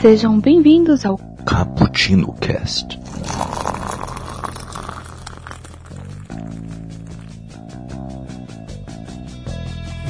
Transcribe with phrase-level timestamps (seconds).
[0.00, 2.98] Sejam bem-vindos ao Cappuccino Cast.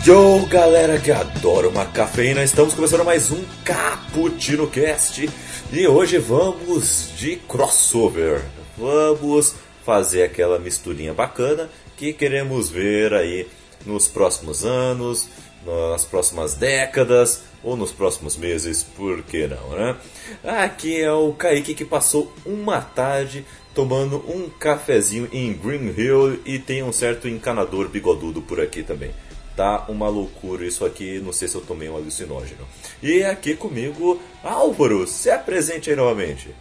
[0.05, 5.29] Yo, galera que adora uma cafeína, estamos começando mais um Cappuccino Cast
[5.73, 8.43] e hoje vamos de crossover.
[8.77, 9.55] Vamos
[9.87, 13.47] fazer aquela misturinha bacana que queremos ver aí
[13.85, 15.29] nos próximos anos,
[15.67, 19.97] nas próximas décadas ou nos próximos meses, por que não, né?
[20.45, 23.45] Aqui é o Kaique que passou uma tarde
[23.75, 29.11] tomando um cafezinho em Green Hill e tem um certo encanador bigodudo por aqui também.
[29.57, 32.65] Tá uma loucura isso aqui, não sei se eu tomei um alucinógeno.
[33.03, 36.55] E aqui comigo, Álvaro, se apresente aí novamente.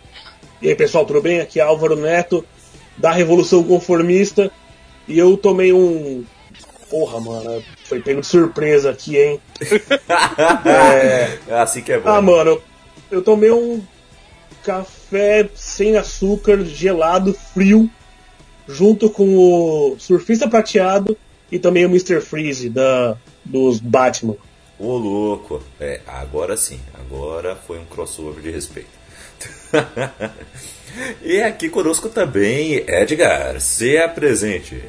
[0.60, 1.40] E aí pessoal, tudo bem?
[1.40, 2.44] Aqui é Álvaro Neto,
[2.98, 4.52] da Revolução Conformista,
[5.08, 6.24] e eu tomei um.
[6.90, 9.42] Porra, mano, foi pego de surpresa aqui, hein?
[10.66, 12.10] é, assim que é bom.
[12.10, 12.62] Ah, mano,
[13.12, 13.84] eu tomei um
[14.64, 17.90] café sem açúcar, gelado, frio,
[18.68, 21.18] junto com o Surfista Prateado
[21.52, 22.22] e também o Mr.
[22.22, 24.36] Freeze da, dos Batman.
[24.80, 28.90] Ô louco, é, agora sim, agora foi um crossover de respeito.
[31.22, 34.82] e aqui conosco também, Edgar, se apresente.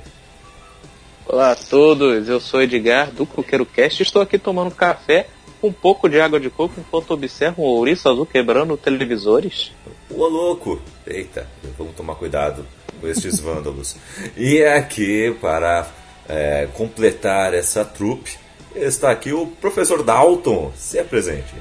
[1.27, 5.27] Olá a todos, eu sou Edgar do Coqueiro Cast estou aqui tomando café
[5.61, 9.73] com um pouco de água de coco enquanto observo um ouriço azul quebrando televisores.
[10.11, 12.65] Ô louco, eita, vamos tomar cuidado
[13.01, 13.97] com estes vândalos.
[14.37, 15.87] e aqui para
[16.29, 18.39] é, completar essa trupe
[18.75, 21.55] está aqui o professor Dalton, se apresente.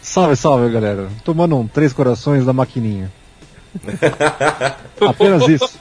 [0.00, 3.12] Salve, salve galera, tomando um Três Corações da maquininha.
[5.00, 5.78] Apenas isso.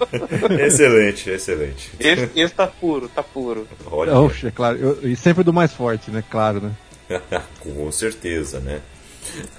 [0.60, 1.92] excelente, excelente.
[2.00, 3.68] Esse, esse tá puro, tá puro.
[3.86, 4.18] Olha.
[4.20, 4.78] Oxe, é claro.
[4.78, 6.24] Eu, e sempre do mais forte, né?
[6.30, 6.72] Claro, né?
[7.60, 8.82] Com certeza, né?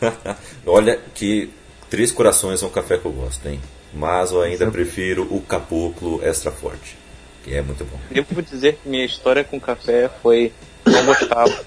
[0.67, 1.51] Olha que
[1.91, 3.61] Três Corações é um café que eu gosto, hein?
[3.93, 4.83] Mas eu ainda sempre.
[4.83, 6.97] prefiro o Caboclo Extra Forte,
[7.45, 7.99] que é muito bom.
[8.11, 10.53] Eu vou dizer que minha história com café foi
[10.87, 11.65] não gostava.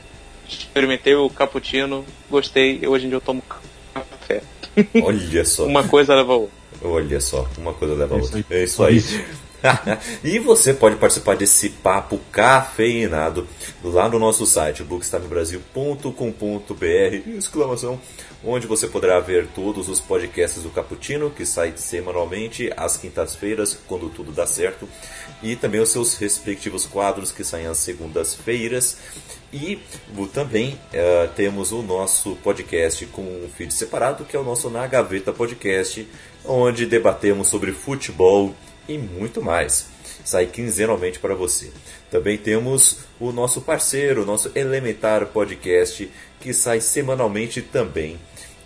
[0.47, 3.43] Experimentei o cappuccino, gostei, e hoje em dia eu tomo
[3.93, 4.41] café.
[5.03, 5.65] Olha só.
[5.65, 6.55] uma coisa leva a outra.
[6.83, 8.45] Olha só, uma coisa leva a outra.
[8.49, 9.01] É isso aí.
[10.23, 13.47] e você pode participar desse papo cafeinado
[13.83, 17.99] lá no nosso site bookstimebrasil.com.br exclamação
[18.45, 24.09] onde você poderá ver todos os podcasts do Caputino que sai semanalmente às quintas-feiras quando
[24.09, 24.87] tudo dá certo
[25.41, 28.97] e também os seus respectivos quadros que saem às segundas-feiras.
[29.51, 29.79] E
[30.33, 34.85] também uh, temos o nosso podcast com um feed separado que é o nosso Na
[34.85, 36.07] Gaveta Podcast
[36.43, 38.53] onde debatemos sobre futebol
[38.87, 39.87] e muito mais.
[40.23, 41.71] Sai quinzenalmente para você.
[42.09, 46.09] Também temos o nosso parceiro, o nosso Elementar Podcast,
[46.39, 48.19] que sai semanalmente também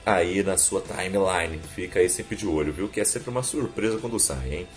[0.06, 1.59] aí na sua timeline.
[1.75, 2.88] Fica aí sempre de olho, viu?
[2.88, 4.68] Que é sempre uma surpresa quando sai, hein?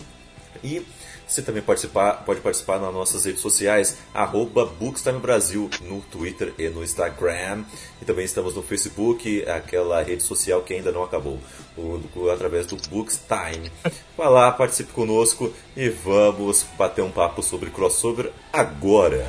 [0.63, 0.85] E
[1.27, 6.69] você também participar, pode participar nas nossas redes sociais, arroba Bookstime Brasil, no Twitter e
[6.69, 7.63] no Instagram.
[8.01, 11.39] E também estamos no Facebook, aquela rede social que ainda não acabou,
[12.31, 13.71] através do Bookstime.
[14.17, 19.25] Vá lá, participe conosco e vamos bater um papo sobre crossover agora.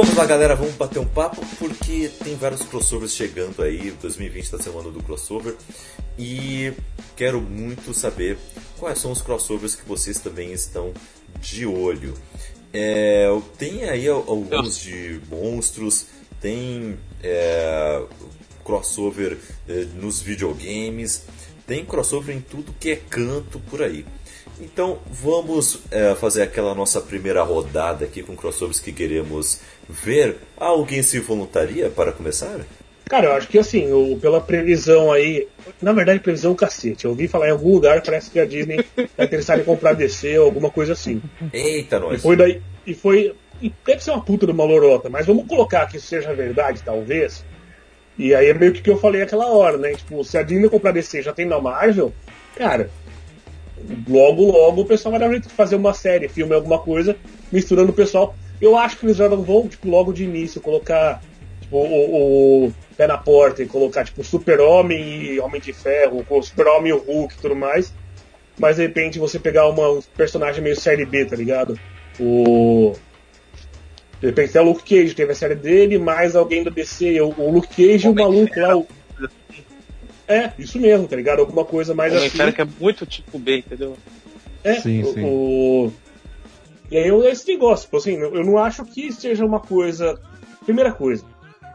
[0.00, 3.90] Vamos lá, galera, vamos bater um papo porque tem vários crossovers chegando aí.
[4.00, 5.56] 2020 está semana do crossover
[6.16, 6.72] e
[7.16, 8.38] quero muito saber
[8.78, 10.94] quais são os crossovers que vocês também estão
[11.40, 12.14] de olho.
[12.72, 13.26] É,
[13.58, 16.06] tem aí alguns de monstros,
[16.40, 18.00] tem é,
[18.64, 19.36] crossover
[19.68, 21.24] é, nos videogames,
[21.66, 24.06] tem crossover em tudo que é canto por aí.
[24.60, 30.36] Então vamos é, fazer aquela nossa primeira rodada aqui com crossovers que queremos ver.
[30.56, 32.60] Alguém se voluntaria para começar?
[33.08, 35.48] Cara, eu acho que assim, o, pela previsão aí.
[35.80, 37.06] Na verdade, previsão cacete.
[37.06, 38.84] Eu ouvi falar em algum lugar, parece que a Disney
[39.16, 41.22] tá interessada em comprar DC ou alguma coisa assim.
[41.52, 42.18] Eita, nós.
[42.18, 42.60] E foi daí.
[42.86, 43.34] E foi.
[43.62, 46.82] E deve ser uma puta de uma lorota, mas vamos colocar que isso seja verdade,
[46.84, 47.44] talvez.
[48.18, 49.94] E aí é meio que o que eu falei aquela hora, né?
[49.94, 52.12] Tipo, se a Disney comprar DC já tem na Marvel,
[52.56, 52.90] cara,
[54.08, 57.16] logo, logo o pessoal vai dar jeito de fazer uma série, filme, alguma coisa,
[57.50, 58.34] misturando o pessoal.
[58.60, 61.20] Eu acho que eles já não vão, tipo, logo de início, colocar
[61.60, 66.42] tipo, o, o pé na porta e colocar, tipo, Super-Homem e Homem de Ferro, o
[66.42, 67.92] Super-Homem e o Hulk e tudo mais.
[68.58, 71.78] Mas de repente você pegar uma, um personagem meio série B, tá ligado?
[72.18, 72.94] O.
[74.20, 77.32] De repente até o Luke Cage, teve a série dele, mais alguém do DC, o,
[77.38, 78.84] o Luke Cage e o maluco lá, o,
[80.28, 81.40] é, isso mesmo, tá ligado?
[81.40, 82.36] Alguma coisa mais Homem assim.
[82.36, 83.96] cara que é muito tipo B, entendeu?
[84.62, 85.24] É, Sim, o, sim.
[85.24, 85.92] o-
[86.90, 90.18] E aí eu esse negócio, tipo assim, eu não acho que seja uma coisa.
[90.64, 91.24] Primeira coisa,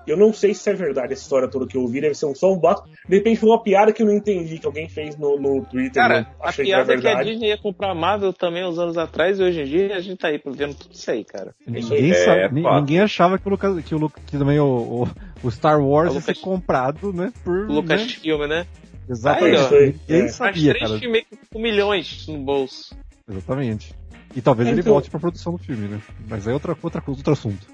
[0.07, 2.35] eu não sei se é verdade essa história toda que eu ouvi, deve ser um-
[2.35, 2.83] só um bato.
[3.07, 5.93] De repente foi uma piada que eu não entendi, que alguém fez no, no Twitter.
[6.01, 7.23] Cara, não a achei que piada é que a.
[7.23, 10.17] Disney ia comprar a Marvel também uns anos atrás e hoje em dia a gente
[10.17, 11.53] tá aí vendo tudo isso aí, cara.
[11.65, 12.49] Ninguém, É, sabe- é
[12.79, 14.65] ninguém achava que o, Lucas, que o, que também o,
[15.03, 15.07] o,
[15.47, 17.31] o Star Wars A ia Lucas- ser comprado, né?
[17.43, 18.07] Por, O Lucas né?
[18.07, 18.65] Filme, né?
[19.09, 19.57] Exatamente.
[19.57, 19.69] Aí, ó.
[20.09, 20.27] Ninguém É.
[20.29, 20.99] Sabia, três cara.
[20.99, 22.95] filmes com milhões no bolso.
[23.29, 23.93] Exatamente.
[24.35, 26.01] E talvez É, ele então- volte pra produção do filme, né?
[26.27, 27.67] Mas é outra, outra, coisa, outro assunto.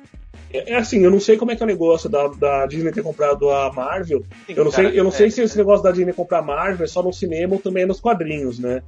[0.51, 2.91] É, é assim, eu não sei como é que é o negócio da, da Disney
[2.91, 4.23] ter comprado a Marvel.
[4.47, 6.41] Eu não Cara, sei, eu não sei é, se esse negócio da Disney comprar a
[6.43, 8.81] Marvel é só no cinema ou também é nos quadrinhos, né?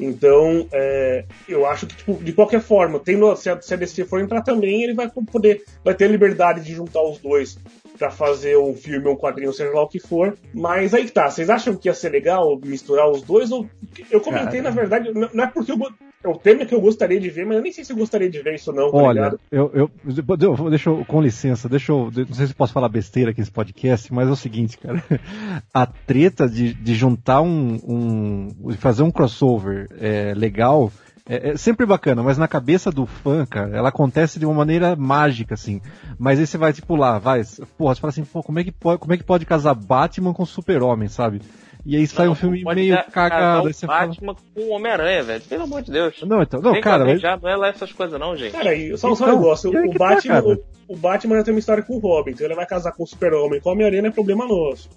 [0.00, 4.04] Então, é, eu acho que, tipo, de qualquer forma, tendo, se, a, se a DC
[4.06, 7.58] for entrar também, ele vai poder, vai ter liberdade de juntar os dois
[8.02, 10.36] pra fazer um filme ou um quadrinho, seja lá o que for.
[10.52, 13.52] Mas aí que tá, vocês acham que ia ser legal misturar os dois?
[13.52, 13.68] Ou,
[14.10, 14.62] eu comentei, Cara.
[14.62, 15.78] na verdade, não é porque eu,
[16.24, 18.28] é o tema que eu gostaria de ver, mas eu nem sei se eu gostaria
[18.28, 19.40] de ver isso não, tá Olha, ligado?
[19.52, 23.38] eu, eu, deixa eu, com licença, deixa eu, não sei se posso falar besteira aqui
[23.38, 25.00] nesse podcast, mas é o seguinte, cara,
[25.72, 30.90] a treta de, de juntar um, um, fazer um crossover é, legal,
[31.28, 34.96] é, é sempre bacana, mas na cabeça do fã, cara, ela acontece de uma maneira
[34.96, 35.80] mágica, assim,
[36.18, 37.42] mas aí você vai, tipo, lá, vai,
[37.78, 40.32] porra, você fala assim, pô, como é que pode, como é que pode casar Batman
[40.34, 41.40] com Super-Homem, sabe?
[41.84, 44.06] E aí sai um filme pode meio ca- cagado, casar aí você fala...
[44.06, 45.42] Batman com o Homem-Aranha, velho.
[45.42, 46.22] Pelo amor de Deus.
[46.22, 48.52] Não, então, não, Tem cara, mas- já, não é lá essas coisas não, gente.
[48.52, 50.46] Cara, e só, só um Então, negócio, o que tá, Batman, cara?
[50.46, 53.02] o, o Batman já tem uma história com o Robin, então ele vai casar com
[53.02, 54.88] o Super-Homem, com o Homem-Aranha não é problema nosso.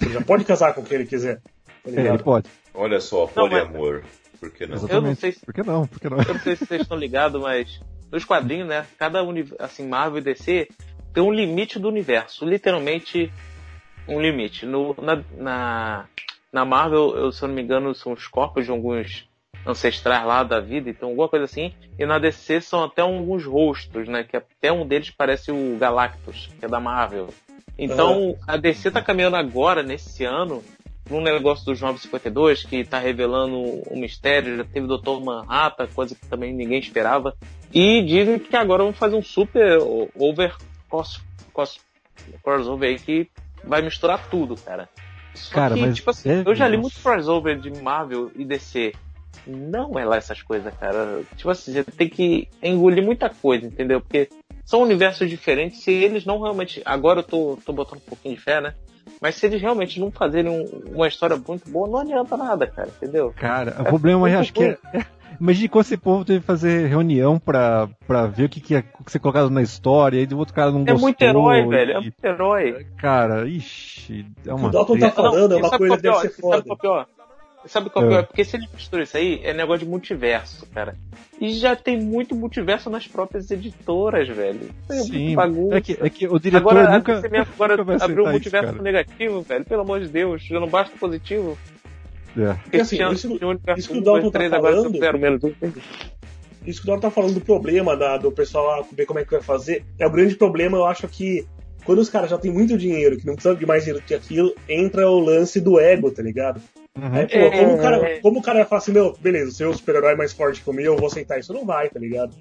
[0.00, 1.40] Ele já pode casar com quem ele quiser.
[1.84, 2.48] Tá é, ele pode.
[2.72, 4.02] Olha só, Não, mas- poliamor.
[4.40, 4.76] Por que não?
[4.76, 5.20] Exatamente.
[5.20, 5.86] sei se- Por que não?
[5.86, 6.18] Por que não?
[6.18, 7.80] Eu não sei se vocês estão ligados, mas
[8.10, 8.86] nos quadrinhos, né?
[8.98, 10.68] Cada uni- assim, Marvel e DC
[11.12, 12.44] tem um limite do universo.
[12.44, 13.32] Literalmente
[14.06, 14.64] um limite.
[14.64, 16.04] No, na, na,
[16.52, 19.28] na Marvel, eu, se eu não me engano, são os corpos de alguns
[19.66, 21.74] ancestrais lá da vida, então alguma coisa assim.
[21.98, 24.22] E na DC são até alguns rostos, né?
[24.24, 27.28] Que até um deles parece o Galactus, que é da Marvel.
[27.80, 30.64] Então, a DC tá caminhando agora, nesse ano,
[31.10, 33.56] num negócio dos 952, que tá revelando
[33.90, 35.24] um mistério, já teve o Dr.
[35.24, 37.34] Manhattan, coisa que também ninguém esperava.
[37.72, 39.78] E dizem que agora vão fazer um super
[40.14, 40.54] over
[40.88, 41.20] cross,
[41.52, 41.78] cross,
[42.42, 43.30] crossover aí que
[43.64, 44.88] vai misturar tudo, cara.
[45.34, 48.44] Só Cara, que, mas tipo assim, deve, eu já li muito crossover de Marvel e
[48.44, 48.92] DC.
[49.48, 51.22] Não é lá essas coisas, cara.
[51.36, 54.00] Tipo assim, você tem que engolir muita coisa, entendeu?
[54.00, 54.28] Porque
[54.64, 55.82] são universos diferentes.
[55.82, 56.82] Se eles não realmente.
[56.84, 58.74] Agora eu tô, tô botando um pouquinho de fé, né?
[59.22, 62.88] Mas se eles realmente não fazerem um- uma história muito boa, não adianta nada, cara,
[62.94, 63.32] entendeu?
[63.34, 65.04] Cara, o problema é, acho que é, é-
[65.40, 68.84] Imagine quando esse povo teve que fazer reunião pra, pra ver o que, que ia
[69.06, 70.98] ser colocado na história, e do outro cara não É gostou.
[71.00, 71.92] muito herói, e- velho.
[71.92, 72.86] É muito herói.
[72.96, 76.10] Cara, ixi, é O uma Dalton tá falando, é e uma sabe coisa que é
[76.10, 76.28] deve o ser?
[76.30, 76.62] Sabe foda.
[76.62, 77.06] qual é o pior?
[77.66, 78.22] Sabe qual é o É.
[78.22, 80.94] Porque se ele mistura isso aí, é negócio de multiverso, cara.
[81.40, 84.70] E já tem muito multiverso nas próprias editoras, velho.
[84.88, 85.36] É Sim,
[85.72, 88.32] é que, é que o diretor Agora, nunca, você mesmo agora nunca abriu um isso,
[88.32, 88.82] multiverso cara.
[88.82, 89.64] negativo, velho.
[89.64, 91.58] Pelo amor de Deus, já não basta positivo.
[92.36, 92.54] É.
[92.54, 93.38] Porque assim, tinha, isso-
[93.76, 95.52] isso que o 1, Dalton 2, tá 3, agora falando- zero menos um.
[96.66, 99.24] Isso que o Dora tá falando do problema da- do pessoal lá ver como é
[99.24, 99.84] que vai fazer.
[99.98, 101.46] É o grande problema, eu acho que
[101.84, 104.54] quando os caras já têm muito dinheiro, que não precisam de mais dinheiro que aquilo,
[104.68, 106.60] entra o lance do ego, tá ligado?
[106.98, 107.14] Uhum.
[107.14, 107.50] Aí, pô, É.
[107.50, 110.16] como, o cara, como o cara vai falar assim, meu, beleza, o seu super-herói é
[110.16, 111.52] mais forte que o meu, eu vou aceitar isso?
[111.52, 112.34] Não vai, tá ligado?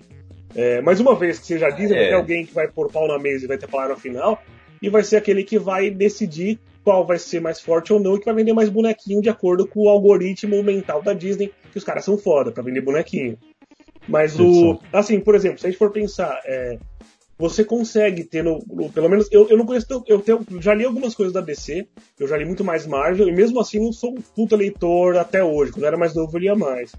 [0.55, 2.07] É, mas uma vez que você já diz, vai É.
[2.07, 4.41] ter alguém que vai pôr pau na mesa e vai ter palavra final,
[4.81, 8.19] e vai ser aquele que vai decidir qual vai ser mais forte ou não, e
[8.19, 11.83] que vai vender mais bonequinho de acordo com o algoritmo mental da Disney, que os
[11.83, 13.37] caras são foda pra vender bonequinho.
[14.07, 14.79] Mas o.
[14.93, 16.77] Assim, por exemplo, se a gente for pensar, é,
[17.37, 18.63] você consegue ter no.
[18.67, 19.85] no- pelo menos, eu, eu não conheço.
[20.07, 21.87] Eu tenho, já li algumas coisas da DC,
[22.19, 25.43] eu já li muito mais Marvel, e mesmo assim não sou um puta leitor até
[25.43, 25.71] hoje.
[25.71, 26.91] Quando eu era mais novo eu lia mais.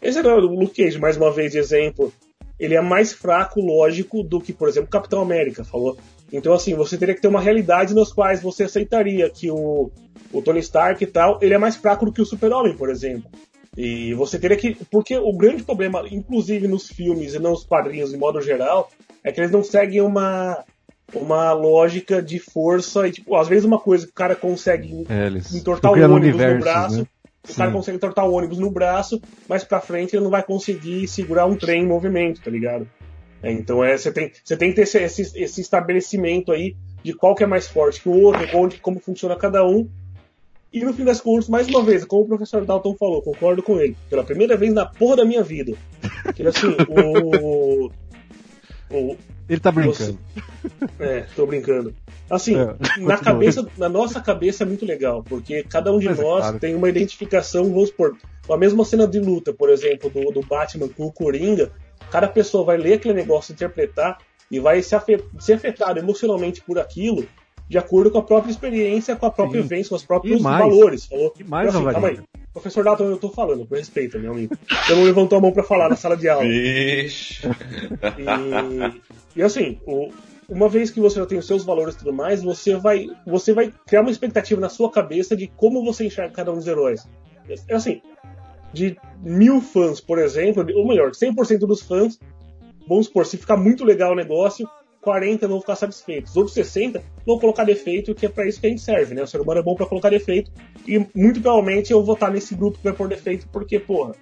[0.00, 2.12] Esse era o Luke Cage, mais uma vez, exemplo.
[2.58, 5.96] Ele é mais fraco, lógico, do que, por exemplo, Capitão América falou.
[6.32, 9.90] Então, assim, você teria que ter uma realidade nas quais você aceitaria que o,
[10.32, 13.30] o Tony Stark e tal, ele é mais fraco do que o Super-Homem, por exemplo.
[13.76, 14.74] E você teria que.
[14.90, 18.90] Porque o grande problema, inclusive nos filmes e nos quadrinhos de modo geral,
[19.26, 20.64] é que eles não seguem uma,
[21.12, 23.06] uma lógica de força.
[23.08, 26.58] E, tipo, às vezes uma coisa que o cara consegue É, entortar o ônibus no
[26.60, 26.98] braço.
[26.98, 27.06] né?
[27.48, 27.76] O cara Sim.
[27.76, 31.56] consegue entortar o ônibus no braço, mas pra frente ele não vai conseguir segurar um
[31.56, 32.88] trem em movimento, tá ligado?
[33.42, 37.12] É, então é, você tem, você tem que ter esse, esse, esse estabelecimento aí de
[37.12, 39.88] qual que é mais forte que o outro, onde, como funciona cada um.
[40.72, 43.78] E no fim das contas, mais uma vez, como o professor Dalton falou, concordo com
[43.78, 43.96] ele.
[44.10, 45.72] Pela primeira vez na porra da minha vida.
[46.34, 47.65] Que assim, o.
[48.90, 49.16] o
[49.48, 50.18] Ele tá brincando.
[50.98, 51.94] é, tô brincando.
[52.28, 56.18] Assim, É, na cabeça, na nossa cabeça é muito legal, porque cada um de Mas
[56.18, 56.58] é nós claro.
[56.58, 58.16] tem uma identificação, vamos supor,
[58.46, 61.70] com a mesma cena de luta, por exemplo, do, do Batman com o Coringa,
[62.10, 64.18] cada pessoa vai ler aquele negócio, interpretar
[64.50, 67.26] e vai se, afe- ser afetado emocionalmente por aquilo,
[67.68, 69.68] de acordo com a própria experiência, com a própria Sim.
[69.68, 71.06] vivência, com os próprios valores.
[71.06, 71.32] Falou?
[71.38, 72.18] E mais, Então, assim.
[72.56, 74.56] Professor Dalton, eu tô falando, por respeito, meu amigo.
[74.86, 76.42] Você não levantou a mão pra falar na sala de aula.
[76.48, 77.40] Vixe.
[78.18, 80.10] E, e assim, o-
[80.48, 83.52] uma vez que você já tem os seus valores e tudo mais, você vai, você
[83.52, 87.06] vai criar uma expectativa na sua cabeça de como você enxerga cada um dos heróis.
[87.68, 88.00] É assim,
[88.72, 92.18] de mil fãs, por exemplo, ou melhor, 100% dos fãs,
[92.88, 94.66] vamos supor, se ficar muito legal o negócio,
[95.06, 96.32] 40 vão ficar satisfeitos.
[96.32, 99.22] Os outros 60 vão colocar defeito, que é pra isso que a gente serve, né?
[99.22, 100.50] O ser humano é bom pra colocar defeito.
[100.84, 104.16] E muito provavelmente eu vou estar nesse grupo que vai pôr defeito, porque, porra,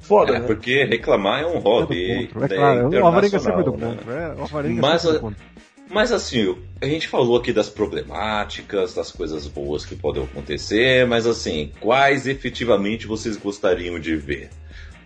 [0.00, 0.46] foda, É, né?
[0.48, 2.28] porque reclamar é um É hobby.
[2.34, 4.32] É né, claro, o Alvarenga é sempre do internacional, né?
[4.34, 5.44] É, o Alvarenga é Mas, sempre do a- contra.
[5.88, 11.26] Mas assim, a gente falou aqui das problemáticas, das coisas boas que podem acontecer, mas
[11.28, 14.48] assim, quais efetivamente vocês gostariam de ver?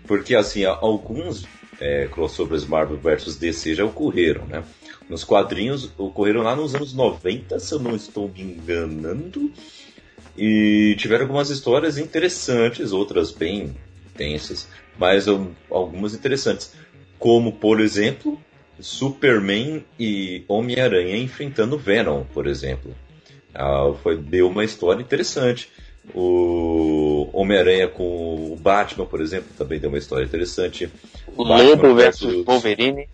[0.07, 1.47] Porque assim, alguns
[1.81, 4.63] é, crossovers Marvel vs DC já ocorreram, né?
[5.09, 9.51] Nos quadrinhos ocorreram lá nos anos 90, se eu não estou me enganando.
[10.37, 13.75] E tiveram algumas histórias interessantes, outras bem
[14.17, 16.73] tensas, mas um, algumas interessantes.
[17.19, 18.39] Como, por exemplo,
[18.79, 22.95] Superman e Homem-Aranha enfrentando Venom, por exemplo.
[23.55, 25.69] Ah, foi, deu uma história interessante.
[26.15, 30.89] O Homem-Aranha com o Batman, por exemplo, também deu uma história interessante.
[31.37, 33.09] O Lobo versus Wolverine.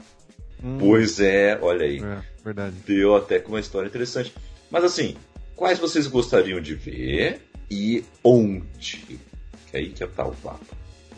[0.62, 1.99] Hum, Pois é, olha aí.
[2.02, 2.76] É, verdade.
[2.87, 4.32] Deu até com uma história interessante.
[4.70, 5.16] Mas assim,
[5.56, 9.18] quais vocês gostariam de ver e onde?
[9.70, 10.64] Que aí que é tal papo.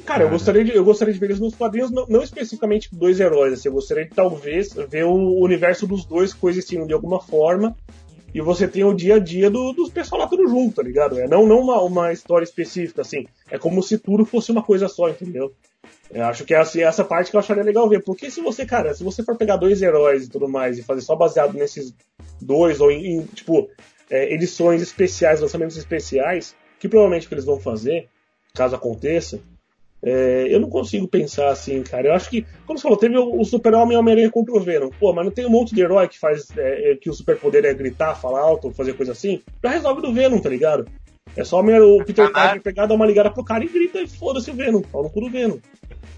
[0.04, 3.18] Cara, eu gostaria, de, eu gostaria de ver eles nos quadrinhos, não, não especificamente dois
[3.18, 7.76] heróis, assim, eu gostaria de talvez ver o universo dos dois coexistindo de alguma forma,
[8.32, 11.18] e você tem o dia a dia do- dos pessoal lá tudo junto, tá ligado?
[11.18, 14.86] É não, não uma, uma história específica, assim, é como se tudo fosse uma coisa
[14.86, 15.52] só, entendeu?
[16.10, 18.64] Eu acho que é assim, essa parte que eu acharia legal ver, porque se você,
[18.64, 21.94] cara, se você for pegar dois heróis e tudo mais e fazer só baseado nesses
[22.40, 23.68] dois, ou em, em, tipo,
[24.08, 28.08] é, edições especiais, lançamentos especiais, que provavelmente que eles vão fazer,
[28.54, 29.40] caso aconteça,
[30.02, 32.08] é, eu não consigo pensar assim, cara.
[32.08, 34.60] Eu acho que, como você falou, teve o, o Super-Homem e o Homem-Aranha contra o
[34.60, 34.90] Venom.
[35.00, 37.64] Pô, mas não tem um monte de herói que faz é, é, que o superpoder
[37.64, 39.42] é gritar, falar alto, fazer coisa assim?
[39.62, 40.86] Já resolve do Venom, tá ligado?
[41.34, 44.50] É só o Peter Parker pegar, dar uma ligada pro cara e grita e foda-se
[44.50, 44.80] o Venom.
[44.82, 45.58] Pau no cu do Venom.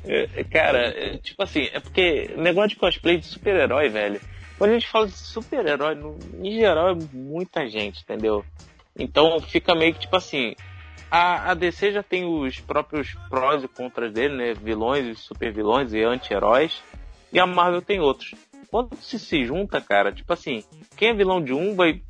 [0.04, 4.20] É, Cara, é, tipo assim, é porque negócio de cosplay de super-herói, velho.
[4.56, 8.44] Quando a gente fala de super-herói, no- em geral é muita gente, entendeu?
[8.98, 10.54] Então fica meio que tipo assim.
[11.10, 14.52] A, a DC já tem os próprios prós e contras dele, né?
[14.54, 16.82] Vilões e super-vilões e anti-heróis.
[17.32, 18.34] E a Marvel tem outros.
[18.70, 20.62] Quando se se junta, cara, tipo assim,
[20.96, 22.02] quem é vilão de um vai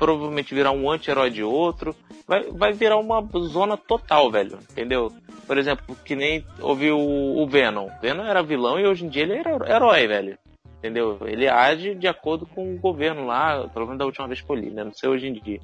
[0.00, 1.94] provavelmente virar um anti-herói de outro.
[2.26, 4.58] Vai, vai virar uma zona total, velho.
[4.70, 5.12] Entendeu?
[5.46, 7.88] Por exemplo, que nem houve o, o Venom.
[8.00, 10.38] Venom era vilão e hoje em dia ele era herói, velho.
[10.78, 11.18] Entendeu?
[11.26, 14.56] Ele age de acordo com o governo lá, pelo menos da última vez que eu
[14.56, 14.82] li, né?
[14.82, 15.60] Não sei hoje em dia.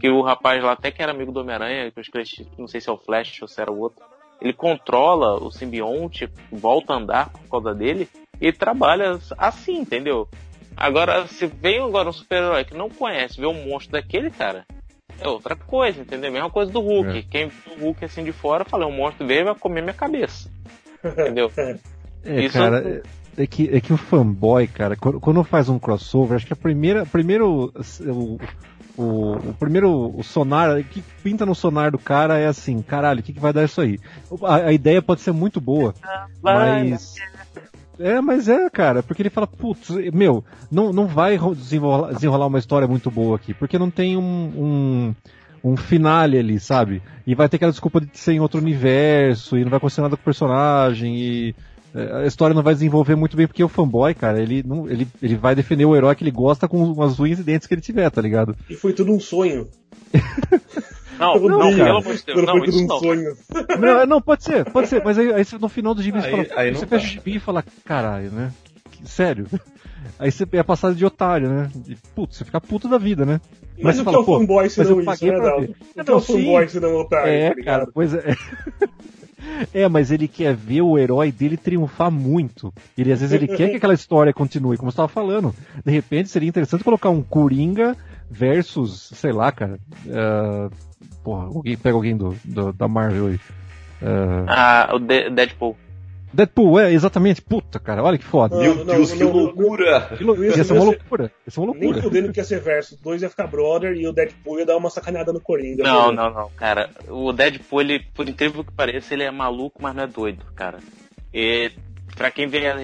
[0.00, 1.92] Que o rapaz lá, até que era amigo do Homem-Aranha,
[2.58, 4.04] não sei se é o Flash ou se era o outro.
[4.40, 8.08] Ele controla o simbionte, volta a andar por causa dele,
[8.40, 10.28] e trabalha assim, entendeu?
[10.78, 14.64] Agora, se vem agora um super-herói que não conhece, vê um monstro daquele, cara,
[15.20, 16.30] é outra coisa, entendeu?
[16.30, 17.18] Mesma coisa do Hulk.
[17.18, 17.22] É.
[17.22, 20.50] Quem viu o Hulk assim de fora, fala, um monstro dele vai comer minha cabeça.
[21.04, 21.50] Entendeu?
[22.24, 23.02] É, Isso- cara,
[23.36, 26.52] é, é que, é que o fanboy, cara, quando, quando faz um crossover, acho que
[26.52, 27.72] a primeira, primeiro,
[28.04, 28.38] o,
[28.98, 33.20] o, o primeiro o sonar, o que pinta no sonar do cara é assim, caralho,
[33.20, 34.00] o que, que vai dar isso aí?
[34.42, 35.94] A, a ideia pode ser muito boa,
[36.42, 37.14] Vai, mas...
[37.98, 42.46] É, mas é, cara, porque ele fala, putz, meu, não, não vai ro- desenrolar, desenrolar
[42.46, 45.14] uma história muito boa aqui, porque não tem um, um,
[45.72, 47.02] um finale ali, sabe?
[47.26, 50.16] E vai ter aquela desculpa de ser em outro universo, e não vai acontecer nada
[50.16, 51.54] com o personagem, e
[51.94, 55.08] é, a história não vai desenvolver muito bem, porque o fanboy, cara, ele, não, ele,
[55.20, 57.80] ele vai defender o herói que ele gosta com as unhas e dentes que ele
[57.80, 58.54] tiver, tá ligado?
[58.70, 59.66] E foi tudo um sonho.
[61.18, 61.84] Não, Todo não, dia.
[61.84, 62.98] pelo amor de Deus, não, isso um não.
[62.98, 63.36] sonho.
[63.80, 66.20] Não, é, não, pode ser, pode ser, mas aí, aí você, no final do gibi
[66.20, 67.10] você Aí- fala, aí você fecha dá.
[67.10, 68.52] o gibi e fala, caralho, né?
[68.90, 69.46] Que- Sério?
[70.18, 71.70] Aí você é passado de otário, né?
[71.88, 73.40] E, putz, você fica puto da vida, né?
[73.80, 75.30] Mas, você o que fala, é o pô, fanboy se mas não eu isso, paguei
[75.32, 75.60] né, Dalton?
[75.60, 75.70] ver.
[75.70, 77.78] O que é Não, o fanboy se não otário, É, tá ligado?
[77.80, 78.34] cara, pois é.
[79.72, 82.72] É, mas ele quer ver o herói dele triunfar muito.
[82.96, 85.54] Ele às vezes ele quer que aquela história continue, como você estava falando.
[85.84, 87.96] De repente seria interessante colocar um Coringa
[88.30, 89.78] versus, sei lá, cara.
[90.10, 90.68] ah,
[91.28, 93.40] porra, alguém, pega alguém do, do- da Marvel aí.
[94.02, 95.76] Ah, Ah, o De- Deadpool.
[96.32, 97.40] Deadpool, é, exatamente.
[97.40, 98.56] Puta, cara, olha que foda.
[98.58, 100.00] Meu não, Deus, não, que não, loucura!
[100.16, 101.32] Que lou- Eu ia ser uma loucura.
[101.46, 102.02] Ia ser uma Nem loucura.
[102.02, 102.94] fudendo que ia ser verso.
[102.94, 105.82] Os dois ia ficar brother e o Deadpool ia dar uma sacaneada no Coringa.
[105.82, 106.90] Não, não, não, cara.
[107.08, 110.78] O Deadpool, ele, por incrível que pareça, ele é maluco, mas não é doido, cara.
[111.32, 111.72] E
[112.14, 112.74] pra quem vê a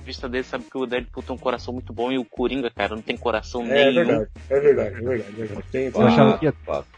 [0.00, 2.94] revista dele, sabe que o Deadpool tem um coração muito bom e o Coringa, cara,
[2.96, 3.94] não tem coração É, nenhum.
[4.06, 5.22] verdade, é verdade, é verdade.
[5.28, 5.62] é verdade.
[5.70, 6.54] Tem, tem- Eu achava que ia,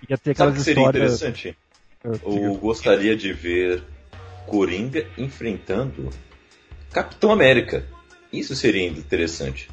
[0.08, 1.12] ia ter Sabe o aquelas que seria histórias.
[1.14, 1.56] interessante?
[2.04, 3.82] Eu- Eu gostaria de ver
[4.46, 6.10] Coringa enfrentando
[6.92, 7.84] Capitão América.
[8.32, 9.68] Isso seria interessante.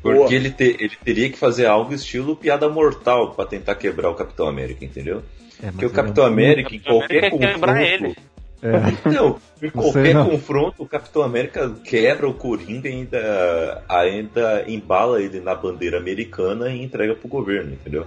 [0.00, 0.32] Porque Boa.
[0.34, 4.46] ele, te- ele teria que fazer algo estilo piada mortal pra tentar quebrar o Capitão
[4.46, 5.22] América, entendeu?
[5.62, 8.20] É, Porque o Capitão é um- América, em Capitão qualquer América quer quebrar confronto.
[8.62, 10.30] É, Não, em qualquer não.
[10.30, 16.70] confronto, o Capitão América quebra o Coringa e ainda, ainda embala ele na bandeira americana
[16.70, 18.06] e entrega pro governo, entendeu?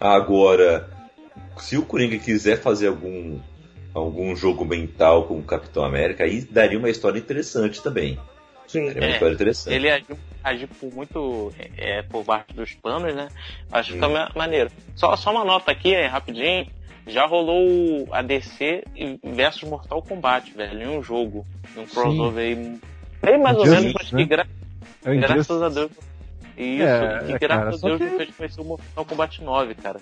[0.00, 0.88] Agora,
[1.58, 3.38] se o Coringa quiser fazer algum,
[3.94, 8.18] algum jogo mental com o Capitão América, aí daria uma história interessante também.
[8.66, 8.86] Sim.
[8.86, 9.74] Daria uma É, história interessante.
[9.74, 13.28] Ele agir, agir por muito é, por baixo dos panos, né?
[13.70, 14.00] Acho que Hum.
[14.00, 14.70] fica ma- maneiro.
[14.96, 16.66] Só, só uma nota aqui, é, rapidinho.
[17.06, 18.84] Já rolou o ADC
[19.22, 21.44] versus Mortal Kombat, velho, em um jogo.
[21.76, 22.80] Num crossover aí.
[23.22, 24.24] Bem mais ou Injustice, menos, mas que né?
[24.24, 24.46] gra-
[25.04, 25.90] é graças a Deus.
[26.56, 29.42] Isso, É, que é, graças cara, a Deus que- me fez conhecer o Mortal Kombat
[29.42, 30.00] 9, cara.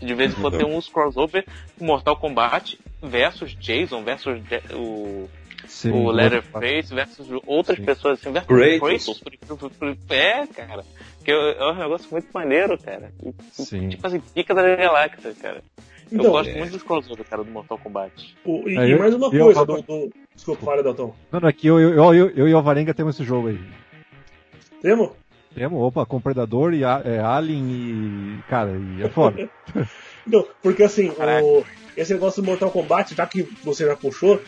[0.00, 1.44] De vez em quando tem uns crossover
[1.80, 5.28] Mortal Kombat versus Jason, versus Je- o
[5.66, 7.84] Sim, o Leatherface versus outras Sim.
[7.84, 9.20] pessoas assim, versus Kratos.
[9.20, 10.04] que pareça.
[10.10, 10.84] É, cara.
[11.24, 13.10] Que é um negócio muito maneiro, cara.
[13.52, 13.88] Sim.
[13.88, 15.62] Tipo assim, pica da galáxia, cara.
[16.10, 16.58] Eu Então, gosto é.
[16.58, 18.36] muito dos crossover, cara, do Mortal Kombat.
[18.44, 20.10] o- e, Aí e eu- mais uma eu- coisa do, do...
[20.34, 21.14] Desculpa, fala, Dalton.
[21.32, 23.58] Não, não, aqui eu, eu, eu, eu, eu e o Alvarenga temos esse jogo aí.
[24.82, 25.10] Temos?
[25.54, 28.38] Temos, opa, com Predador e a- é, Alien e.
[28.48, 29.48] Cara, e é foda.
[30.26, 31.10] Não, porque assim,
[31.42, 31.64] o,
[31.96, 34.40] esse negócio do Mortal Kombat, já que você já puxou,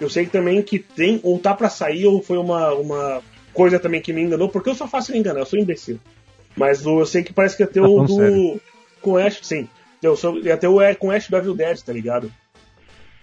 [0.00, 3.20] eu sei também que tem, ou tá pra sair, ou foi uma, uma
[3.52, 5.98] coisa também que me enganou, porque eu sou fácil de enganar, eu sou imbecil.
[6.56, 8.14] Mas o, eu sei que parece que ia ter Tá o do.
[8.14, 8.60] sério?
[9.02, 9.68] Com Ash, sim.
[10.06, 12.32] Eu sou, ter o é, com Ash do Evil Dead, tá ligado?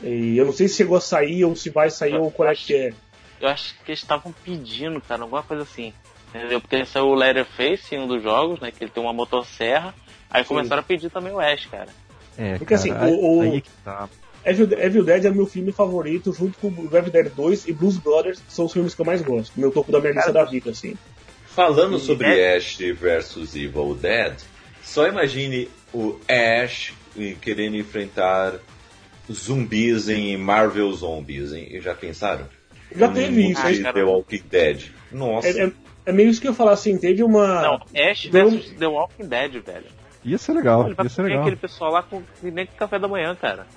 [0.03, 2.55] E eu não sei se chegou a sair, ou se vai sair, ou qual é
[2.55, 2.93] que é.
[3.39, 5.93] Eu acho que eles estavam pedindo, cara, alguma coisa assim.
[6.33, 6.61] Entendeu?
[6.61, 8.71] Porque saiu o Leatherface em um dos jogos, né?
[8.71, 9.93] Que ele tem uma motosserra.
[10.29, 10.47] Aí Sim.
[10.49, 11.89] começaram a pedir também o Ash, cara.
[12.37, 14.09] É, Porque, cara, assim, aí, o- o- aí é que tá.
[14.45, 17.97] Evil, Evil Dead é meu filme favorito, junto com o Evil Dead 2 e Blues
[17.97, 19.59] Brothers, que são os filmes que eu mais gosto.
[19.59, 20.95] Meu topo da minha lista da vida, assim.
[21.45, 24.37] Falando E sobre é- Ash versus Evil Dead,
[24.83, 26.93] só imagine o Ash
[27.41, 28.53] querendo enfrentar
[29.31, 31.79] zumbis em Marvel Zombies, hein?
[31.81, 32.47] Já pensaram?
[32.95, 33.93] Já Um teve isso, de hein?
[33.93, 34.83] The Walking Dead.
[35.11, 35.47] Nossa.
[35.47, 35.71] É, é-
[36.07, 37.61] é meio isso que eu ia falar, assim, teve uma...
[37.61, 37.75] Não,
[38.09, 39.85] Ash versus The Walking Dead, velho.
[40.25, 41.41] Ia ser legal, Ele vai ia ser legal.
[41.41, 43.67] aquele pessoal lá com nem com café da manhã, cara.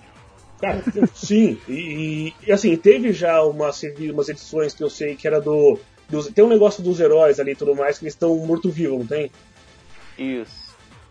[0.61, 0.83] Cara,
[1.14, 5.79] sim, e, e, assim, teve já umas, umas edições que eu sei que era do.
[6.09, 9.07] dos- tem um negócio dos heróis ali e tudo mais, que eles estão morto-vivo, não
[9.07, 9.31] tem?
[10.17, 10.63] Isso.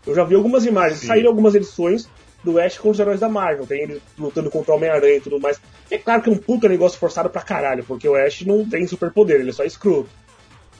[0.06, 1.06] Eu já vi algumas imagens, Sim.
[1.06, 2.08] saíram algumas edições
[2.42, 5.40] do Ash com os heróis da Marvel, tem ele lutando contra o Homem-Aranha e tudo
[5.40, 5.58] mais.
[5.90, 8.86] É claro que é um puta negócio forçado pra caralho, porque o Ash não tem
[8.86, 10.08] superpoder, ele é só escroto.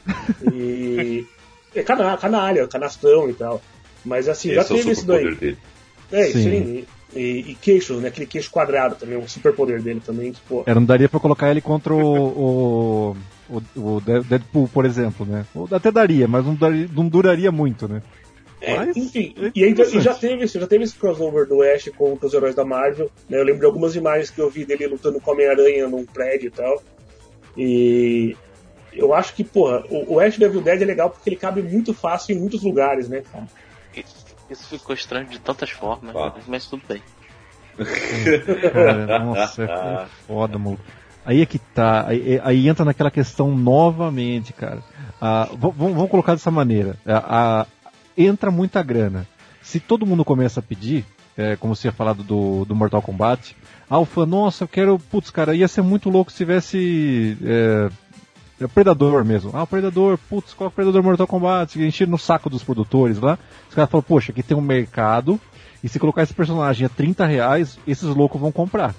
[0.53, 1.25] E.
[1.75, 3.61] é cana canalha, canastrão e tal.
[4.05, 5.35] Mas assim, já Esse é o teve isso daí.
[5.37, 5.59] dele.
[6.13, 6.33] É, Sim.
[6.43, 6.51] sim.
[7.15, 8.09] E, e, e queixo, né?
[8.09, 10.63] Aquele queixo quadrado também, um superpoder dele também, que, pô.
[10.67, 13.17] É, não daria pra colocar ele contra o, o,
[13.49, 13.63] o,
[13.97, 15.47] o Deadpool, por exemplo, né?
[15.55, 18.03] Ou Até daria, mas não, daria- não duraria muito, né?
[18.67, 19.99] É, Mas, enfim, é e, aí, interessante.
[19.99, 23.11] e já teve esse, já teve esse crossover do Ash com os heróis da Marvel.
[23.29, 23.39] Né?
[23.39, 26.51] Eu lembro de algumas imagens que eu vi dele lutando com Homem-Aranha num prédio e
[26.51, 26.83] tal.
[27.57, 28.37] E
[28.93, 31.63] eu acho que, porra, o, o Ash do Evil Dead é legal porque ele cabe
[31.63, 33.47] muito fácil em muitos lugares, né, cara?
[33.95, 36.35] Isso, isso ficou estranho de tantas formas, Ah.
[36.47, 37.03] mas tudo bem.
[38.73, 40.83] Cara, nossa, é foda, maluco.
[41.25, 44.83] Aí é que tá, aí, aí entra naquela questão novamente, cara.
[45.21, 46.97] Ah, vamos, vamos colocar dessa maneira.
[47.07, 47.67] Ah, ah,
[48.17, 49.27] entra muita grana.
[49.63, 51.05] Se todo mundo começa a pedir,
[51.37, 53.57] é, como você tinha falado do, do Mortal Kombat,
[53.89, 57.91] ah, o fã, nossa, eu quero, putz, cara, ia ser muito louco se tivesse é,
[58.63, 59.51] é Predador mesmo.
[59.55, 61.81] Ah, o Predador, putz, qual é o Predador Mortal Kombat?
[61.83, 63.39] Encher no saco dos produtores lá.
[63.69, 65.41] Os caras falam, poxa, aqui tem um mercado,
[65.83, 68.95] e se colocar esse personagem a 30 reais, esses loucos vão comprar,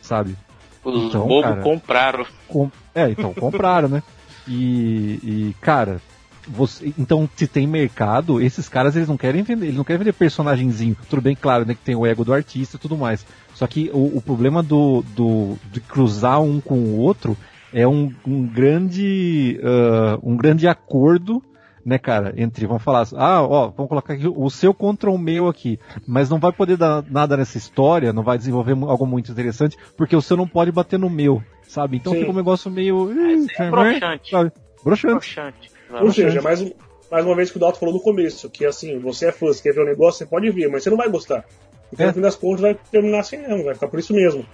[0.00, 0.36] sabe?
[0.84, 1.62] Os Então, bobos cara.
[1.62, 2.26] compraram.
[2.48, 4.02] Com- É, então compraram, né?
[4.48, 6.00] E, e, cara,
[6.48, 10.12] você, então se tem mercado, esses caras eles não querem vender, eles não querem vender
[10.12, 10.96] personagemzinho.
[11.08, 13.24] Tudo bem, claro, né, que tem o ego do artista e tudo mais.
[13.54, 17.36] Só que o, o problema do, do de cruzar um com o outro
[17.72, 21.42] é um, um grande ah, um grande acordo
[21.84, 22.32] né, cara?
[22.36, 26.30] Entre, vamos falar, ah, ó, vamos colocar aqui o seu contra o meu aqui, mas
[26.30, 30.22] não vai poder dar nada nessa história, não vai desenvolver algo muito interessante, porque o
[30.22, 31.96] seu não pode bater no meu, sabe?
[31.96, 32.20] Então Sim.
[32.20, 33.10] fica um negócio meio.
[33.10, 34.30] É, é broxante.
[34.30, 34.52] sabe?
[34.84, 35.71] Broxante.
[36.00, 36.72] Ou seja, mais, um-
[37.10, 39.62] mais uma vez que o Dalton falou no começo, que assim, você é fã, você
[39.62, 41.44] quer ver o negócio, você pode ver, mas você não vai gostar.
[41.92, 42.08] Então, É.
[42.08, 44.46] no fim das contas, vai terminar assim mesmo, vai ficar por isso mesmo.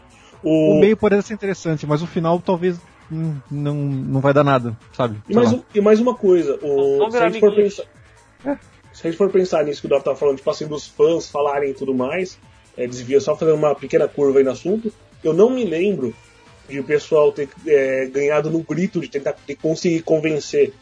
[0.43, 2.79] O O, meio pode ser interessante, mas o final talvez
[3.11, 5.19] hum, não, não vai dar nada, sabe?
[5.29, 7.85] E mais, um- e mais uma coisa, o, se, a gente for pensar,
[8.93, 11.29] se a gente for pensar nisso que o Dalton tá falando, tipo assim, dos fãs
[11.29, 12.39] falarem e tudo mais,
[12.77, 16.15] é, desvia só fazendo uma pequena curva aí no assunto, eu não me lembro
[16.69, 20.73] de o pessoal ter é, ganhado no grito de tentar de conseguir convencer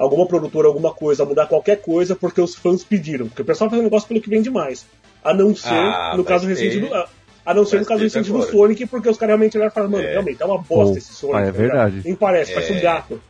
[0.00, 3.28] alguma produtora, alguma coisa, mudar qualquer coisa porque os fãs pediram.
[3.28, 4.86] Porque o pessoal faz um negócio pelo que vende mais.
[5.22, 6.88] A não ser, Ah, no caso recente ter.
[6.88, 6.94] do.
[6.94, 7.06] A,
[7.46, 8.50] a não ser Vai no caso recente do agora.
[8.50, 10.10] Sonic, porque os caras realmente olharam e falaram, mano, É.
[10.12, 11.36] realmente, é uma bosta Pô, esse Sonic.
[11.36, 12.00] ah, é tá verdade.
[12.04, 12.80] Nem parece, parece um É.
[12.80, 13.20] gato.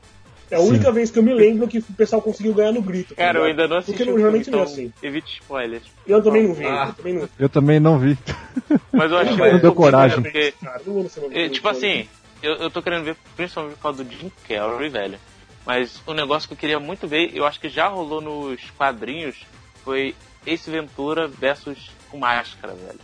[0.51, 0.69] É a Sim.
[0.69, 3.15] única vez que eu me lembro que o pessoal conseguiu ganhar no grito.
[3.15, 4.93] tá Cara, eu ainda não assisti Porque o geralmente filme, não é então assim.
[5.03, 5.83] evite spoilers.
[6.07, 6.67] Eu também não vi.
[6.67, 6.87] Ah.
[6.89, 8.19] Eu também não Eu também não vi.
[8.93, 10.23] Mas eu achei Não muito deu coragem.
[10.23, 12.09] Porque, Cara, não é, tipo assim,
[12.43, 15.19] eu, eu tô querendo ver principalmente por causa do Jim Carrey, velho.
[15.71, 19.37] Mas um negócio que eu queria muito ver, eu acho que já rolou nos quadrinhos,
[19.85, 22.99] foi Ace Ventura versus o Máscara, velho.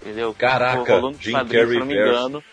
[0.00, 0.34] Entendeu?
[0.34, 2.44] Caraca, rolou nos Jim quadrinhos, Carrey se não me engano.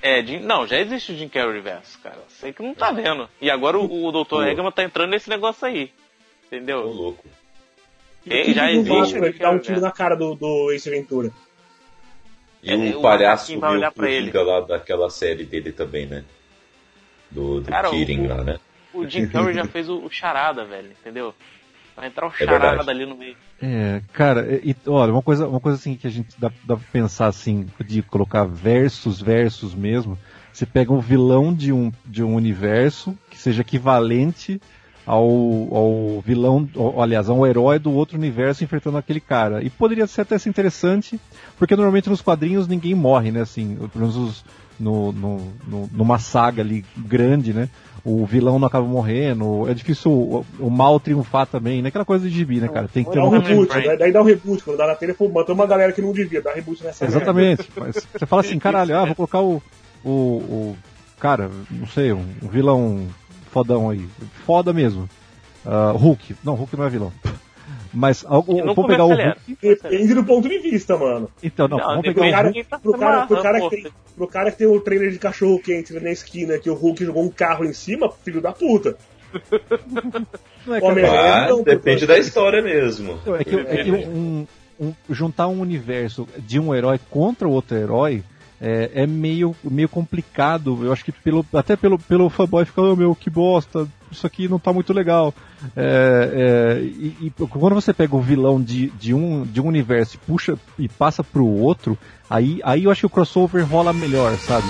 [0.00, 2.20] É, Jim- não, já existe o Jim Carrey verso, cara.
[2.28, 3.28] Sei que não tá vendo.
[3.38, 4.46] E agora o, o Dr.
[4.46, 5.92] Eggman tá entrando nesse negócio aí.
[5.92, 6.86] Ô, Entendeu?
[6.86, 7.24] louco.
[8.24, 9.14] E já existe.
[9.18, 11.30] ele dar um tiro na cara do, do Ace Ventura.
[12.62, 13.52] E É, o o palhaço.
[13.94, 16.24] Coringa lá daquela série dele também, né?
[17.30, 18.58] Do, do Cara, o- lá, né?
[18.94, 21.34] O Jim Carrey já fez o, o charada, velho, entendeu?
[21.94, 22.60] Vai entrar o É verdade.
[22.62, 23.36] charada ali no meio.
[23.60, 26.76] É, cara, e, e, olha, uma coisa, uma coisa assim que a gente dá, dá
[26.76, 30.18] pra pensar assim, de colocar versus, versus mesmo.
[30.52, 34.60] Você pega um vilão de um, de um universo que seja equivalente
[35.06, 39.62] ao, ao vilão, ao, aliás, ao herói do outro universo enfrentando aquele cara.
[39.62, 41.20] E poderia ser até ser interessante,
[41.58, 43.40] porque normalmente nos quadrinhos ninguém morre, né?
[43.42, 44.44] Assim, pelo menos os-
[44.78, 45.36] no, no,
[45.66, 47.68] no- numa saga ali grande, né?
[48.04, 51.88] O vilão não acaba morrendo, é difícil o, o mal triunfar também, né?
[51.88, 52.86] Aquela coisa de gibi, né, cara?
[52.86, 53.96] Tem que ter Dá um uma reboot, Frank.
[53.98, 54.62] daí- dá um reboot.
[54.62, 57.04] Quando dá na telha, pô, matou uma galera que não devia, dá reboot nessa.
[57.04, 57.68] Exatamente.
[57.76, 59.60] Mas você fala assim, caralho, ah, vou colocar o,
[60.04, 60.76] o, o
[61.18, 63.06] cara, não sei, um, um vilão
[63.50, 64.06] fodão aí.
[64.46, 65.08] Foda mesmo.
[65.64, 66.36] Ah, Hulk.
[66.44, 67.12] Não, Hulk não é vilão.
[67.98, 69.08] Mas algo, vamos pegar o.
[69.08, 69.56] Hulk.
[69.62, 71.30] Depende do ponto de vista, mano.
[71.42, 72.64] Então, não, Não, vamos pegar o Hulk.
[72.64, 75.58] tá Pro cara, pro, cara que tem, pro cara que tem o trailer de cachorro
[75.58, 78.98] quente na esquina que o Hulk jogou um carro em cima, filho da puta.
[80.66, 83.18] Não é, Ah, não, depende da história mesmo.
[83.38, 84.46] é que, é que um-
[84.78, 88.22] um- juntar um universo de um herói contra o outro herói
[88.60, 90.78] é, é meio, meio complicado.
[90.82, 94.48] Eu acho que pelo, até pelo, pelo fanboy fica, oh, meu, que bosta, isso aqui
[94.48, 95.34] não tá muito legal.
[95.76, 100.16] É, é, e, e quando você pega o vilão de, de, um, de um universo
[100.16, 104.36] e puxa e passa pro outro, aí, aí eu acho que o crossover rola melhor,
[104.38, 104.66] sabe?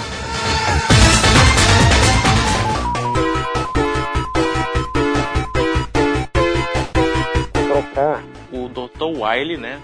[7.97, 8.23] trocar
[8.53, 9.23] o Dr.
[9.23, 9.81] Wily, né?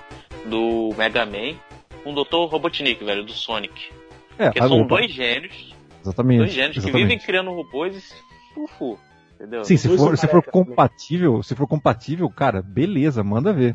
[0.47, 1.57] Do Mega Man,
[2.03, 2.51] com o Dr.
[2.51, 3.91] Robotnik, velho, do Sonic.
[4.38, 6.38] É, Porque são opa, dois gênios, exatamente.
[6.38, 7.03] dois gênios que exatamente.
[7.03, 8.99] vivem criando robôs e fufu.
[9.35, 9.65] Entendeu?
[9.65, 10.67] Sim, se for, se for também.
[10.67, 13.75] compatível, se for compatível, cara, beleza, manda ver.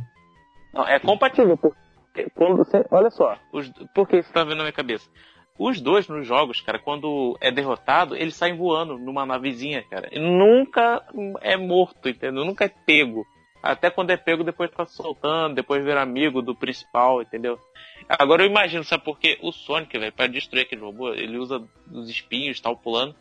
[0.74, 2.86] Não, é compatível, porque quando você.
[2.90, 5.10] Olha só, os, por que você tá vendo na minha cabeça?
[5.60, 10.08] Os dois nos jogos, cara, quando é derrotado, eles saem voando numa navezinha, cara.
[10.12, 11.04] E nunca
[11.42, 12.46] é morto, entendeu?
[12.46, 13.26] Nunca é pego.
[13.62, 17.60] Até quando é pego, depois tá soltando, depois vira amigo do principal, entendeu?
[18.08, 19.38] Agora eu imagino, sabe por quê?
[19.42, 23.16] O Sonic, velho, pra destruir aquele robô, ele usa os espinhos, tal, pulando.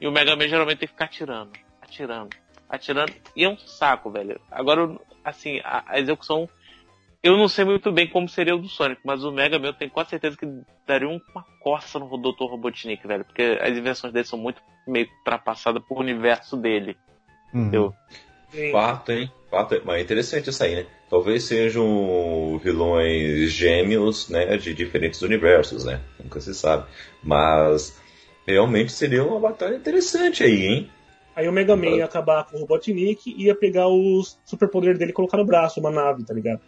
[0.00, 2.36] E o Mega Man geralmente tem que ficar atirando, atirando,
[2.68, 3.12] atirando.
[3.36, 4.40] E é um saco, velho.
[4.50, 6.48] Agora, assim, a, a execução
[7.22, 9.72] eu não sei muito bem como seria o do Sonic, mas o Mega Man eu
[9.74, 10.46] tenho quase certeza que
[10.86, 12.44] daria uma coça no Dr.
[12.44, 13.26] Robotnik, velho.
[13.26, 16.96] Porque as invenções dele são muito meio ultrapassadas pro universo dele.
[17.52, 17.60] Uhum.
[17.60, 17.94] Entendeu?
[18.72, 19.30] Fato, hein?
[19.50, 19.82] Fato.
[19.84, 20.86] Mas é interessante isso aí, né?
[21.08, 24.56] Talvez sejam vilões gêmeos, né?
[24.56, 26.00] De diferentes universos, né?
[26.22, 26.86] Nunca se sabe.
[27.22, 27.98] Mas
[28.46, 30.90] realmente seria uma batalha interessante aí, hein?
[31.40, 35.10] Aí o Mega Man ia acabar com o Robotnik e ia pegar os superpoderes dele
[35.10, 36.60] e colocar no braço, uma nave, tá ligado?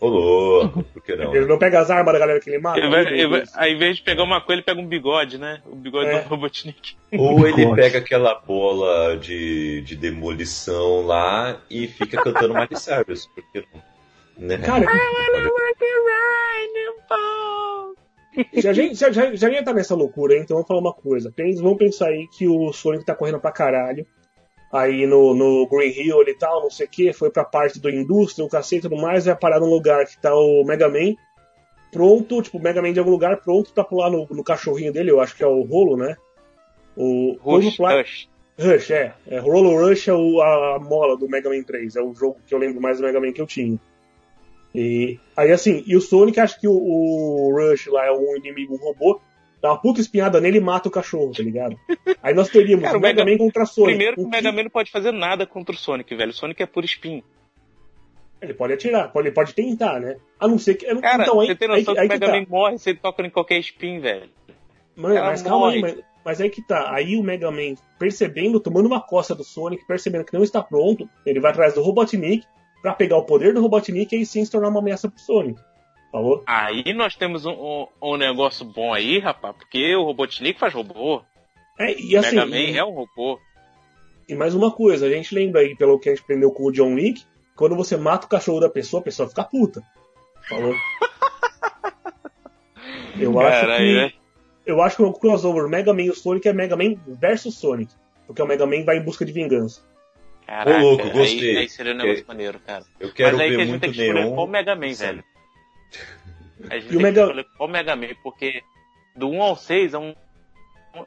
[0.00, 1.34] Ô louco, por que não?
[1.34, 2.78] Ele não pega as armas da galera que ele mata.
[2.78, 5.60] Ele vai- ele vai- ao invés de pegar uma coisa, ele pega um bigode, né?
[5.66, 6.22] O bigode É.
[6.22, 6.96] do Robotnik.
[7.18, 13.42] Ou ele pega aquela bola de, de demolição lá e fica cantando Miley Cyrus, por
[13.52, 14.46] que não?
[14.46, 14.58] Né?
[14.58, 14.86] Cara,
[18.58, 20.42] se a gente já, já, já ia tá nessa loucura, hein?
[20.42, 21.32] então vamos falar uma coisa.
[21.60, 24.06] Vamos pensar aí que o Sonic tá correndo pra caralho.
[24.72, 27.90] aí no, no Green Hill e tal, não sei o que, foi pra parte do
[27.90, 31.14] indústria, o cacete e tudo mais, vai parar num lugar que tá o Mega Man
[31.90, 35.10] pronto, tipo, o Mega Man de algum lugar pronto pra pular no, no cachorrinho dele,
[35.10, 36.16] eu acho que é o Rolo, né?
[36.96, 38.28] O Rush, Rolo Rush.
[38.58, 39.14] Rush, é.
[39.26, 39.38] é.
[39.38, 42.54] Rolo Rush é o, a, a mola do Mega Man 3, é o jogo que
[42.54, 43.78] eu lembro mais do Mega Man que eu tinha.
[44.74, 48.74] E aí assim, e o Sonic acha que o, o Rush lá é um inimigo,
[48.74, 49.20] um robô,
[49.60, 51.76] dá uma puta espinhada nele e mata o cachorro, tá ligado?
[52.22, 53.90] Aí nós teríamos Cara, o Mega Mega- Man contra Sonic.
[53.90, 56.30] Primeiro que o Mega Man não pode fazer nada contra o Sonic, velho.
[56.30, 57.22] O Sonic é por spin.
[58.40, 60.16] Ele pode atirar, pode, ele pode tentar, né?
[60.38, 60.86] A não ser que.
[60.96, 62.40] Cara, então, aí, você tem aí, noção aí que o que Mega tá.
[62.40, 64.30] Man morre se ele toca em qualquer spin, velho.
[64.96, 65.94] Mano, Ela mas calma aí, morre.
[65.94, 66.94] mas, mas aí que tá.
[66.94, 71.06] Aí o Mega Man, percebendo, tomando uma costa do Sonic, percebendo que não está pronto,
[71.26, 72.46] ele vai atrás do Robotnik
[72.82, 75.60] pra pegar o poder do Robotnik e aí sim se tornar uma ameaça pro Sonic.
[76.10, 76.42] Falou?
[76.46, 81.22] Aí nós temos um, um, um negócio bom aí, rapaz, porque o Robotnik faz robô.
[81.78, 83.38] É, e assim, Mega Man e, é um robô.
[84.28, 86.72] e mais uma coisa, a gente lembra aí, pelo que a gente aprendeu com o
[86.72, 89.82] John Wick, quando você mata o cachorro da pessoa, a pessoa fica puta.
[90.48, 90.74] Falou?
[93.18, 94.14] Eu acho que.
[94.66, 97.92] Eu acho que o crossover Mega Man e o Sonic é Mega Man versus Sonic.
[98.26, 99.82] Porque o Mega Man vai em busca de vingança.
[100.50, 101.50] Caraca, Ô, louco, gostei.
[101.52, 102.84] Aí, aí seria um negócio Que- maneiro, cara.
[102.98, 104.92] Eu quero Mas aí ver que a gente muito tem que escolher qual Mega Man,
[104.94, 105.06] Sim.
[105.06, 105.24] velho.
[106.70, 108.62] A gente E o tem que Mega- escolher qual Mega Man, porque
[109.16, 110.14] do 1 ao 6 é um,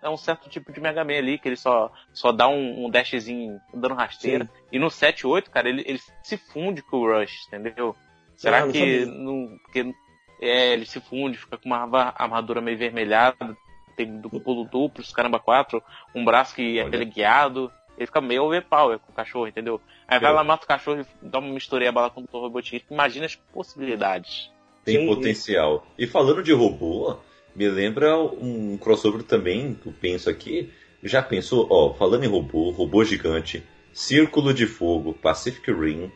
[0.01, 2.89] é um certo tipo de Mega Man ali, que ele só, só dá um, um
[2.89, 4.49] dashzinho dando rasteira.
[4.71, 7.93] E no 7 e 8, cara, ele, ele se funde com o Rush, entendeu?
[8.37, 9.57] Será Ah, que não.
[9.63, 9.93] Porque,
[10.41, 13.55] é, ele se funde, fica com uma arma- armadura meio vermelhada,
[13.97, 15.83] tem duplo pulo duplo, os caramba 4,
[16.15, 16.91] um braço que é Olha.
[16.91, 17.69] teleguiado.
[17.97, 19.79] Ele fica meio overpower com o cachorro, entendeu?
[20.07, 22.85] Aí vai lá, mata o cachorro e dá uma mistureia com o Robotnik.
[22.89, 24.49] Imagina as possibilidades.
[24.83, 25.07] Tem Sim.
[25.07, 25.85] potencial.
[25.97, 27.17] E falando de robô,
[27.55, 30.71] me lembra um crossover também, que eu penso aqui.
[31.03, 36.11] Já pensou, ó, falando em robô, robô gigante, Círculo de Fogo, Pacific Rim,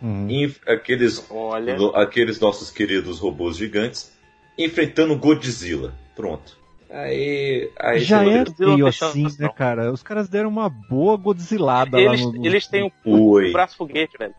[0.00, 0.30] Uhum.
[0.30, 1.76] inf- aqueles, Olha.
[1.76, 4.16] no- aqueles nossos queridos robôs gigantes,
[4.56, 5.94] enfrentando Godzilla.
[6.16, 6.56] Pronto.
[6.90, 7.70] Aí.
[7.78, 9.92] aí Já é meio tem assim, né, cara?
[9.92, 12.32] Os caras deram uma boa Godzillada Eles, lá no...
[12.32, 13.52] no- eles têm o Oi.
[13.52, 14.34] braço foguete, velho.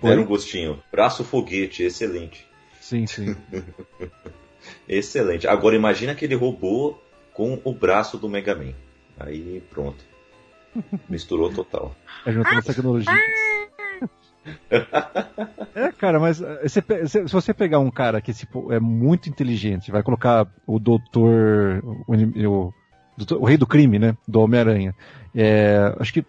[0.00, 0.80] Deram um gostinho.
[0.92, 2.46] Braço foguete, excelente.
[2.80, 3.36] Sim, sim.
[4.88, 5.46] Excelente.
[5.46, 6.96] Agora imagina aquele robô
[7.32, 8.74] com o braço do Mega Man.
[9.18, 10.04] Aí pronto.
[11.08, 11.94] Misturou total.
[12.24, 13.14] É juntando as tecnologias.
[15.74, 19.90] É, cara, mas eh, se se você pegar um cara que tipo, é muito inteligente,
[19.90, 21.82] vai colocar o doutor.
[22.06, 22.74] O, o,
[23.40, 24.16] o rei do crime, né?
[24.26, 24.94] Do Homem-Aranha.
[25.34, 26.24] É, acho que.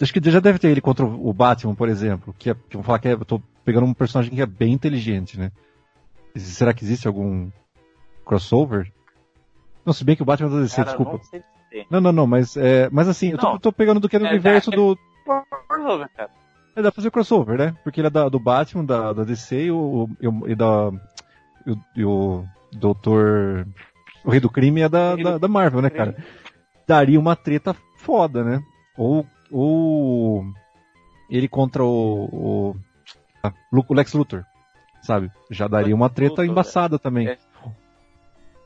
[0.00, 2.34] Acho que já deve ter ele contra o Batman, por exemplo.
[2.38, 4.72] Que, é, que vão falar que é, eu tô pegando um personagem que é bem
[4.72, 5.50] inteligente, né?
[6.36, 7.50] Será que existe algum
[8.24, 8.90] crossover?
[9.84, 11.20] Não, se bem que o Batman é da DC, Cara, desculpa.
[11.32, 11.42] não.
[11.90, 13.58] Não, não, não, mas, é, mas assim, eu tô, Não.
[13.58, 14.98] tô pegando do que é do É, universo é- do,
[15.68, 16.30] Crossover, cara.
[16.74, 17.76] É, dá pra fazer crossover, né?
[17.84, 20.90] Porque ele é da, do Batman, da, da DC e, o, e, o- e da.
[21.66, 23.66] E o, e o Doutor.
[24.24, 26.16] O Rei do Crime é da, da, da Marvel, né, cara?
[26.86, 28.62] Daria uma treta foda, né?
[28.96, 29.26] Ou.
[29.50, 30.44] Ou.
[31.30, 32.24] Ele contra o.
[32.32, 32.76] O,
[33.42, 34.44] ah, o Lex Luthor,
[35.02, 35.30] sabe?
[35.50, 37.28] Já daria uma treta Luthor, embaçada também.
[37.28, 37.38] É.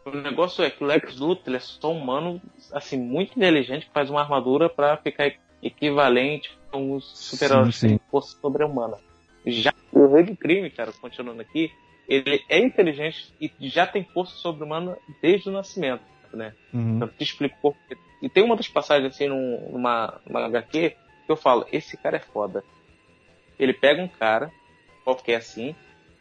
[0.05, 2.41] O negócio é que o Lex Luthor é só um humano,
[2.73, 8.01] assim, muito inteligente, que faz uma armadura pra ficar equivalente com os super-heróis que têm
[8.11, 8.97] força sobre-humana.
[9.47, 11.71] Já o Rei do Crime, cara, continuando aqui,
[12.09, 16.53] ele é inteligente e já tem força sobre-humana desde o nascimento, né?
[16.73, 16.99] Uhum.
[17.01, 17.77] Eu te explico.
[18.23, 22.17] E tem uma das passagens assim num- numa, numa HQ que eu falo, esse cara
[22.17, 22.63] é foda.
[23.59, 24.51] Ele pega um cara,
[25.05, 25.75] qualquer assim,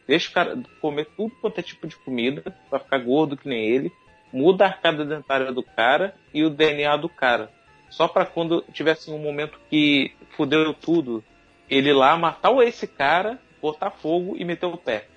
[0.07, 3.65] deixa o cara comer tudo quanto é tipo de comida, pra ficar gordo que nem
[3.65, 3.91] ele,
[4.31, 7.51] muda a arcada dentária do cara e o DNA do cara.
[7.95, 11.23] Só pra quando tivesse um momento que fudeu tudo,
[11.69, 15.07] ele lá matar o esse cara, botar fogo e meter o pé.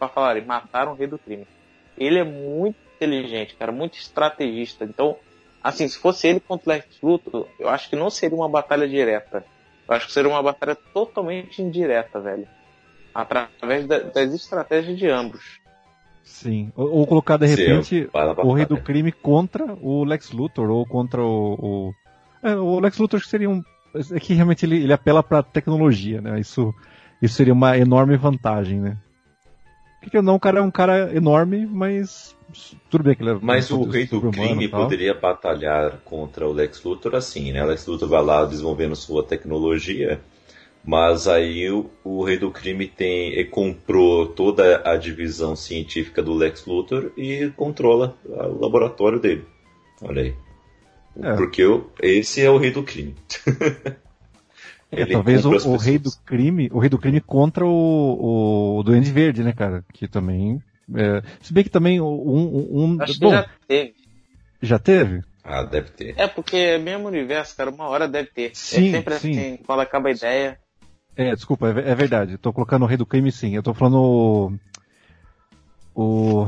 [0.00, 1.46] Pra falarem, mataram o rei do crime.
[1.96, 4.84] Ele é muito inteligente, cara, muito estrategista.
[4.84, 5.16] Então,
[5.62, 8.88] assim, se fosse ele contra o Lex Luthor, eu acho que não seria uma batalha
[8.88, 9.44] direta.
[9.88, 12.48] Eu acho que seria uma batalha totalmente indireta, velho.
[13.14, 15.60] Através da- das estratégias de ambos.
[16.24, 16.72] Sim.
[16.74, 18.08] Ou, ou colocar de repente
[18.42, 18.76] o Rei do.
[18.80, 21.54] Crime contra o Lex Luthor, ou contra o.
[21.54, 21.94] o...
[22.44, 23.64] É, o Lex Luthor acho que seria um.
[24.12, 26.38] É que realmente ele, ele apela pra tecnologia, né?
[26.38, 26.74] Isso,
[27.22, 28.98] isso seria uma enorme vantagem, né?
[30.02, 32.36] Porque não, o cara é um cara enorme, mas.
[32.90, 33.38] Tudo bem que ele é.
[33.40, 37.64] Mas um o rei do crime poderia batalhar contra o Lex Luthor assim, né?
[37.64, 40.20] O Lex Luthor vai lá desenvolvendo sua tecnologia,
[40.84, 46.34] mas aí o, o rei do crime tem e comprou toda a divisão científica do
[46.34, 49.46] Lex Luthor e controla o laboratório dele.
[50.02, 50.43] Olha aí.
[51.22, 51.34] É.
[51.36, 53.14] Porque o- esse é o rei do crime.
[54.96, 59.10] É, talvez o, o rei do crime, o rei do crime contra o, o Duende
[59.10, 59.84] Verde, né, cara?
[59.92, 60.62] Que também.
[60.94, 62.06] é, se bem que também um.
[62.06, 63.94] um, Acho que bom, já teve.
[64.62, 65.20] já teve?
[65.42, 66.14] Ah, deve ter.
[66.16, 68.50] É porque é mesmo universo, cara, uma hora deve ter.
[68.54, 69.30] Sim, é sempre sim.
[69.32, 70.58] assim, quando acaba a ideia.
[71.16, 72.32] É, desculpa, é, é verdade.
[72.32, 73.56] Eu tô colocando o rei do crime sim.
[73.56, 74.52] Eu tô falando o.
[75.94, 76.46] O.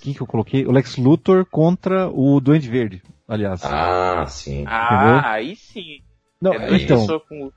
[0.00, 0.64] Quem que eu coloquei?
[0.66, 3.64] O Lex Luthor contra o Duende Verde, aliás.
[3.64, 4.64] Ah, sim.
[4.66, 6.00] Ah, aí sim.
[6.40, 7.06] Não, é então.
[7.28, 7.50] com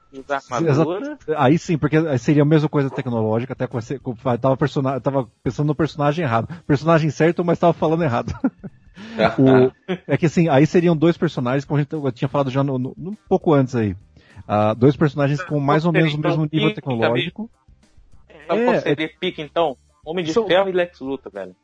[0.56, 1.18] armadura.
[1.38, 5.00] Aí sim, porque aí seria a mesma coisa tecnológica, até com esse- com- tava, persona-
[5.02, 6.48] tava pensando no personagem errado.
[6.66, 8.34] Personagem certo, mas tava falando errado.
[9.38, 9.72] O-
[10.08, 12.78] é que assim, aí seriam dois personagens, como a gente eu tinha falado já no,
[12.78, 13.96] no- um pouco antes aí.
[14.48, 17.50] Ah, dois personagens com mais ou menos o mesmo nível tecnológico.
[18.48, 19.78] Sabe É, é- seria pique então?
[20.06, 21.56] Homem de Ferro e Lex Luthor, velho.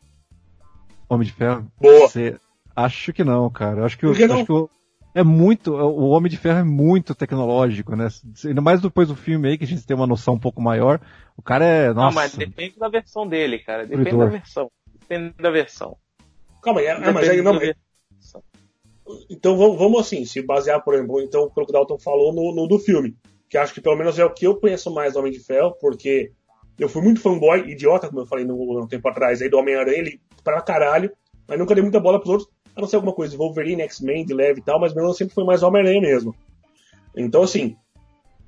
[1.10, 1.68] Homem de Ferro.
[1.80, 2.08] Boa.
[2.08, 2.38] Você-
[2.76, 3.82] Acho que não, cara.
[3.82, 4.36] Eu Acho que, eu- não?
[4.36, 4.70] acho que o-
[5.14, 5.74] é muito.
[5.74, 8.10] O Homem de Ferro é muito tecnológico, né?
[8.44, 11.00] Ainda mais depois do filme aí, que a gente tem uma noção um pouco maior.
[11.38, 11.88] O cara é.
[11.88, 12.16] Não, Nossa.
[12.16, 13.86] mas depende da versão dele, cara.
[13.86, 14.70] Depende da versão.
[15.00, 15.96] Depende da versão.
[16.62, 17.54] Calma aí, é, mas aí não.
[17.54, 18.44] da versão.
[19.30, 22.54] Então vamos, vamos assim, se basear, por exemplo, então, pelo que o Dalton falou no,
[22.56, 23.16] no do filme.
[23.48, 25.76] Que acho que pelo menos é o que eu conheço mais do Homem de Ferro,
[25.80, 26.32] porque
[26.80, 30.00] eu fui muito fanboy, idiota, como eu falei no, no tempo atrás, aí do Homem-Aranha,
[30.00, 31.12] ele pra caralho,
[31.48, 34.34] mas nunca dei muita bola pros outros, a não ser alguma coisa, Wolverine, X-Men, de
[34.34, 36.36] leve e tal, mas meu sempre foi mais Homem-Aranha mesmo.
[37.16, 37.76] Então, assim,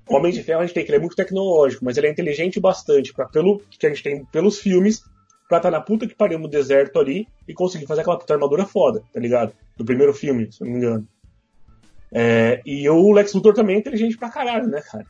[0.10, 2.12] o Homem de Ferro a gente tem que ele é muito tecnológico, mas ele é
[2.12, 5.04] inteligente bastante, pra, pelo que a gente tem pelos filmes,
[5.48, 8.66] pra estar na puta que pariu no deserto ali e conseguir fazer aquela puta armadura
[8.66, 9.54] foda, tá ligado?
[9.78, 11.08] Do primeiro filme, se eu não me engano.
[12.12, 15.06] É, e o Lex Luthor também é inteligente pra caralho, né, cara?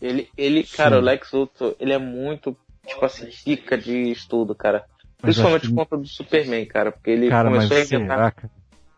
[0.00, 1.02] Ele, ele cara, Sim.
[1.02, 2.56] o Lex Luthor, ele é muito,
[2.86, 4.84] tipo assim, rica de estudo, cara.
[5.22, 6.92] Principalmente que- por conta do Superman, cara.
[6.92, 8.16] Porque ele Cara, começou a inventar.
[8.18, 8.50] será, cara?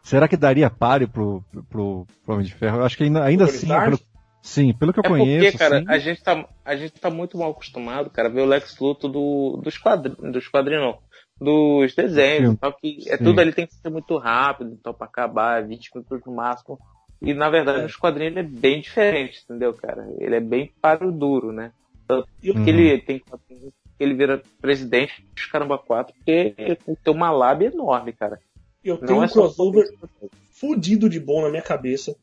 [0.02, 2.78] Será que daria páreo pro, pro, pro Homem de Ferro?
[2.78, 3.98] Eu acho que ainda, ainda assim, pelo,
[4.42, 7.38] sim, pelo que eu É conheço, porque, cara, a gente, tá, a gente tá muito
[7.38, 10.98] mal acostumado, cara, a ver o Lex Luthor do, dos quadrinhos, dos quadrinhos não,
[11.40, 13.24] dos desenhos, tal, que é Sim.
[13.24, 16.78] tudo ali tem que ser muito rápido, então pra acabar, 20 minutos no máximo.
[17.22, 17.82] E na verdade, É.
[17.84, 20.06] nos quadrinhos ele é bem diferente, entendeu, cara?
[20.18, 21.72] Ele é bem para o duro, né?
[22.06, 22.64] Tanto E eu- Uhum.
[22.64, 27.30] que ele tem quadrinhos que ele vira presidente dos Caramba 4, porque ele tem uma
[27.30, 28.40] lábia enorme, cara.
[28.82, 29.86] Eu tenho Não um é só crossover
[30.50, 32.14] fudido de bom na minha cabeça,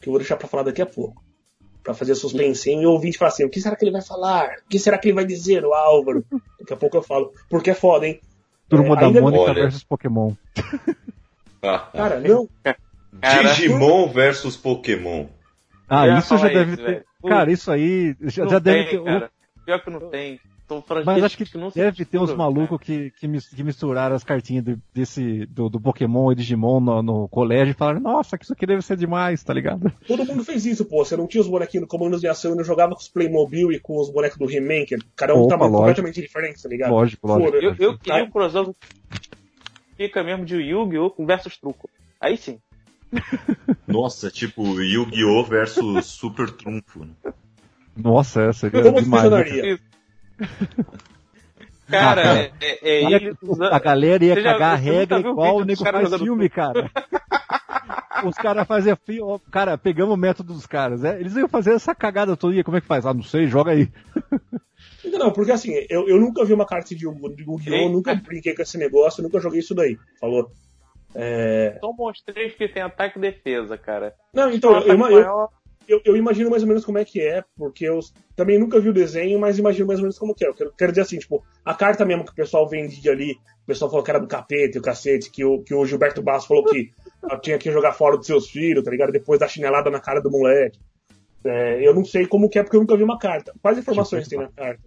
[0.00, 1.24] que eu vou deixar pra falar daqui a pouco.
[1.82, 4.48] Pra fazer suspensinho e o ouvinte falar assim, o que será que ele vai falar?
[4.64, 6.24] O que será que ele vai dizer, o Álvaro?
[6.58, 7.32] Daqui a pouco eu falo.
[7.48, 8.20] Porque é foda, hein?
[8.68, 9.54] Turma é, da Mônica Olha.
[9.54, 10.32] versus Pokémon.
[11.62, 12.48] Ah, Cara, não.
[12.62, 15.26] Cara, Digimon versus Pokémon.
[15.88, 16.90] Ah, isso já deve isso, ter.
[16.90, 17.04] velho.
[17.28, 19.04] Cara, isso aí já, não já deve tem, ter.
[19.04, 19.30] cara.
[19.64, 20.40] Pior que não tem.
[20.68, 23.28] Tô falando Mas que acho que não se deve ter uns mistura, malucos que, que,
[23.28, 27.70] mis- que misturaram as cartinhas do, desse, do, do Pokémon e Digimon no, no colégio
[27.70, 29.92] e falaram, nossa, que isso aqui deve ser demais, tá ligado?
[30.08, 31.04] Todo mundo fez isso, pô.
[31.04, 33.70] Você não tinha os bonequinhos no Comandos de Ação e não jogava com os Playmobil
[33.70, 35.78] e com os bonecos do He-Man, que cada um Opa, tava lógico.
[35.78, 36.90] completamente diferente, tá ligado?
[36.90, 37.56] Lógico, lógico.
[37.58, 38.24] Eu, eu queria Tá.
[38.24, 38.74] um crossover
[39.96, 41.14] fica mesmo de Yu-Gi-Oh!
[41.24, 41.88] versus Truco.
[42.20, 42.58] Aí sim.
[43.86, 45.44] Nossa, tipo Yu-Gi-Oh!
[45.44, 47.04] versus Super Trunfo.
[47.04, 47.32] né?
[47.96, 49.30] Nossa, é, seria Como demais.
[49.30, 49.78] né,
[51.88, 52.40] Cara, cara.
[52.40, 55.64] é, é, é ele que A galera ia Você já- cagar a regra igual o
[55.64, 56.90] nego faz filme, cara.
[58.26, 61.20] Os caras faziam filme, cara, pegamos o método dos caras, né?
[61.20, 63.06] Eles iam fazer essa cagada toda, como é que faz?
[63.06, 63.88] Ah, não sei, joga aí.
[65.04, 67.88] Não, porque assim, eu, eu nunca vi uma carta de Yu- de Yu-Gi-Oh!
[67.88, 69.96] Nunca brinquei com esse negócio, nunca joguei isso daí.
[70.20, 70.50] Falou.
[71.14, 71.78] É...
[71.80, 74.12] são monstros que tem ataque e defesa, cara.
[74.34, 75.48] Não, então, eu, maior, eu,
[76.04, 78.00] eu imagino mais ou menos como é que é, porque eu
[78.34, 80.48] também nunca vi o desenho, mas imagino mais ou menos como que é.
[80.48, 83.66] Eu quero, quero dizer assim, tipo, a carta mesmo que o pessoal vendia ali, o
[83.66, 86.48] pessoal falou que era do capeta e o cacete, que o, que o Gilberto Basso
[86.48, 86.90] falou que
[87.42, 89.12] tinha que jogar fora dos seus filhos, tá ligado?
[89.12, 90.78] Depois da chinelada na cara do moleque.
[91.44, 93.52] É, eu não sei como que é, porque eu nunca vi uma carta.
[93.62, 94.80] Quais informações tem na carta?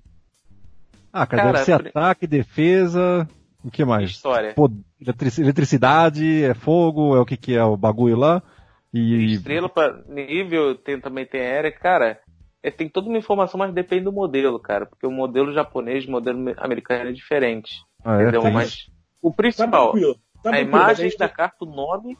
[1.11, 3.27] Ah, cara, Cara, deve ser por- ataque, defesa,
[3.63, 4.11] o que mais?
[4.11, 4.53] história.
[4.53, 4.69] Pô,
[5.01, 8.43] eletrici- eletricidade, é fogo, é o que que é o bagulho lá.
[8.93, 12.19] E, Estrela pra nível, tem, também tem aérea, cara.
[12.61, 14.85] É, tem toda uma informação, mas depende do modelo, cara.
[14.85, 17.71] Porque o modelo japonês e o modelo americano é diferente.
[18.03, 18.41] ah, é, entendeu?
[18.41, 18.91] tem Mas isso.
[19.21, 20.15] o Tá principal, tranquilo.
[20.43, 22.17] Tá a imagem gente da carta, o nome.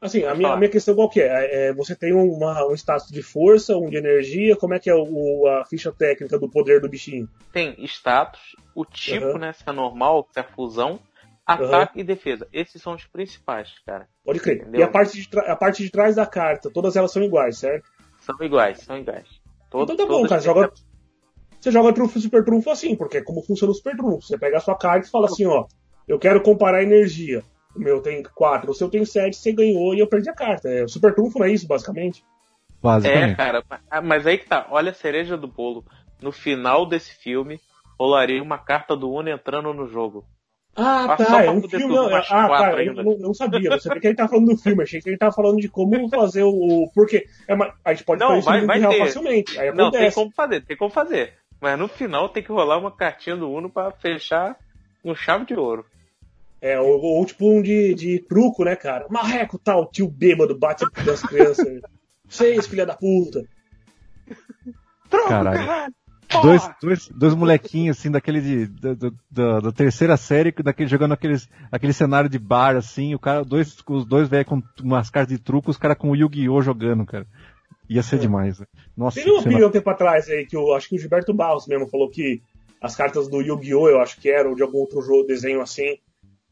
[0.00, 1.68] Assim, a minha, a minha questão qual que é?
[1.68, 4.94] É, Você tem uma, um status de força, um de energia, como é que é
[4.94, 7.26] o, a ficha técnica do poder do bichinho?
[7.52, 8.40] Tem status,
[8.74, 9.38] o tipo, Aham.
[9.38, 9.52] né?
[9.54, 11.00] Se é normal, se é fusão,
[11.46, 12.48] ataque e defesa.
[12.52, 14.08] Esses são os principais, cara.
[14.24, 14.62] Pode crer.
[14.62, 14.80] Entendeu?
[14.80, 17.88] E a parte, de a parte de trás da carta, todas elas são iguais, certo?
[18.20, 19.28] São iguais, são iguais.
[19.70, 20.40] Todo- então tá bom, cara.
[20.40, 20.72] têm Joga,
[21.60, 24.22] você joga trunfo e super trunfo assim, porque é como funciona o super trunfo.
[24.22, 25.66] Você pega a sua carta e fala assim, ó,
[26.06, 27.42] eu quero comparar energia.
[27.74, 30.68] O meu tem 4, o seu tem 7, você ganhou e eu perdi a carta.
[30.68, 32.24] É o super trunfo não é isso, basicamente?
[32.80, 33.32] Basicamente.
[33.32, 35.84] É, cara, ah, mas aí que tá, olha a cereja do bolo.
[36.22, 37.58] No final desse filme,
[37.98, 40.24] rolaria uma carta do Uno entrando no jogo.
[40.76, 41.94] Ah, Ah, tá, é um filme.
[41.94, 43.02] Não, mais ah, tá, eu ainda.
[43.02, 43.70] não, não sabia.
[43.70, 44.82] Não sabia que ele tava falando do filme.
[44.82, 46.90] Achei que ele tava falando de como fazer o.
[46.94, 49.58] Porque é uma- a gente pode Não, fazer isso vai- real facilmente.
[49.60, 50.14] Aí Não, tem acontece.
[50.16, 51.34] como fazer, tem como fazer.
[51.60, 54.56] Mas no final tem que rolar uma cartinha do Uno pra fechar
[55.04, 55.84] um chave de ouro.
[56.60, 59.06] É, ou, ou tipo um de, de truco, né, cara?
[59.10, 61.66] Marreco tal, tio bêbado, bate das crianças.
[62.28, 63.42] Seis, filha da puta.
[65.10, 65.58] Troco, Caralho.
[65.58, 65.88] Porra!
[66.42, 71.12] Dois, dois, dois molequinhos, assim, daquele de, da, da- da- da terceira série, daquele, jogando
[71.12, 75.36] aqueles, aquele cenário de bar, assim, o cara, dois, os dois velhos com umas cartas
[75.36, 76.60] de truco, os caras com o Yu-Gi-Oh!
[76.62, 77.26] jogando, cara.
[77.88, 78.18] Ia ser É.
[78.20, 78.58] demais.
[78.60, 78.66] né?
[78.96, 81.34] Nossa, Teve uma cena- opinião um tempo atrás aí que eu acho que o Gilberto
[81.34, 82.40] Barros mesmo falou que
[82.80, 83.88] as cartas do Yu-Gi-Oh!
[83.88, 85.96] eu acho que era, ou de algum outro jogo, desenho assim,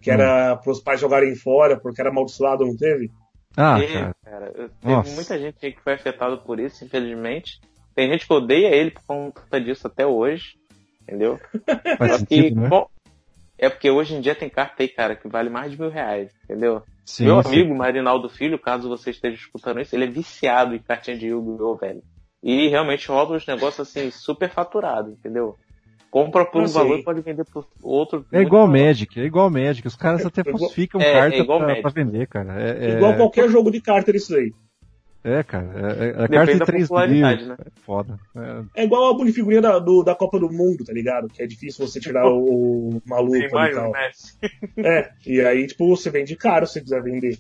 [0.00, 0.14] que Hum.
[0.14, 3.10] era pros pais jogarem fora, porque era amaldiçoado, não teve?
[3.56, 4.16] Ah, Teve, cara.
[4.24, 4.46] cara.
[4.56, 5.14] eu- Teve Nossa.
[5.14, 7.60] muita gente aí que foi afetada por isso, infelizmente.
[7.94, 10.54] Tem gente que odeia ele por conta disso até hoje.
[11.02, 11.38] Entendeu?
[11.98, 12.68] Faz Só que, né?
[12.68, 12.86] bom,
[13.58, 16.30] é porque hoje em dia tem carta aí, cara, que vale mais de mil reais,
[16.44, 16.82] entendeu?
[17.04, 17.48] Sim, Meu sim.
[17.48, 21.74] amigo Marinaldo Filho, caso você esteja escutando isso, ele é viciado em cartinha de Yu-Gi-Oh,
[21.76, 22.02] velho.
[22.42, 25.56] E realmente rola uns negócios assim, super faturado, entendeu?
[26.10, 28.24] Compra por um valor e pode vender por outro.
[28.32, 28.86] É igual maior.
[28.88, 29.86] Magic, é igual Magic.
[29.88, 31.82] Os caras até É igual- falsificam é, é carta igual pra, Magic.
[31.82, 32.60] pra vender, cara.
[32.62, 34.52] É, é, Igual qualquer jogo de carta isso aí.
[35.24, 35.66] É cara.
[35.74, 37.48] É, é, a Depende carta de da 3 popularidade, mil.
[37.50, 37.56] né?
[37.64, 38.18] É foda.
[38.74, 41.28] É, É igual a bonifigurinha da, do- da Copa do Mundo, tá ligado?
[41.28, 43.90] Que é difícil você tirar o, o maluco Tem ali e mais, tal.
[43.92, 44.10] né?
[44.78, 47.38] É, e aí, tipo, você vende caro se quiser vender.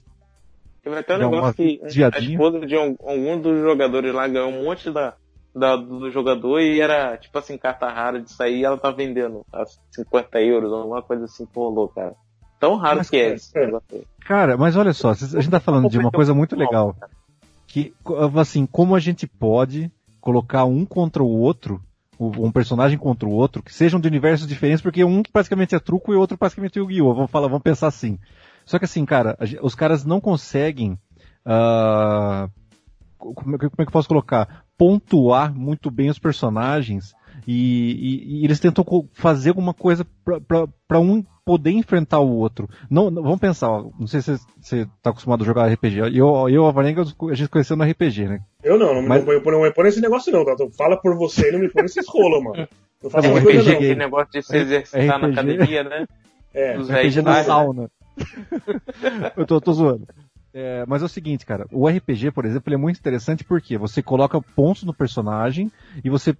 [0.82, 2.32] Teve até um Dá negócio que a viadinha.
[2.32, 5.14] esposa de um, algum dos jogadores lá ganhou um monte da,
[5.54, 9.44] da- do jogador e era, tipo assim, carta rara de sair e ela tá vendendo
[9.52, 12.14] a 50 euros, alguma coisa assim que rolou, cara.
[12.58, 13.66] Tão raro Mas, que é cara, esse é.
[13.66, 14.02] negócio aí.
[14.24, 16.96] Cara, mas olha só, a gente tá falando de uma coisa muito legal.
[17.72, 17.94] Que,
[18.38, 21.82] assim, como a gente pode colocar um contra o outro,
[22.20, 26.12] um personagem contra o outro, que sejam de universos diferentes, porque um praticamente é truco
[26.12, 27.14] e o outro praticamente é Yu-Gi-Oh!
[27.14, 28.18] Vamos falar, vamos pensar assim.
[28.66, 30.98] Só que assim, cara, os caras não conseguem,
[33.18, 34.66] que- como é que eu posso colocar?
[34.76, 37.14] Pontuar muito bem os personagens
[37.46, 40.06] e, e- e eles tentam fazer alguma coisa
[40.88, 42.68] pra um poder enfrentar o outro.
[42.88, 45.98] Não, não- vamos pensar, ó, não sei se você tá acostumado a jogar RPG.
[46.16, 48.40] Eu, eu a Varenga, a gente conheceu no RPG, né?
[48.62, 50.54] Eu não, não, Mas- não, me- não me põe nesse negócio não, tá?
[50.76, 52.68] Fala por você e não me põe nesses rolos, mano.
[53.02, 53.72] Não bom, essas RPG coisas não.
[53.74, 55.32] Aquele negócio de se exercitar na RPG.
[55.32, 56.06] academia, né?
[56.54, 57.42] É, Dos RPG na né?
[57.42, 57.90] sauna.
[59.36, 60.06] eu tô, tô zoando.
[60.54, 63.78] É, mas é o seguinte, cara, o RPG, por exemplo, ele é muito interessante porque
[63.78, 65.72] você coloca pontos no personagem
[66.04, 66.36] e você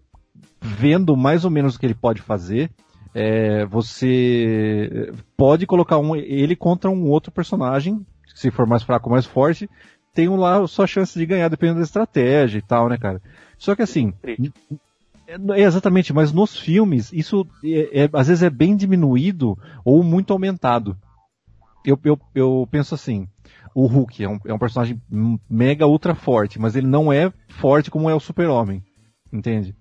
[0.63, 2.71] vendo mais ou menos o que ele pode fazer,
[3.15, 9.13] é, você pode colocar um, ele contra um outro personagem, se for mais fraco ou
[9.13, 9.69] mais forte,
[10.15, 13.21] tem um lá a sua chance de ganhar dependendo da estratégia e tal, né, cara?
[13.59, 14.13] Só que assim,
[15.27, 20.03] é, é, exatamente, mas nos filmes isso é- é- às vezes é bem diminuído ou
[20.03, 20.97] muito aumentado.
[21.85, 23.27] Eu, eu, eu penso assim,
[23.75, 25.01] o Hulk é um, é um personagem
[25.51, 28.83] mega ultra forte, mas ele não é forte como é o Super-Homem,
[29.33, 29.75] entende?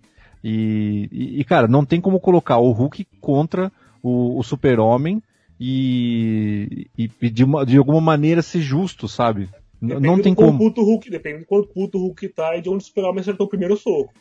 [0.43, 3.71] E, e, e, cara, não tem como colocar o Hulk contra
[4.01, 5.21] o, o Super-Homem
[5.59, 9.49] e, e, e de, uma, de alguma maneira ser justo, sabe?
[9.81, 10.57] Depende Não tem como.
[10.57, 13.21] puto o Hulk, depende do quanto puto o Hulk tá e de onde o Super-Homem
[13.21, 14.13] acertou o primeiro soco.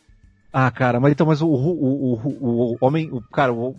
[0.53, 3.77] Ah, cara, mas então, mas o, o, o, o, o homem, o, cara, o,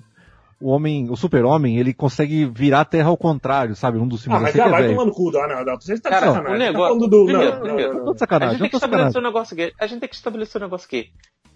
[0.61, 3.97] o homem, o super-homem, ele consegue virar a terra ao contrário, sabe?
[3.97, 6.09] Um dos Ah, filmes mas já é vai no cu, ah, não, não, você tá
[6.09, 6.53] de Cara, sacanagem.
[6.53, 7.25] o Você tá negócio- falando do...
[7.25, 8.05] primeiro, não, não, primeiro, não, não.
[8.05, 9.73] tô de sacanagem, A gente tem que de estabelecer um negócio aqui.
[9.79, 11.09] A gente tem que estabelecer um negócio aqui.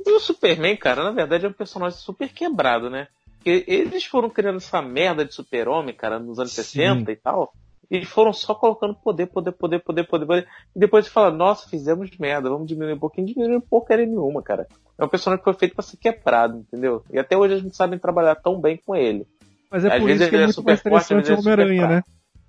[0.06, 3.08] E o Superman, cara, na verdade é um personagem super quebrado, né?
[3.38, 6.64] Porque eles foram criando essa merda de super-homem, cara, nos anos Sim.
[6.64, 7.54] 60 e tal.
[7.90, 10.48] E foram só colocando poder, poder, poder, poder, poder, poder.
[10.76, 13.28] E depois fala, nossa, fizemos merda, vamos diminuir um pouquinho.
[13.28, 14.68] Diminuir porcaria nenhuma, cara.
[14.98, 17.04] É um personagem que foi feito pra ser quebrado, entendeu?
[17.12, 19.28] E até hoje a gente sabe trabalhar tão bem com ele.
[19.70, 21.36] Mas é Às por isso que ele é é muito super mais forte, interessante o
[21.36, 22.04] é Homem-Aranha, né?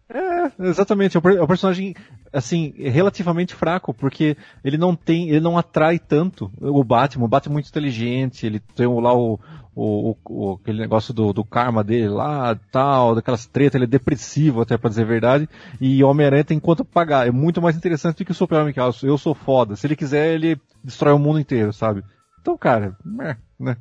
[0.08, 1.16] É, exatamente.
[1.16, 1.94] É um é um personagem,
[2.32, 7.24] assim, relativamente fraco, porque ele não tem, ele não atrai tanto o Batman.
[7.24, 9.38] O Batman é muito inteligente, ele tem lá o,
[9.74, 14.60] o, o- aquele negócio do, do karma dele lá, tal, daquelas tretas, ele é depressivo
[14.60, 15.48] até pra dizer a verdade,
[15.80, 17.26] e Homem-Aranha tem quanto pagar.
[17.26, 19.74] É muito mais interessante do que o Super-Homem, que ah, eu sou foda.
[19.74, 22.04] Se ele quiser, ele destrói o mundo inteiro, sabe?
[22.40, 23.76] Então, cara, é, né?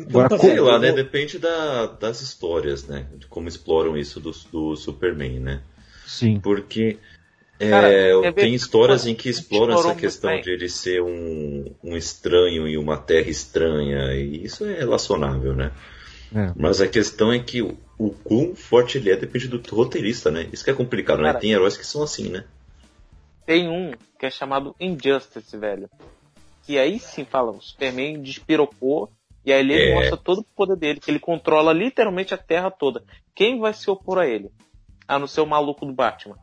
[0.00, 0.92] Então, Agora, tá Sei lá, né?
[0.92, 3.06] Depende da- das histórias, né?
[3.16, 5.62] De como exploram isso do, do Superman, né?
[6.06, 6.38] Sim.
[6.40, 6.98] Porque
[7.58, 10.42] é, Cara, tem histórias em que exploram essa questão bem.
[10.42, 15.72] de ele ser um, um estranho em uma terra estranha, e isso é relacionável, né?
[16.34, 16.52] É.
[16.54, 20.48] Mas a questão é que o, o quão forte ele é depende do roteirista, né?
[20.52, 21.28] Isso que é complicado, né?
[21.30, 21.40] Cara.
[21.40, 22.44] Tem heróis que são assim, né?
[23.48, 25.88] tem um que é chamado Injustice, velho.
[26.64, 29.10] Que aí sim fala, o Superman despirocou
[29.48, 29.94] e aí ele É.
[29.94, 33.02] mostra todo o poder dele, que ele controla literalmente a Terra toda.
[33.34, 34.50] Quem vai se opor a ele?
[35.06, 36.36] A não ser o maluco do Batman.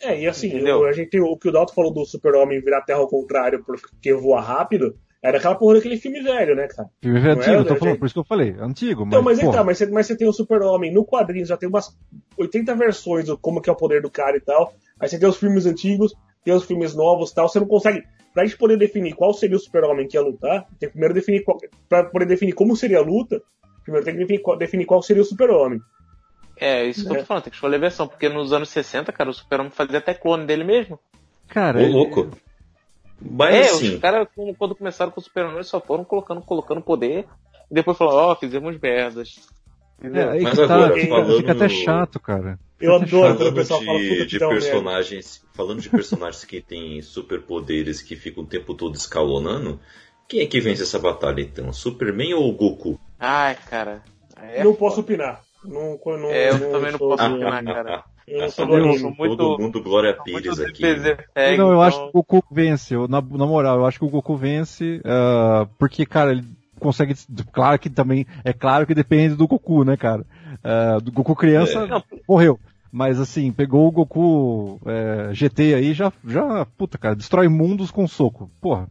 [0.00, 2.82] É, e assim, o, a gente, o que o Dalton falou do super-homem virar a
[2.82, 6.88] terra ao contrário porque voa rápido, era aquela porra daquele filme velho, né, cara?
[7.02, 9.12] Filme Não antigo, era, tô falando, por isso que eu falei, antigo, mas.
[9.12, 11.94] Então, mas, então, mas, você, mas você tem o super-homem no quadrinho, já tem umas
[12.38, 14.72] 80 versões do como que é o poder do cara e tal.
[14.98, 18.02] Aí você tem os filmes antigos, tem os filmes novos e tal, você não consegue...
[18.32, 21.42] Pra gente poder definir qual seria o super-homem que ia lutar, tem que primeiro definir
[21.42, 21.58] qual,
[21.88, 23.42] pra poder definir como seria a luta,
[23.82, 25.80] primeiro tem que definir qual, definir qual seria o super-homem.
[26.56, 27.18] É, isso que eu É.
[27.20, 29.98] tô falando, tem que escolher a versão, porque nos anos 60, cara, o Super-Homem fazia
[29.98, 30.98] até clone dele mesmo.
[31.48, 32.30] Cara, Ô, louco.
[33.20, 34.28] Mas é, assim, os caras,
[34.58, 37.26] quando começaram com o Super-Homem, eles só foram colocando, colocando poder,
[37.70, 39.48] e depois falaram, ó, fizemos merdas.
[40.02, 42.58] é, aí Mas que tá, agora, fica, falando fica até chato, cara.
[42.80, 44.64] Eu adoro quando o pessoal falando fala, puta de, de um merda.
[44.66, 49.78] personagens, falando de personagens que têm superpoderes que ficam o tempo todo escalonando,
[50.28, 51.72] quem é que vence essa batalha então?
[51.72, 52.98] Superman ou o Goku?
[53.18, 54.02] Ai, cara.
[54.36, 54.78] é não foda.
[54.78, 55.40] posso opinar.
[55.64, 58.04] Não, não, É, eu também não posso do- opinar, cara.
[58.26, 58.98] Eu não sou do Eu anime.
[59.00, 60.80] sou muito- Todo mundo Glória Pires aqui.
[60.82, 62.94] Tag, não, eu então- acho que o Goku vence.
[62.94, 65.00] Eu, na, na moral, eu acho que o Goku vence.
[65.04, 66.44] ah, porque, cara, ele
[66.78, 67.14] consegue.
[67.52, 68.24] Claro que também.
[68.44, 70.24] É claro que depende do Goku, né, cara?
[70.62, 72.58] Ah, do Goku criança, Não, morreu.
[72.92, 76.64] Mas assim, pegou o Goku é, GT aí, já, já.
[76.64, 78.50] Puta, cara, destrói mundos com soco.
[78.60, 78.88] Porra.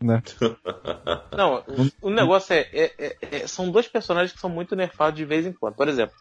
[0.00, 0.22] Né?
[1.36, 1.62] Não,
[2.00, 5.46] o, negócio é, é- é- é- São dois personagens que são muito nerfados de vez
[5.46, 5.74] em quando.
[5.74, 6.14] Por exemplo,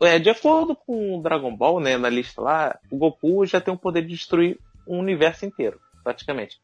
[0.00, 3.72] é, de acordo com o Dragon Ball, né, na lista lá, o Goku já tem
[3.72, 6.60] o poder de destruir o universo inteiro, praticamente.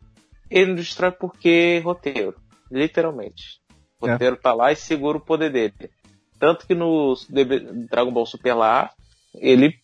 [0.50, 2.34] Ele não destrói porque roteiro,
[2.70, 3.60] literalmente.
[4.00, 4.12] O É.
[4.12, 5.90] roteiro tá lá e segura o poder dele.
[6.38, 7.14] Tanto que no
[7.90, 8.90] Dragon Ball Super lá,
[9.34, 9.74] ele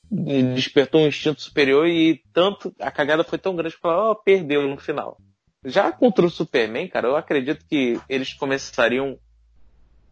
[0.55, 4.67] despertou um instinto superior e tanto a cagada foi tão grande que falou, ó, perdeu
[4.67, 5.19] no final.
[5.65, 9.19] Já contra o Superman, cara, eu acredito que eles começariam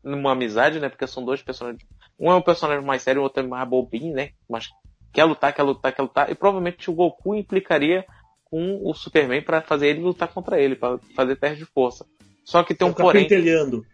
[0.03, 0.89] numa amizade, né?
[0.89, 1.87] Porque são dois personagens.
[2.18, 4.30] Um é um personagem mais sério, o outro é mais bobinho, né?
[4.49, 4.68] Mas
[5.12, 6.30] quer lutar, quer lutar, quer lutar.
[6.30, 8.05] E provavelmente o Goku implicaria
[8.45, 12.07] com o Superman pra fazer ele lutar contra ele, pra fazer teste de força.
[12.45, 13.22] Só que tem um porém.
[13.22, 13.85] pentelhando.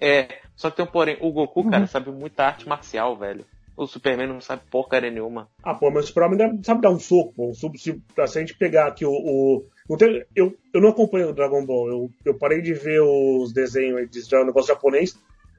[0.00, 1.16] É, só que tem um porém.
[1.20, 3.44] O Goku, cara, sabe muita arte marcial, velho.
[3.76, 5.48] O Superman não sabe porcaria nenhuma.
[5.62, 7.48] Ah, pô, mas o Super-Homem dá- sabe dar um soco, pô.
[7.50, 9.10] Um Se, a gente pegar aqui o.
[9.10, 11.88] o- não tem- eu, eu não acompanho o Dragon Ball.
[11.88, 15.18] Eu, eu parei de ver os desenhos de já- negócio japonês.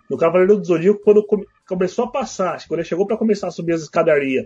[0.10, 3.52] No Cavaleiro do Zodíaco, quando come- começou a passar, quando ele chegou pra começar a
[3.52, 4.46] subir as escadarias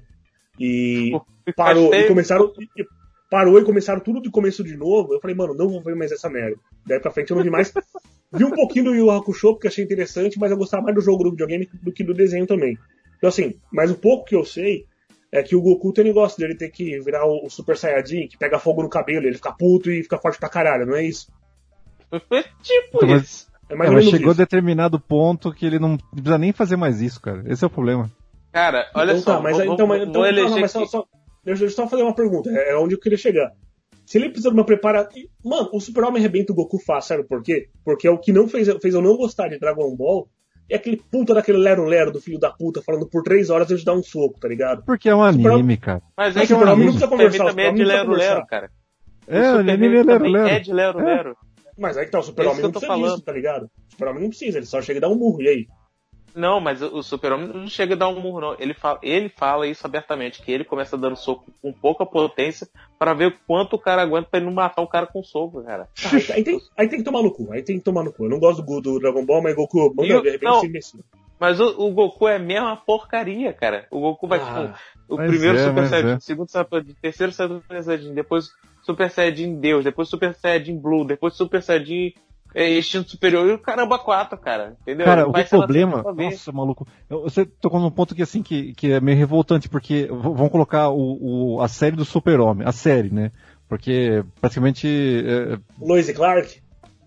[0.59, 1.11] e
[1.55, 2.51] parou, e começaram.
[2.77, 2.85] e-
[3.29, 5.13] parou e começaram tudo de começo de novo.
[5.13, 6.57] Eu falei, mano, não vou ver mais essa merda.
[6.85, 7.73] Daí pra frente eu não vi mais.
[8.29, 10.99] Vi um pouquinho do Yu Yu Hakusho, porque achei interessante, mas eu gostava mais do
[11.01, 12.77] jogo do videogame do que do desenho também.
[13.17, 14.85] Então assim, mas o pouco que eu sei
[15.31, 18.59] é que o Goku tem negócio dele ter que virar o, Super Saiyajin, que pega
[18.59, 21.27] fogo no cabelo, ele fica puto e fica forte pra caralho, não é isso?
[22.63, 23.47] tipo Então, mas- isso.
[23.69, 24.37] É mais É, mas chegou a isso.
[24.37, 27.43] determinado ponto que ele não precisa nem fazer mais isso, cara.
[27.47, 28.09] Esse é o problema.
[28.53, 29.35] Cara, olha então, só.
[29.35, 31.05] tá, mas, vou- então, vou- mas, vou então, não, eleger não, mas só, só,
[31.43, 33.51] deixa eu só fazer uma pergunta, é, é onde eu queria chegar.
[34.05, 35.11] Se ele precisa de uma preparação.
[35.43, 37.67] Mano, o Super-Homem arrebenta o Goku fácil, sabe por quê?
[37.83, 40.29] Porque é o que não fez, fez eu não gostar de Dragon Ball
[40.69, 43.85] é aquele puta daquele lero-lero do filho da puta falando por três horas eu te
[43.85, 44.83] dar um soco, tá ligado?
[44.85, 46.01] Porque é um Super- anime, cara.
[46.17, 47.83] Mas Mas é que o o Superman Superman não precisa conversar, também é o de
[47.83, 48.69] lero-lero, cara.
[49.27, 50.47] É, o o anime é também lero-lero.
[50.47, 51.37] é de lero-lero.
[51.77, 53.11] Mas aí que tá, o É Super-Homem não precisa falando.
[53.11, 53.63] disso, tá ligado?
[53.65, 55.67] O Super-Homem não precisa, ele só chega e dá um murro, e aí?
[56.37, 58.55] Não, mas o Super-Homem não chega a dar um murro, não.
[58.59, 62.67] Ele fala, ele fala isso abertamente, que ele começa dando soco com pouca potência
[62.99, 65.87] pra ver quanto o cara aguenta pra ele não matar o cara com soco, cara.
[66.05, 68.25] Ah, aí, tem, aí tem que tomar no cu, aí tem que tomar no cu.
[68.25, 70.57] Eu não gosto do, do Dragon Ball, mas Goku, manda E o- ver, arrebenta não.
[70.59, 70.99] esse imbecil.
[71.39, 73.87] Mas o, o Goku é a mesma porcaria, cara.
[73.91, 76.15] O Goku vai, Ah, tipo, o primeiro é, Super Saiyajin, é.
[76.17, 78.49] o segundo Super Saiyajin, terceiro Super Saiyajin, depois
[78.83, 82.13] Super Saiyajin Deus, depois Super Saiyajin Blue, depois Super Saiyajin
[82.53, 84.75] é, Instinto Superior e o caramba 4, cara.
[84.81, 85.05] Entendeu?
[85.05, 86.03] Cara, o problema.
[86.15, 86.87] Nossa, maluco.
[87.09, 90.89] eu- Você tocou num ponto que assim que, que é meio revoltante, porque vão colocar
[90.89, 93.31] o, o- a série do Super-Homem, a série, né?
[93.69, 94.87] Porque praticamente.
[94.87, 96.61] É, Lois e Clark?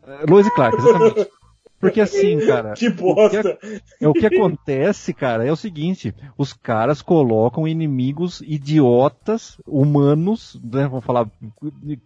[0.07, 1.27] é, Lois e Clark, exatamente.
[1.81, 2.75] Porque assim, cara.
[2.77, 3.59] Que o que bosta!
[4.01, 10.87] É o que acontece, cara, é o seguinte: os caras colocam inimigos idiotas, humanos, né,
[10.87, 11.27] vamos falar,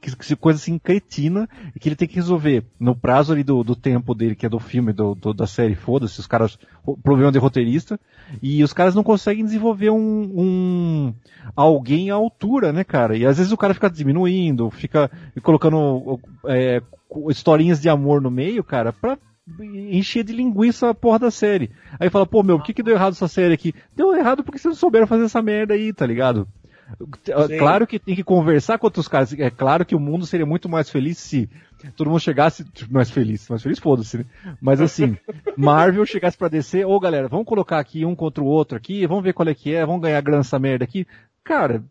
[0.00, 3.64] que, que coisa assim cretina, e que ele tem que resolver no prazo ali do,
[3.64, 6.56] do tempo dele, que é do filme, do, do- da série, foda-se, os caras,
[6.86, 7.98] o problema de roteirista,
[8.40, 11.14] e os caras não conseguem desenvolver um, um
[11.56, 13.16] alguém à altura, né, cara?
[13.16, 15.10] E às vezes o cara fica diminuindo, fica
[15.42, 16.80] colocando é,
[17.28, 19.18] historinhas de amor no meio, cara, pra
[19.60, 21.70] encher de linguiça a porra da série.
[22.00, 23.74] Aí fala, pô, meu, por que, que deu errado essa série aqui?
[23.94, 26.48] Deu errado porque vocês não souberam fazer essa merda aí, tá ligado?
[27.24, 27.58] Sim.
[27.58, 29.32] Claro que tem que conversar com outros caras.
[29.38, 31.48] É claro que o mundo seria muito mais feliz se
[31.96, 33.48] todo mundo chegasse mais feliz.
[33.48, 34.24] Mais feliz, foda-se, né?
[34.60, 35.16] Mas assim,
[35.56, 39.24] Marvel chegasse pra descer, ô galera, vamos colocar aqui um contra o outro aqui, vamos
[39.24, 41.06] ver qual é que é, vamos ganhar grana essa merda aqui.
[41.42, 41.84] Cara,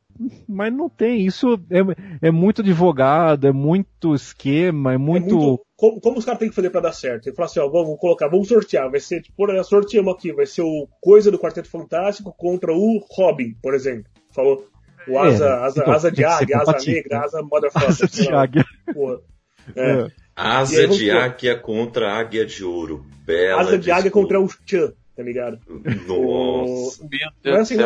[0.47, 1.25] mas não tem.
[1.25, 5.27] Isso é, é muito advogado, é muito esquema, é muito.
[5.27, 7.27] É muito como, como, os caras têm que fazer para dar certo?
[7.27, 8.89] Ele fala assim, ó, vamos colocar, vamos sortear.
[8.89, 13.53] Vai ser, tipo, sorteamos aqui, vai ser o Coisa do Quarteto Fantástico contra o Robin,
[13.61, 14.09] por exemplo.
[14.31, 14.65] Falou.
[15.05, 17.89] O asa, é, asa, então, asa de águia, asa negra, asa motherfucker.
[17.89, 18.65] Asa de águia.
[18.87, 19.32] É.
[19.75, 20.07] é.
[20.35, 23.05] Asa de águia contra águia de ouro.
[23.25, 25.59] Bela asa de águia contra o Chan tá ligado?
[26.07, 27.03] Nossa.
[27.03, 27.09] O...
[27.43, 27.77] Mas assim,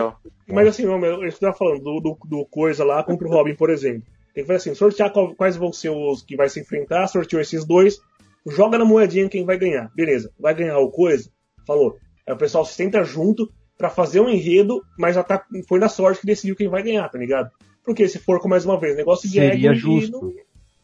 [0.47, 3.69] mas assim, não, eu estava falando do, do, do, coisa lá contra o Robin, por
[3.69, 4.03] exemplo.
[4.33, 7.65] Tem que fazer assim, sortear quais vão ser os que vai se enfrentar, sorteou esses
[7.65, 7.99] dois,
[8.45, 9.91] joga na moedinha quem vai ganhar.
[9.95, 11.29] Beleza, vai ganhar o coisa?
[11.65, 11.97] Falou.
[12.25, 15.89] Aí o pessoal se senta junto para fazer um enredo, mas já tá, foi na
[15.89, 17.51] sorte que decidiu quem vai ganhar, tá ligado?
[17.83, 20.33] Porque se for com mais uma vez, negócio de Seria justo.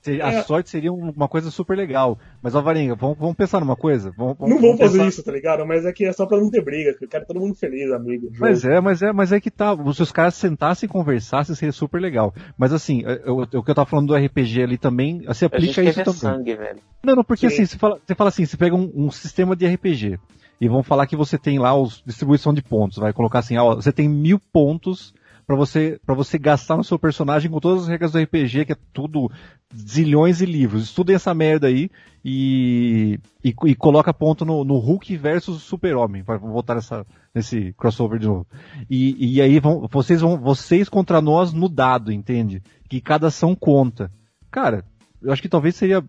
[0.05, 0.43] A é.
[0.43, 2.19] sorte seria uma coisa super legal.
[2.41, 4.11] Mas, ó, Varinga, vamos, vamos pensar numa coisa?
[4.17, 5.09] Vamos, vamos, não vamos fazer pensar...
[5.09, 5.65] isso, tá ligado?
[5.65, 7.91] Mas é que é só pra não ter briga, que eu quero todo mundo feliz,
[7.91, 8.29] amigo.
[8.37, 9.75] Mas é, mas é, mas é que tá.
[9.93, 12.33] Se os caras sentassem e conversassem, seria super legal.
[12.57, 15.83] Mas assim, eu, o que eu tava falando do RPG ali também, se aplica a,
[15.83, 16.19] isso também.
[16.19, 16.79] sangue, velho.
[17.03, 17.55] Não, não, porque Sim.
[17.55, 20.19] assim, você fala, você fala assim, você pega um, um sistema de RPG
[20.59, 22.97] e vão falar que você tem lá os distribuição de pontos.
[22.97, 25.13] Vai colocar assim, ó, você tem mil pontos
[25.45, 28.71] para você para você gastar no seu personagem com todas as regras do RPG, que
[28.73, 29.29] é tudo
[29.75, 30.83] zilhões de livros.
[30.83, 31.89] Estudem essa merda aí
[32.23, 36.23] e, e, e coloca ponto no, no Hulk versus Super-Homem.
[36.23, 38.47] Vou voltar nessa, nesse crossover de novo.
[38.89, 42.61] E, e aí vão, vocês vão, vocês contra nós no dado, entende?
[42.89, 44.11] Que cada ação conta.
[44.49, 44.85] Cara,
[45.21, 46.03] eu acho que talvez seria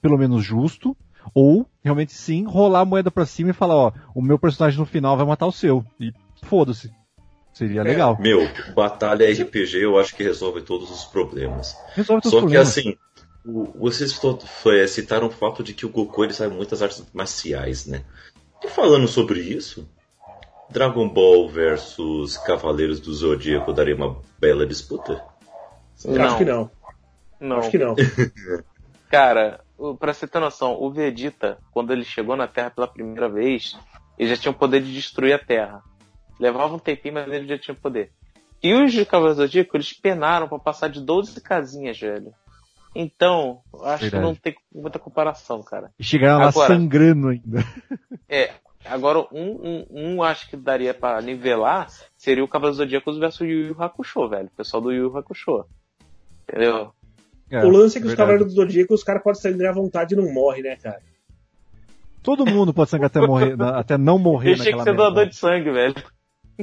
[0.00, 0.96] pelo menos justo,
[1.34, 4.86] ou realmente sim, rolar a moeda pra cima e falar, ó, o meu personagem no
[4.86, 5.84] final vai matar o seu.
[6.00, 6.12] E
[6.42, 6.90] foda-se.
[7.58, 8.16] Seria legal.
[8.16, 11.76] É, meu, batalha RPG eu acho que resolve todos os problemas.
[11.92, 12.68] Resolve todos Só que problemas.
[12.68, 12.96] assim,
[13.74, 14.16] vocês
[14.66, 18.04] é, citaram o fato de que o Goku ele sabe muitas artes marciais, né?
[18.62, 19.88] E falando sobre isso,
[20.70, 25.20] Dragon Ball versus Cavaleiros do Zodíaco daria uma bela disputa?
[26.04, 26.24] Não.
[26.24, 26.70] Acho que não.
[27.40, 27.58] Não.
[27.58, 27.96] Acho que não.
[29.10, 29.64] Cara,
[29.98, 33.76] pra você ter noção, o Vegeta, quando ele chegou na Terra pela primeira vez,
[34.16, 35.82] ele já tinha o poder de destruir a Terra.
[36.38, 38.12] Levava um tempinho, mas ele já tinha poder.
[38.62, 42.32] E os de Cavaleiros do Zodíaco, eles penaram para passar de 12 casinhas, velho.
[42.94, 44.10] Então, acho Verdade.
[44.10, 45.90] que não tem muita comparação, cara.
[45.98, 47.64] E chegaram lá sangrando ainda.
[48.30, 48.50] É,
[48.84, 53.40] agora um, um, um acho que daria para nivelar seria o Cavaleiros do Zodíaco versus
[53.40, 54.48] o Yu Yu Hakusho, velho.
[54.48, 55.64] O pessoal do Yu Yu Hakusho.
[56.46, 56.92] Entendeu?
[57.50, 58.08] É, o lance é que verdade.
[58.08, 61.00] os Cavaleiros do Zodíaco, os caras podem sangrar à vontade e não morre, né, cara?
[62.22, 65.70] Todo mundo pode sangrar até morrer, até não morrer Deixa que ser doador de sangue,
[65.70, 65.94] velho.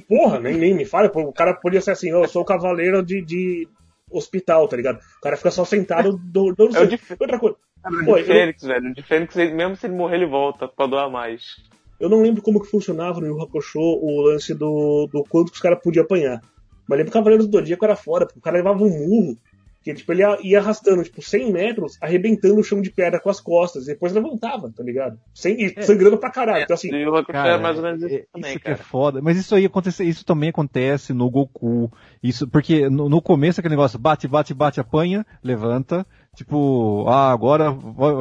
[0.02, 1.12] Porra, nem, nem me fala.
[1.14, 3.68] O cara podia ser assim, eu sou o cavaleiro de, de
[4.10, 5.00] hospital, tá ligado?
[5.18, 7.58] O cara fica só sentado do, do é o de, outra coisa.
[7.84, 8.70] É o de Fênix, eu...
[8.70, 8.90] velho.
[8.90, 11.56] O de Fênix, mesmo se ele morrer, ele volta pra doar mais.
[12.00, 15.56] Eu não lembro como que funcionava no Yu Hakusho o lance do, do quanto que
[15.56, 16.42] os caras podiam apanhar.
[16.88, 19.38] Mas lembro que o Cavaleiro do Zodíaco era fora, porque o cara levava um murro
[19.86, 23.30] que tipo, ele ia, ia, arrastando, tipo, 100 metros, arrebentando o chão de pedra com
[23.30, 25.20] as costas, e depois levantava, tá ligado?
[25.32, 25.82] Sem, e é.
[25.84, 26.64] sangrando pra caralho.
[26.64, 26.90] Então, assim,
[27.28, 29.22] cara, é mais ou menos isso, é, também, isso que é foda.
[29.22, 31.92] Mas isso aí acontece, isso também acontece no Goku.
[32.24, 36.04] Isso, porque no, no começo aquele negócio, bate, bate, bate, apanha, levanta.
[36.36, 37.72] Tipo, ah, agora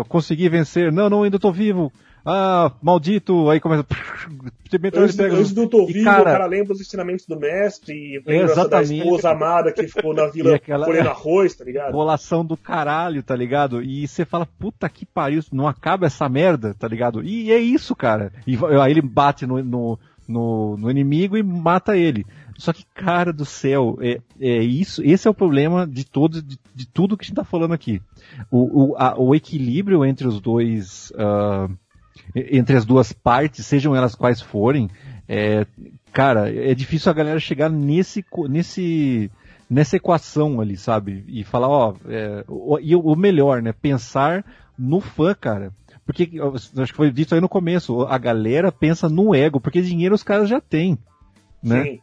[0.06, 0.92] consegui vencer.
[0.92, 1.90] Não, não, ainda tô vivo
[2.24, 3.84] ah, maldito, aí começa.
[4.96, 8.66] Antes, pega, antes do vivo, cara, o cara lembra os ensinamentos do mestre e lembra
[8.66, 11.92] da esposa amada que ficou na vila aquela, colhendo arroz, tá ligado?
[11.92, 13.82] Colação do caralho, tá ligado?
[13.82, 17.22] E você fala, puta que pariu, não acaba essa merda, tá ligado?
[17.22, 18.32] E é isso, cara.
[18.46, 22.26] E aí ele bate no, no, no, no inimigo e mata ele.
[22.56, 26.58] Só que, cara do céu, é, é isso, esse é o problema de todo, de,
[26.74, 28.00] de tudo que a gente tá falando aqui.
[28.50, 31.72] O, o, a, o equilíbrio entre os dois, uh,
[32.34, 34.90] entre as duas partes, sejam elas quais forem,
[35.28, 35.66] é,
[36.12, 39.30] cara, é difícil a galera chegar nesse, nesse,
[39.68, 41.24] nessa equação ali, sabe?
[41.28, 43.72] E falar, ó, é, o, e o melhor, né?
[43.72, 44.44] Pensar
[44.78, 45.72] no fã, cara.
[46.04, 46.30] Porque,
[46.76, 50.22] acho que foi dito aí no começo, a galera pensa no ego, porque dinheiro os
[50.22, 50.98] caras já têm,
[51.62, 51.84] né?
[51.84, 52.00] Sim.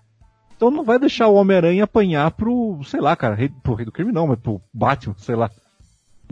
[0.58, 3.92] Então não vai deixar o Homem-Aranha apanhar pro, sei lá, cara, rei, pro rei do
[3.92, 5.50] crime não, mas pro Batman, sei lá.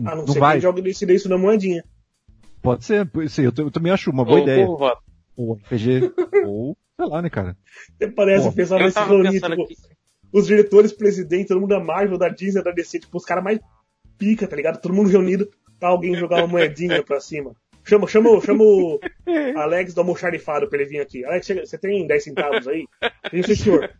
[0.04, 0.60] Ah, não, não sei vai.
[0.60, 1.84] joga decidir isso na moedinha.
[2.62, 4.66] Pode ser, sim, eu, eu, também acho uma boa ou, ideia.
[4.66, 4.92] Ou,
[5.36, 6.12] ou RPG,
[6.46, 7.56] ou, sei lá, né, cara?
[7.96, 9.66] Até parece Pô, pensar nesse reunir, tipo,
[10.32, 13.58] os diretores, presidentes, todo mundo da Marvel, da Disney, da DC, tipo, os caras mais
[14.18, 14.80] pica, tá ligado?
[14.80, 15.48] Todo mundo reunido
[15.78, 17.54] pra alguém jogar uma moedinha pra cima.
[17.82, 19.00] Chama, chama, chama o
[19.56, 21.24] Alex do almoxarifado pra ele vir aqui.
[21.24, 22.86] Alex, chega, você tem 10 centavos aí?
[23.30, 23.90] Tem, sim, senhor.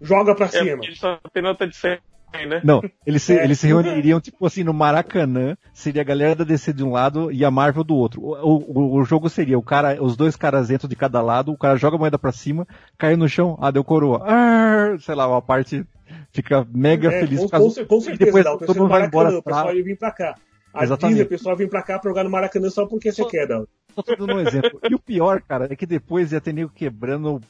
[0.00, 0.84] joga pra É, cima.
[0.84, 1.98] eles só tem nota de 100,
[2.32, 2.60] né?
[2.62, 3.44] Não, eles se, É.
[3.44, 7.32] eles se reuniriam, tipo assim, no Maracanã, seria a galera da DC de um lado
[7.32, 8.20] e a Marvel do outro.
[8.22, 11.58] O, o, o jogo seria o cara, os dois caras dentro de cada lado, o
[11.58, 12.66] cara joga a moeda pra cima,
[12.96, 14.22] cai no chão, ah, deu coroa.
[14.26, 15.84] Ah, sei lá, uma parte
[16.32, 19.06] fica mega É, feliz com, causa com, cer- com e certeza, depois todo mundo vai
[19.06, 20.34] embora o pessoal ia vir pra cá.
[20.72, 21.16] A Exatamente.
[21.16, 23.66] Disney, o pessoal vir pra cá pra jogar no Maracanã só porque você quer, Dal.
[23.94, 24.78] Só tô dando um exemplo.
[24.88, 27.40] E o pior, cara, é que depois ia ter nego quebrando o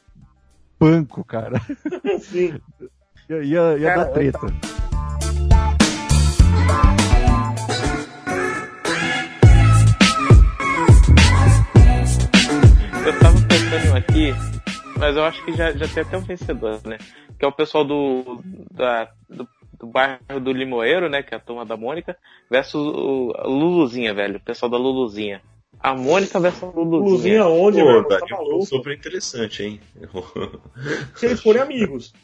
[0.80, 1.60] banco, cara.
[2.22, 2.58] Sim.
[3.30, 4.38] Ia, ia, ia Cara, dar treta.
[13.04, 14.34] Eu tava pensando em um aqui,
[14.96, 16.96] mas eu acho que já, já tem até um vencedor, né?
[17.38, 19.46] Que é o pessoal do, da, do,
[19.78, 21.22] do bairro do Limoeiro, né?
[21.22, 22.16] Que é a turma da Mônica,
[22.50, 24.38] versus o a Luluzinha, velho.
[24.38, 25.42] O pessoal da Luluzinha.
[25.78, 27.44] A Mônica versus a Luluzinha.
[27.44, 28.08] Luzinha onde, Pô, velho?
[28.08, 28.20] Tá
[28.64, 29.80] super interessante, hein?
[31.14, 32.14] Se eles forem amigos.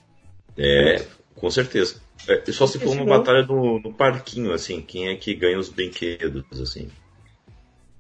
[0.57, 2.01] É, com certeza.
[2.29, 5.69] É, só se for uma batalha no, no parquinho, assim, quem é que ganha os
[5.69, 6.89] brinquedos, assim.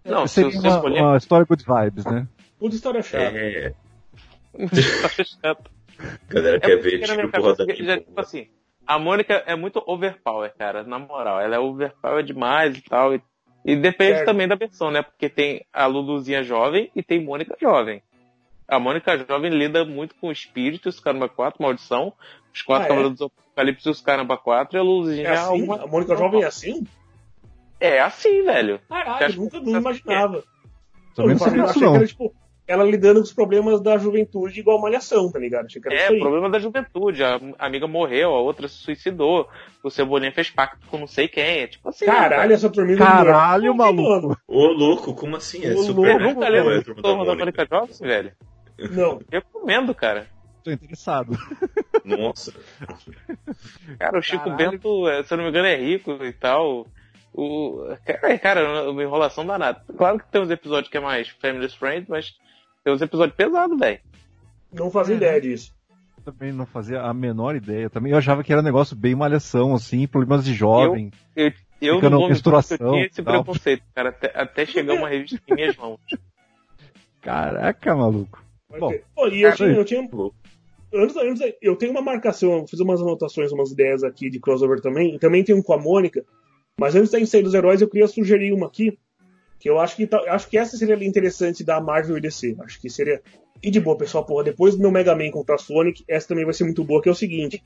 [0.05, 1.01] Não, se Seria você uma, escolher.
[1.03, 2.29] uma história good vibes, né?
[2.59, 3.37] Puta história chata.
[3.37, 3.75] É,
[5.09, 5.71] fechado.
[5.99, 8.49] a galera É quer ver tiro porrada cabeça, já, tipo assim,
[8.87, 11.41] a Mônica é muito overpower, cara, na moral.
[11.41, 13.15] Ela é overpower demais e tal.
[13.15, 13.23] E,
[13.65, 14.27] e depende Certo.
[14.27, 15.03] também da versão, né?
[15.03, 18.03] Porque tem a Luluzinha jovem e tem Mônica jovem.
[18.67, 22.13] A Mônica jovem lida muito com espíritos, Caramba 4, maldição,
[22.53, 22.89] os quatro Ah, é?
[22.89, 25.63] cavaleiros do Apocalipse e os Caramba 4, e a Luluzinha É assim?
[25.63, 26.87] uma- A Mônica Jovem é assim?
[27.81, 28.81] É assim, velho.
[28.89, 30.43] Caralho, nunca que- não imaginava.
[31.15, 31.97] Também eu não não.
[31.97, 32.35] era, tipo,
[32.67, 35.67] ela lidando com os problemas da juventude igual malhação, tá ligado?
[35.67, 36.19] Achei que era É, isso aí.
[36.21, 37.23] problema da juventude.
[37.23, 39.47] A amiga morreu, a outra se suicidou.
[39.83, 41.45] O Cebolinha fez pacto com não sei quem.
[41.45, 42.07] É tipo assim.
[42.07, 44.03] Caralho, essa turminha Caralho, Pô, maluco.
[44.09, 44.37] mano.
[44.49, 45.65] Ô, louco, como assim?
[45.67, 47.35] É Ô, super louco, Nunca Não, lembro é da.
[47.37, 48.33] Mônica Jovem, velho?
[48.79, 49.21] Não.
[49.31, 50.27] Recomendo, cara.
[50.63, 51.37] Tô interessado.
[52.05, 52.53] Nossa.
[53.99, 54.71] Cara, o Chico Caralho.
[54.73, 56.87] Bento, é, se eu não me engano, é rico e tal.
[57.33, 59.83] O, cara, cara, uma enrolação danada.
[59.97, 62.35] Claro que tem uns episódios que é mais family friend, mas
[62.83, 64.01] tem uns episódios pesados, velho.
[64.73, 65.75] Não fazia ideia disso.
[66.25, 67.91] Também não fazia a menor ideia.
[67.91, 71.11] Também eu achava que era um negócio bem malhação, assim, problemas de jovem.
[71.37, 73.45] Eu, eu Fica não vou eu menstruação tinha esse tal.
[73.45, 76.01] preconceito, cara, até, até chegar uma revista em minhas mãos.
[77.21, 78.44] Caraca, maluco.
[78.79, 78.93] Bom.
[79.15, 80.09] Pô, e eu é tinha, eu tinha.
[80.93, 84.81] Antes, antes, eu tenho uma marcação, eu fiz umas anotações, umas ideias aqui de crossover
[84.81, 86.25] também, e também tem um com a Mônica,
[86.79, 88.97] mas antes da gente sair dos heróis, eu queria sugerir uma aqui,
[89.59, 92.57] que eu acho que, tá- acho que essa seria interessante da Marvel e DC.
[92.61, 93.23] Acho que seria.
[93.63, 96.45] E de boa, pessoal, porra, depois do meu Mega Man contra a Sonic, essa também
[96.45, 97.63] vai ser muito boa, que é o seguinte.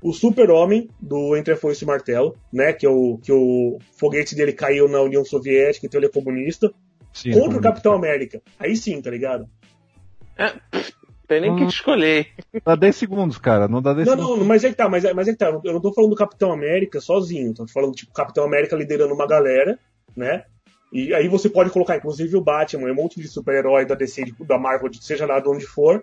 [0.00, 2.72] O Super-Homem, do Entre a Foice e o Martelo, né?
[2.72, 6.72] Que, é o, que o foguete dele caiu na União Soviética, então ele é comunista,
[7.12, 8.40] Sim, contra o Capitão América.
[8.58, 9.48] Aí sim, tá ligado?
[11.28, 11.68] Tem nem que Hum.
[11.68, 12.28] escolher.
[12.64, 13.66] Dá 10 segundos, cara.
[13.66, 14.38] Não dá 10 Não, segundos.
[14.38, 15.46] não, mas é que tá, mas é, mas é que tá.
[15.64, 19.26] Eu não tô falando do Capitão América sozinho, tô falando, tipo, Capitão América liderando uma
[19.26, 19.78] galera,
[20.16, 20.44] né?
[20.92, 24.56] E aí você pode colocar, inclusive, o Batman, um monte de super-herói da DC, da
[24.56, 26.00] Marvel, seja lá de onde for,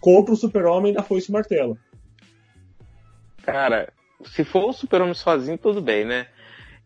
[0.00, 1.78] contra o Super-Homem da Foice e Martelo.
[3.42, 3.92] Cara,
[4.24, 6.26] se for o super-homem sozinho, tudo bem, né?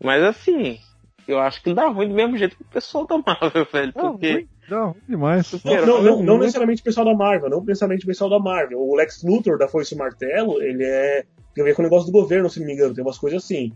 [0.02, 0.78] Mas assim,
[1.26, 3.92] eu acho que dá ruim do mesmo jeito que o pessoal da Marvel, velho.
[3.96, 4.32] Não, Porque.
[4.32, 5.52] ruim, não, demais.
[5.64, 8.38] Não, não, não, não é- necessariamente o pessoal da Marvel, não necessariamente o pessoal da
[8.38, 8.78] Marvel.
[8.78, 11.24] O Lex Luthor da Foice e Martelo, ele é.
[11.54, 13.42] tem a ver com o negócio do governo, se não me engano, tem umas coisas
[13.44, 13.72] assim.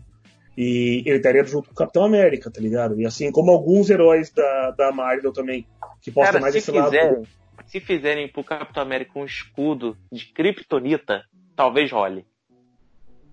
[0.57, 2.99] E ele estaria junto com o Capitão América, tá ligado?
[2.99, 5.67] E assim como alguns heróis da, da Marvel também,
[6.01, 6.91] que possam mais se esse lado.
[6.91, 7.23] fizerem,
[7.65, 11.23] se fizerem pro Capitão América um escudo de Kryptonita,
[11.55, 12.25] talvez role.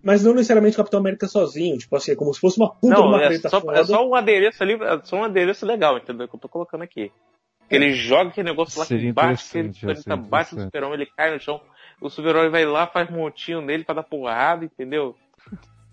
[0.02, 2.96] Mas não necessariamente o Capitão América sozinho, tipo assim, é como se fosse uma puta
[2.96, 3.78] de Não, uma é só, foda.
[3.78, 6.26] é só um adereço ali, é só um adereço legal, entendeu?
[6.26, 7.12] Que eu tô colocando aqui.
[7.74, 11.06] Ele joga aquele negócio lá Seria que bate, ele ia ser bate no super-homem, ele
[11.16, 11.60] cai no chão,
[12.00, 15.16] o super-homem vai lá, faz um montinho nele pra dar porrada, entendeu?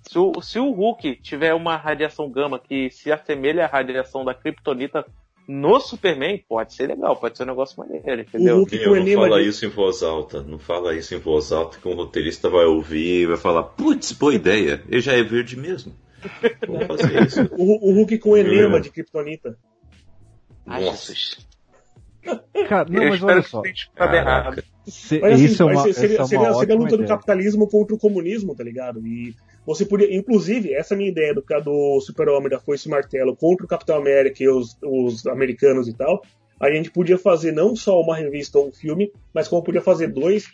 [0.01, 4.34] Se o, se o Hulk tiver uma radiação gama que se assemelha à radiação da
[4.34, 5.05] Kryptonita
[5.47, 8.57] no Superman, pode ser legal, pode ser um negócio maneiro, entendeu?
[8.57, 10.41] Hulk Meu, com não fala de- isso em voz alta.
[10.43, 14.11] Não fala isso em voz alta que um roteirista vai ouvir e vai falar, putz,
[14.11, 14.84] boa ideia.
[14.88, 15.95] Ele já é verde mesmo.
[16.67, 17.49] Vamos fazer isso.
[17.57, 19.57] O, o Hulk com enema de Kryptonita.
[20.65, 21.13] Nossa.
[22.67, 23.61] Cara, não, eu mas olha que só.
[23.95, 24.63] Caraca.
[24.86, 26.97] Se, Mas assim, isso é mas uma, seria, essa é seria, uma seria a luta
[26.97, 27.07] do ideia.
[27.07, 29.05] capitalismo contra o comunismo, tá ligado?
[29.05, 33.70] E você podia, inclusive, essa minha ideia do, do Super-Homem da Foice Martelo contra o
[33.70, 36.22] Capitão América e os, os americanos e tal,
[36.59, 40.07] a gente podia fazer não só uma revista ou um filme, mas como podia fazer
[40.07, 40.47] dois,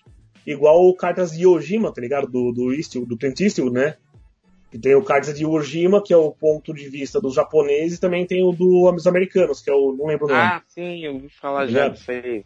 [0.45, 2.27] igual o Cartas de Ojima, tá ligado?
[2.27, 3.95] Do, do Eastwood, do Clint Eastwood, né?
[4.75, 8.01] Que tem o Cartas de Ojima, que é o ponto de vista dos japoneses, e
[8.01, 10.41] também tem o dos americanos, que é o, não lembro o nome.
[10.41, 12.43] Ah, sim, eu ouvi falar já disso aí.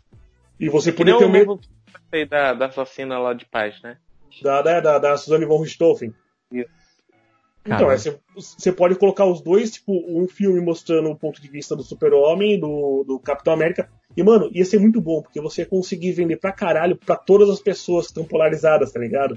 [0.59, 1.59] e você nem ter o mesmo...
[2.11, 3.97] Sei da, da assassina lá de paz, né?
[4.43, 6.13] Da, da, da, da Suzanne von Richthofen.
[6.51, 6.69] Isso.
[7.65, 11.47] Então, é, você, você pode colocar os dois, tipo, um filme mostrando o ponto de
[11.47, 13.89] vista do Super-Homem, do, do Capitão América.
[14.15, 17.49] E, mano, ia ser muito bom, porque você ia conseguir vender pra caralho pra todas
[17.49, 19.35] as pessoas que estão polarizadas, tá ligado?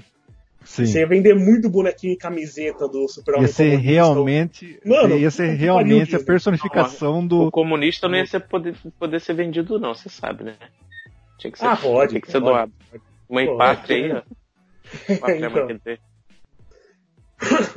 [0.65, 0.85] Sim.
[0.85, 3.47] Você ia vender muito bonequinho e camiseta do Super-Homem.
[3.47, 3.91] Ia ser comunista.
[3.91, 4.79] realmente.
[4.85, 7.51] Mano, ia ser realmente a personificação O do.
[7.51, 10.55] comunista não ia ser poder, poder ser vendido, não, você sabe, né?
[11.37, 12.45] Tinha que ser, Ah, pode, tinha que ser pode.
[12.53, 12.71] doado.
[13.29, 13.57] Mãe Pode.
[13.57, 14.21] pátria aí, ó.
[15.19, 15.65] Pátria, Então.
[15.67, 15.79] mãe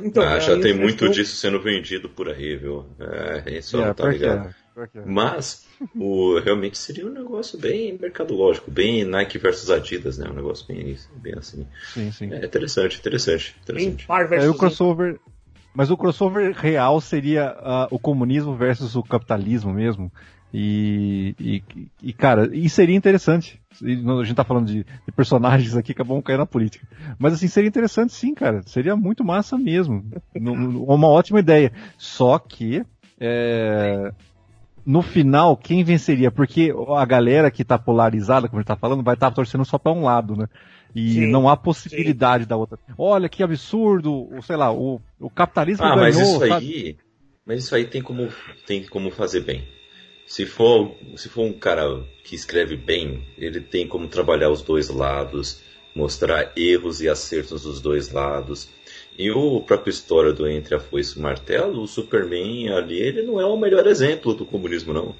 [0.01, 2.85] Então, ah, já aí tem muito disso sendo vendido por aí, viu?
[2.99, 4.49] É, isso É, não tá que é,
[4.83, 5.05] é.
[5.05, 5.65] Mas
[5.95, 10.29] o, realmente seria um negócio bem mercadológico, bem Nike versus Adidas, né?
[10.29, 11.67] Um negócio bem, bem assim.
[11.93, 12.31] Sim, sim.
[12.33, 14.05] É interessante, interessante, interessante.
[14.29, 15.19] versus o crossover.
[15.73, 20.11] Mas o crossover real seria ah, o comunismo versus o capitalismo mesmo.
[20.53, 21.63] E, e,
[22.01, 23.61] e, cara, e seria interessante.
[23.83, 26.87] A gente tá falando de, de personagens aqui que vão cair na política.
[27.19, 28.61] Mas assim, seria interessante sim, cara.
[28.65, 30.03] Seria muito massa mesmo.
[30.33, 31.71] No- no- uma ótima ideia.
[31.97, 32.83] Só que,
[33.19, 34.11] é,
[34.87, 36.31] no final, quem venceria?
[36.31, 39.77] Porque a galera que tá polarizada, como a gente tá falando, vai estar torcendo só
[39.77, 40.47] pra um lado, né?
[40.95, 42.79] E Sim, não há possibilidade da outra.
[42.97, 46.53] Olha que absurdo, o, sei lá, o, o capitalismo Ah, ganhou, mas isso sabe?
[46.53, 46.97] aí,
[47.45, 48.29] mas isso aí tem como,
[48.65, 49.67] tem como fazer bem.
[50.25, 54.87] Se for, se for um cara que escreve bem, ele tem como trabalhar os dois
[54.89, 55.61] lados,
[55.93, 58.69] mostrar erros e acertos dos dois lados.
[59.17, 63.23] E o próprio história do Entre a Foice e o Martelo, o Superman ali, ele
[63.23, 65.15] não é o melhor exemplo do comunismo, não.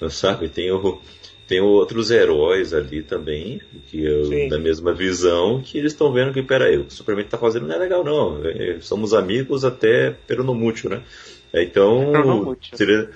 [0.00, 0.48] Não Sabe?
[0.48, 0.98] Tem, o,
[1.46, 6.42] tem outros heróis ali também, que eu- da mesma visão, que eles estão vendo que,
[6.42, 8.40] peraí, o que o Superman tá fazendo não é legal, não.
[8.46, 11.02] É, Somos amigos até peronomútil, né?
[11.56, 12.76] Então, Peronomútil.
[12.76, 13.10] seria,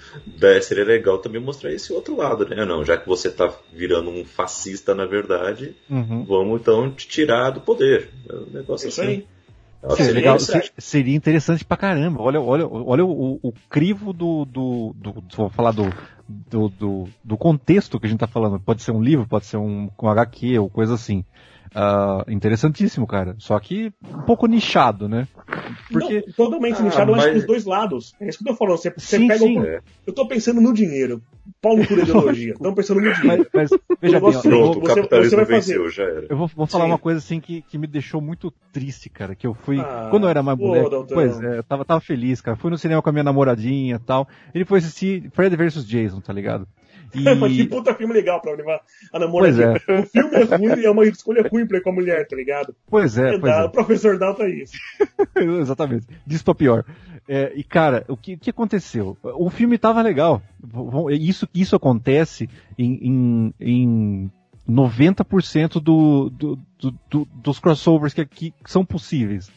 [0.63, 2.65] seria legal também mostrar esse outro lado, né?
[2.65, 6.25] Não, já que você tá virando um fascista, na verdade, Uhum.
[6.25, 8.11] vamos então te tirar do poder.
[8.29, 9.11] É um negócio Isso assim.
[9.11, 9.27] aí.
[9.97, 12.21] Seria, legal, seria se- seria interessante pra caramba.
[12.23, 15.93] Olha, olha, olha o, o crivo do, do, do- Vou falar do,
[16.29, 18.59] do, do, do contexto que a gente tá falando.
[18.61, 21.25] Pode ser um livro, pode ser um, um HQ ou coisa assim.
[21.75, 23.35] Ah, interessantíssimo, cara.
[23.39, 25.27] Só que um pouco nichado, né?
[25.91, 26.25] Porque.
[26.27, 28.15] Não, totalmente Ah, nichado, eu acho mas- que os dois lados.
[28.21, 28.77] É isso que eu tô falando.
[28.79, 29.59] Você, você Sim, pega sim.
[29.59, 29.65] o.
[29.67, 29.81] É.
[30.07, 31.23] Eu tô pensando no dinheiro.
[31.63, 32.53] Pau no cu da ideologia.
[32.53, 33.47] Estão pensando no dinheiro.
[33.55, 36.27] Mas, mas, veja bem, Pronto, vou, o você- capitalismo você vai venceu, já era.
[36.29, 36.91] eu vou, vou falar Sim.
[36.91, 39.35] uma coisa assim que, que me deixou muito triste, cara.
[39.35, 39.81] Que eu fui.
[39.81, 40.91] Ah, quando eu era mais moleque.
[41.13, 42.57] Pois é, eu tava, tava feliz, cara.
[42.57, 44.29] Fui no cinema com a minha namoradinha e tal.
[44.55, 46.69] Ele foi assistir Fred vs Jason, tá ligado?
[47.39, 47.67] Mas que E.
[47.69, 48.81] puta filme legal pra levar
[49.13, 49.53] a namorada.
[49.53, 50.01] Pois é.
[50.01, 52.37] O filme é ruim e é uma escolha ruim pra ir com a mulher, tá
[52.37, 52.75] ligado?
[52.89, 53.65] Pois é, pois Dá- é.
[53.65, 54.73] O professor Dalton é isso.
[55.61, 56.07] Exatamente.
[56.27, 56.85] Disso pra pior.
[57.29, 59.17] É, e cara, o que, que aconteceu?
[59.23, 60.43] O filme tava legal.
[61.13, 62.49] Isso, isso acontece
[62.79, 64.31] em, em, em
[64.69, 69.51] 90% do, do, do, do- dos crossovers que, que são possíveis.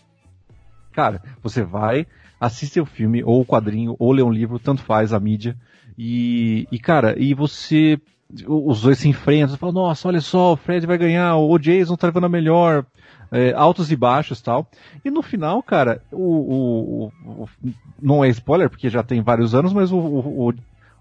[0.94, 2.06] Cara, você vai,
[2.40, 5.56] assiste o filme, ou o quadrinho, ou lê um livro, tanto faz a mídia.
[5.98, 8.00] E, e cara, e você.
[8.48, 11.98] Os dois se enfrentam, você fala, nossa, olha só, o Fred vai ganhar, o Jason
[11.98, 12.86] tá levando a melhor,
[13.30, 14.66] é, altos e baixos tal.
[15.04, 17.50] E no final, cara, o, o- o-
[18.02, 20.54] não é spoiler, porque já tem vários anos, mas o, o,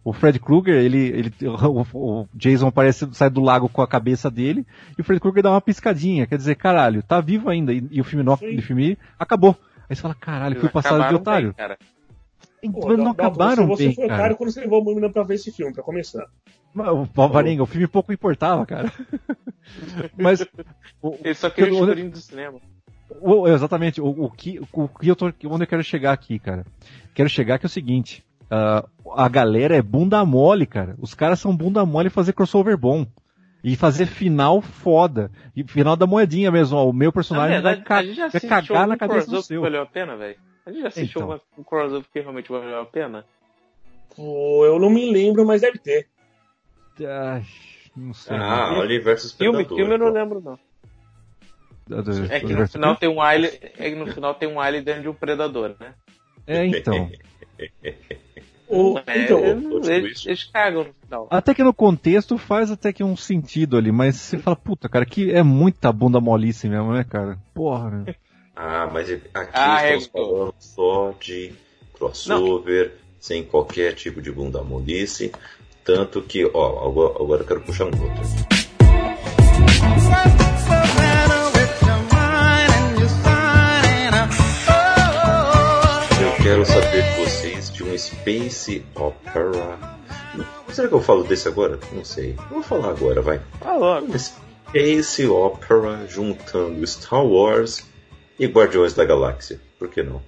[0.04, 1.86] o- Fred Krueger, ele, ele, o,
[2.22, 4.66] o Jason aparece, sai do lago com a cabeça dele,
[4.98, 8.00] e o Fred Krueger dá uma piscadinha, quer dizer, caralho, tá vivo ainda, e, e
[8.00, 8.56] o filme, no, Sim.
[8.56, 9.56] o filme acabou.
[9.88, 11.54] Aí você fala, caralho, fui Eles passado de otário.
[11.56, 11.76] bem,
[12.68, 14.20] Pô, mas não acabaram você, bem, você foi cara.
[14.20, 16.26] otário quando você levou a menina pra ver esse filme, pra começar.
[16.74, 18.92] Mas, o Varenga, o filme pouco importava, cara.
[20.16, 20.40] Mas.
[21.02, 22.58] o- Ele só queria o escurinho do cinema.
[23.20, 25.26] o- exatamente, o, o que, o que eu tô.
[25.46, 26.64] Onde eu quero chegar aqui, cara?
[27.14, 28.24] Quero chegar que é o seguinte.
[28.50, 28.84] ah,
[29.16, 30.94] a galera é bunda mole, cara.
[31.00, 33.06] Os caras são bunda mole em fazer crossover bom.
[33.62, 35.30] E fazer final foda.
[35.54, 36.78] E final da moedinha mesmo.
[36.78, 39.60] Ó, o meu Na personagem verdade, vai, ca- vai cagar na cabeça do seu.
[39.60, 40.36] valeu a pena, velho?
[40.70, 41.28] A gente já assistiu Então.
[41.30, 43.24] uma- um crossover que realmente valeu a pena?
[44.14, 46.06] Pô, eu não me lembro, mas deve ter.
[47.00, 47.42] Ai,
[47.96, 48.36] não sei.
[48.36, 49.78] Ah, Alien versus Filme, Predador.
[49.78, 50.58] filme eu não lembro, não.
[51.86, 54.82] Do- É que no final tem um alien, é que no final tem um alien
[54.84, 55.94] dentro de um predador, né?
[56.46, 57.10] É, então.
[58.72, 61.26] O- É, então, eles, eles- eles cagam no final.
[61.28, 65.04] Até que no contexto faz até que um sentido ali, mas você fala, puta, cara,
[65.04, 67.36] que é muita bunda molice mesmo, né, cara?
[67.52, 68.14] Porra, né?
[68.62, 69.22] Ah, mas aqui
[69.54, 71.52] Ah, estamos é, falando só de
[71.94, 75.32] crossover, sem qualquer tipo de bunda molice.
[75.82, 78.50] Tanto que, ó, agora, agora eu quero puxar um outro.
[86.22, 89.78] Eu quero saber de vocês de um Space Opera.
[90.72, 91.78] Será que eu falo desse agora?
[91.92, 92.34] Não sei.
[92.38, 93.40] Eu vou falar agora, vai.
[93.64, 94.14] Logo.
[94.14, 94.32] Esse-
[94.68, 97.82] Space Opera juntando Star Wars
[98.40, 99.60] e Guardiões da Galáxia.
[99.78, 100.20] Por que não?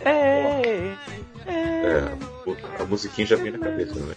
[0.00, 0.94] É,
[1.46, 4.16] É, a musiquinha já vem na cabeça, não é?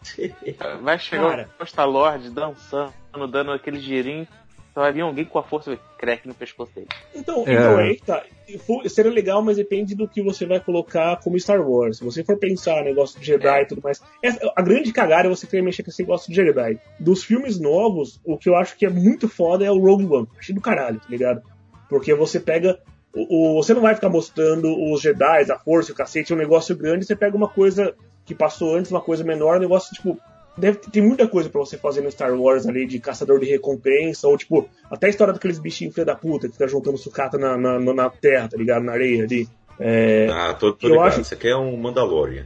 [0.82, 1.48] Vai chegar Cara.
[1.54, 2.92] o Costa Lord dançando,
[3.30, 4.26] dando aquele girinho.
[4.72, 6.86] Só vai vir alguém com a força crack no pescoço dele.
[7.12, 7.52] Então, É.
[7.54, 8.22] então aí que tá.
[8.48, 11.98] E Seria legal, mas depende do que você vai colocar como Star Wars.
[11.98, 14.00] Se você for pensar negócio de Jedi e tudo mais.
[14.22, 16.78] essa- a grande cagada é você querer mexer com esse negócio de Jedi.
[17.00, 20.28] Dos filmes novos, o que eu acho que é muito foda é o Rogue One.
[20.38, 21.42] Achei do caralho, tá ligado?
[21.90, 22.78] Porque você pega.
[23.14, 26.38] O, o- você não vai ficar mostrando os Jedi, a força, o cacete, é um
[26.38, 27.92] negócio grande, você pega uma coisa
[28.24, 30.16] que passou antes, uma coisa menor, um negócio tipo.
[30.56, 33.46] Deve ter tem muita coisa pra você fazer no Star Wars ali, de caçador de
[33.46, 37.38] recompensa, ou tipo, até a história daqueles bichinhos filha da puta que fica juntando sucata
[37.38, 38.82] na, na, na- na terra, tá ligado?
[38.84, 39.48] Na areia ali.
[39.78, 41.06] É, Ah, tô, tô Eu ligado.
[41.08, 42.44] acho- Isso aqui é um Mandalorian.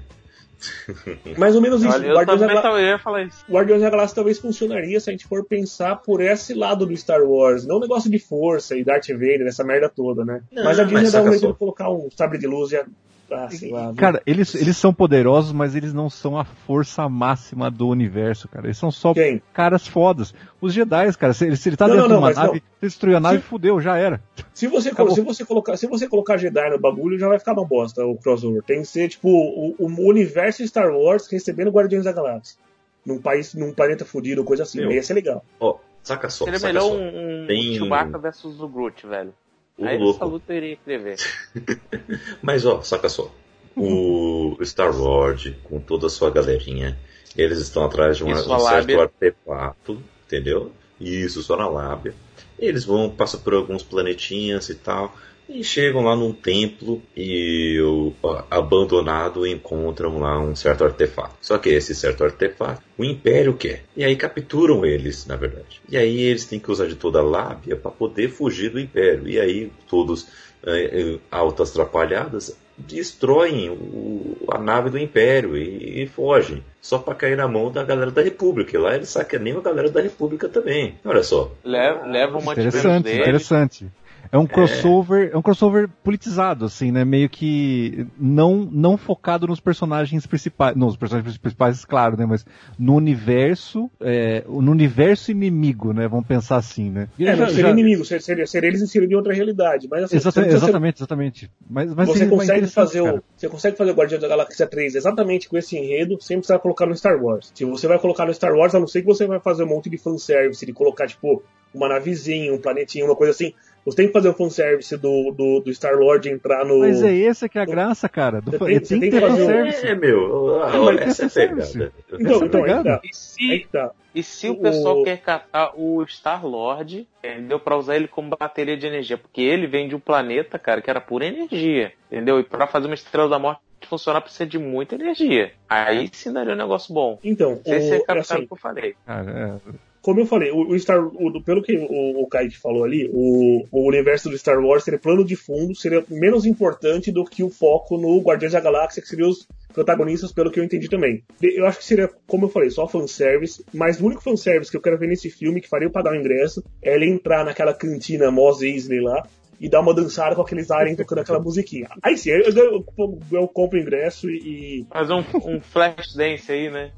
[1.38, 1.92] mais ou menos isso.
[1.92, 3.44] Olha, eu Guardiões da, também Gal- tava, eu ia falar isso.
[3.50, 7.22] Guardiões da Galáxia talvez funcionaria se a gente for pensar por esse lado do Star
[7.22, 10.42] Wars, não o negócio de força e Darth Vader, essa merda toda, né?
[10.50, 12.76] Não, mas a Disney mas dá um jeito de colocar um sabre de luz e
[12.76, 12.86] a.
[13.30, 13.94] Ah, lá.
[13.96, 18.66] Cara, eles, eles são poderosos, mas eles não são a força máxima do universo, cara.
[18.66, 19.40] Eles são só Quem?
[19.52, 20.34] caras fodas.
[20.60, 22.62] Os Jedi, cara, se ele, se ele tá Não, dentro não, de uma nave, se
[22.80, 24.20] destruiu a nave, Se- fudeu, já era.
[24.52, 25.14] Se você, Acabou.
[25.14, 28.16] se, você colocar, se você colocar Jedi no bagulho, já vai ficar uma bosta o
[28.16, 28.62] crossover.
[28.62, 32.56] Tem que ser, tipo, o, o universo Star Wars recebendo Guardiões da Galáxia.
[33.04, 34.78] Num país, num planeta fudido, coisa assim.
[34.80, 34.92] Meu.
[34.92, 35.44] Ia ser legal.
[35.60, 36.94] Ó, saca só, Seria saca melhor só.
[36.96, 39.34] um, um Tem- Chewbacca versus o Groot, velho.
[39.78, 40.16] O Aí louco.
[40.16, 41.16] essa luta eu iria querer ver.
[42.42, 43.30] Mas ó, saca só.
[43.76, 46.96] O Star Lord, com toda a sua galerinha,
[47.36, 50.70] eles estão atrás de uma- um certo artefato, entendeu?
[51.00, 52.14] Isso, só na lábia.
[52.56, 55.12] Eles vão, passam por alguns planetinhas e tal,
[55.48, 58.12] e chegam lá num templo e o
[58.50, 61.34] abandonado encontram lá um certo artefato.
[61.40, 63.84] Só que esse certo artefato, o Império quer.
[63.96, 65.80] E aí capturam eles, na verdade.
[65.88, 69.28] E aí eles têm que usar de toda a lábia para poder fugir do Império.
[69.28, 70.26] E aí todos
[70.66, 76.64] eh, altas atrapalhadas destroem o- a nave do Império e, e fogem.
[76.80, 78.74] Só para cair na mão da galera da República.
[78.76, 80.94] E lá eles sacaneiam a galera da República também.
[81.04, 81.52] Olha só.
[81.64, 83.86] Leva, leva uma Interessante, interessante.
[84.34, 87.04] É um crossover, é um crossover politizado, assim, né?
[87.04, 92.26] Meio que não, não focado nos personagens principais, nos personagens principais, claro, né?
[92.26, 92.44] Mas
[92.76, 96.08] no universo, é, no universo inimigo, né?
[96.08, 97.08] Vamos pensar assim, né?
[97.16, 99.86] É, Já- não, seria já- inimigo, ser, seria, ser eles inseridos em outra realidade.
[99.88, 101.50] Mas assim, Exata- você, exatamente, exatamente.
[101.70, 103.18] Mas, mas você consegue fazer cara.
[103.18, 103.22] o.
[103.36, 106.86] Você consegue fazer o Guardiões da Galáxia 3 exatamente com esse enredo, sem precisar colocar
[106.86, 107.52] no Star Wars.
[107.54, 109.68] Se você vai colocar no Star Wars, a não ser que você vai fazer um
[109.68, 111.40] monte de fanservice, de colocar, tipo,
[111.72, 113.52] uma navezinha, um planetinha, uma coisa assim.
[113.84, 116.78] Você tem que fazer o fanservice do, do, do Star Lord entrar no.
[116.80, 118.40] Mas é essa que é a graça, cara.
[118.40, 119.86] Do, Você tem- tem, que tem ter que fazer um- fanservice.
[119.86, 120.62] É, meu.
[120.62, 121.62] Ah, Não, mas essa é a tem pegada.
[121.66, 122.02] service.
[122.12, 122.82] Então, Essa então, pegada.
[122.84, 123.00] tá.
[123.04, 123.90] E se, tá.
[124.14, 127.60] e se o O- pessoal quer catar o Star-Lord, entendeu?
[127.60, 129.18] Pra usar ele como bateria de energia.
[129.18, 132.40] Porque ele vem de um planeta, cara, que era pura energia, entendeu?
[132.40, 135.52] E pra fazer uma Estrela da Morte funcionar precisa de muita energia.
[135.68, 137.18] Aí sim daria um negócio bom.
[137.22, 138.94] Então, Não sei se o- é é captado assim, o que eu falei.
[139.06, 139.70] Cara, é,
[140.04, 143.88] como eu falei, o, Star, o- pelo que o, o Kaique falou ali, o, o
[143.88, 147.96] universo do Star Wars seria plano de fundo, seria menos importante do que o foco
[147.96, 151.22] no Guardiões da Galáxia, que seriam os protagonistas, pelo que eu entendi também.
[151.40, 154.82] Eu acho que seria, como eu falei, só fanservice, mas o único fanservice que eu
[154.82, 158.30] quero ver nesse filme, que faria eu pagar o ingresso, é ele entrar naquela cantina
[158.30, 159.26] Mos Eisley lá,
[159.60, 161.88] e dar uma dançada com aqueles aliens tocando aquela musiquinha.
[162.02, 166.52] Aí sim, eu, eu, eu- eu compro o ingresso e, Fazer um, um flash dance
[166.52, 166.90] aí, né?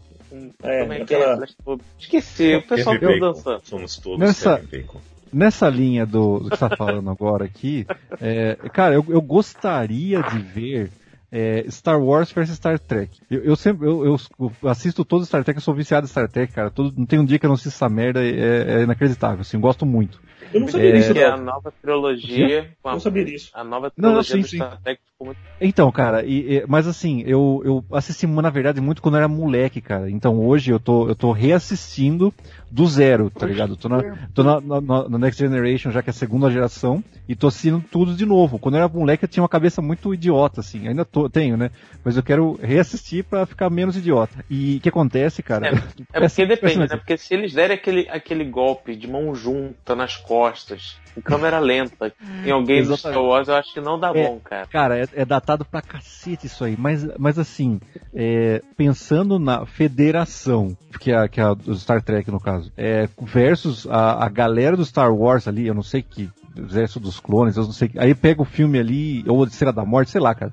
[0.63, 1.37] É, como é que aquela- é?
[1.37, 1.83] Flash mob.
[1.99, 3.61] Esqueci, o pessoal viu dançando.
[3.65, 5.01] Somos todos Nessa- Bacon.
[5.33, 7.87] nessa linha do, do que você tá falando agora aqui,
[8.21, 10.91] é, cara, eu, eu gostaria de ver
[11.33, 13.19] é, Star Wars versus Star Trek.
[13.31, 16.29] Eu, eu sempre eu, eu assisto todos os Star Trek, eu sou viciado em Star
[16.29, 16.71] Trek, cara.
[16.71, 19.59] Todo, não tem um dia que eu não assisto essa merda, é, é inacreditável, assim,
[19.59, 20.21] gosto muito.
[20.55, 21.45] eu não sabia É, disso, Que é a não.
[21.45, 22.71] nova trilogia.
[22.85, 23.51] a- não sabia disso.
[23.53, 24.57] A nova Não, trilogia sim, do sim.
[24.57, 25.01] Star Trek
[25.59, 29.29] Então, cara, e- e- mas assim, eu, eu assisti, na verdade, muito quando eu era
[29.29, 30.11] moleque, cara.
[30.11, 32.33] Então hoje eu tô, eu tô reassistindo
[32.71, 33.75] do zero, tá ligado?
[33.77, 34.03] Tô, na,
[34.35, 37.83] tô na, na- na- Next Generation, já que é a segunda geração, e tô assistindo
[37.91, 38.59] tudo de novo.
[38.59, 40.87] Quando eu era moleque eu tinha uma cabeça muito idiota, assim.
[40.89, 41.71] Ainda tô, tenho, né?
[42.05, 44.45] Mas eu quero reassistir pra ficar menos idiota.
[44.51, 45.69] E o que acontece, cara?
[45.69, 46.99] É porque Peça- depende, peça- né?
[46.99, 52.13] Porque se eles derem aquele, aquele golpe de mão junta nas costas, em câmera lenta,
[52.45, 53.17] em alguém do Star.
[53.19, 54.29] Wars, eu acho que não dá É.
[54.29, 54.67] bom, cara.
[54.67, 56.77] Cara, é, é datado pra cacete isso aí.
[56.79, 57.81] Mas, mas assim,
[58.15, 63.09] é, pensando na federação, que é, a- que é a Star Trek no caso, é,
[63.21, 66.29] versus a, a galera do Star Wars ali, eu não sei que.
[66.59, 67.91] Exército dos Clones, eu não sei.
[67.99, 70.51] Aí pega o filme ali, ou Odisseia da Morte, sei lá, cara.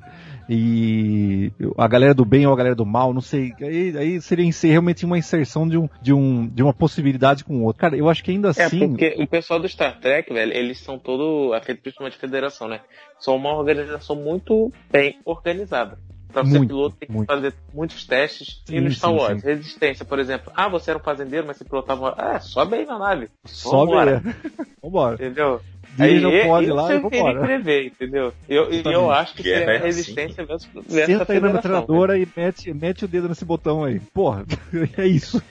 [0.49, 3.53] E a galera do bem ou a galera do mal, não sei.
[3.61, 7.57] Aí, aí seria ser realmente uma inserção de, um, de, um, de uma possibilidade com
[7.57, 7.79] o outro.
[7.79, 8.89] Cara, eu acho que ainda É, assim.
[8.89, 12.81] porque o pessoal do Star Trek, velho, eles são todo, principalmente de federação, né?
[13.19, 15.97] São uma organização muito bem organizada.
[16.31, 17.27] Pra ser Muito, piloto tem que muito.
[17.27, 18.63] fazer muitos testes.
[18.65, 19.47] Sim, e no Star Wars, sim.
[19.47, 20.51] resistência, por exemplo.
[20.55, 22.15] Ah, você era um fazendeiro, mas você pilotava.
[22.17, 23.29] Ah, sobe aí na nave.
[23.45, 24.23] Sobe Vambora.
[24.81, 25.13] Vambora.
[25.13, 25.61] Entendeu?
[25.99, 27.41] Aí, não pode lá e eu vambora.
[27.41, 28.33] prever, entendeu?
[28.49, 29.11] Eu, e eu Exatamente.
[29.11, 29.85] acho que seria é assim.
[29.85, 33.83] resistência versus, versus a Senta aí na metralhadora e mete, mete o dedo nesse botão
[33.83, 33.99] aí.
[34.13, 34.45] Porra,
[34.97, 35.41] é isso.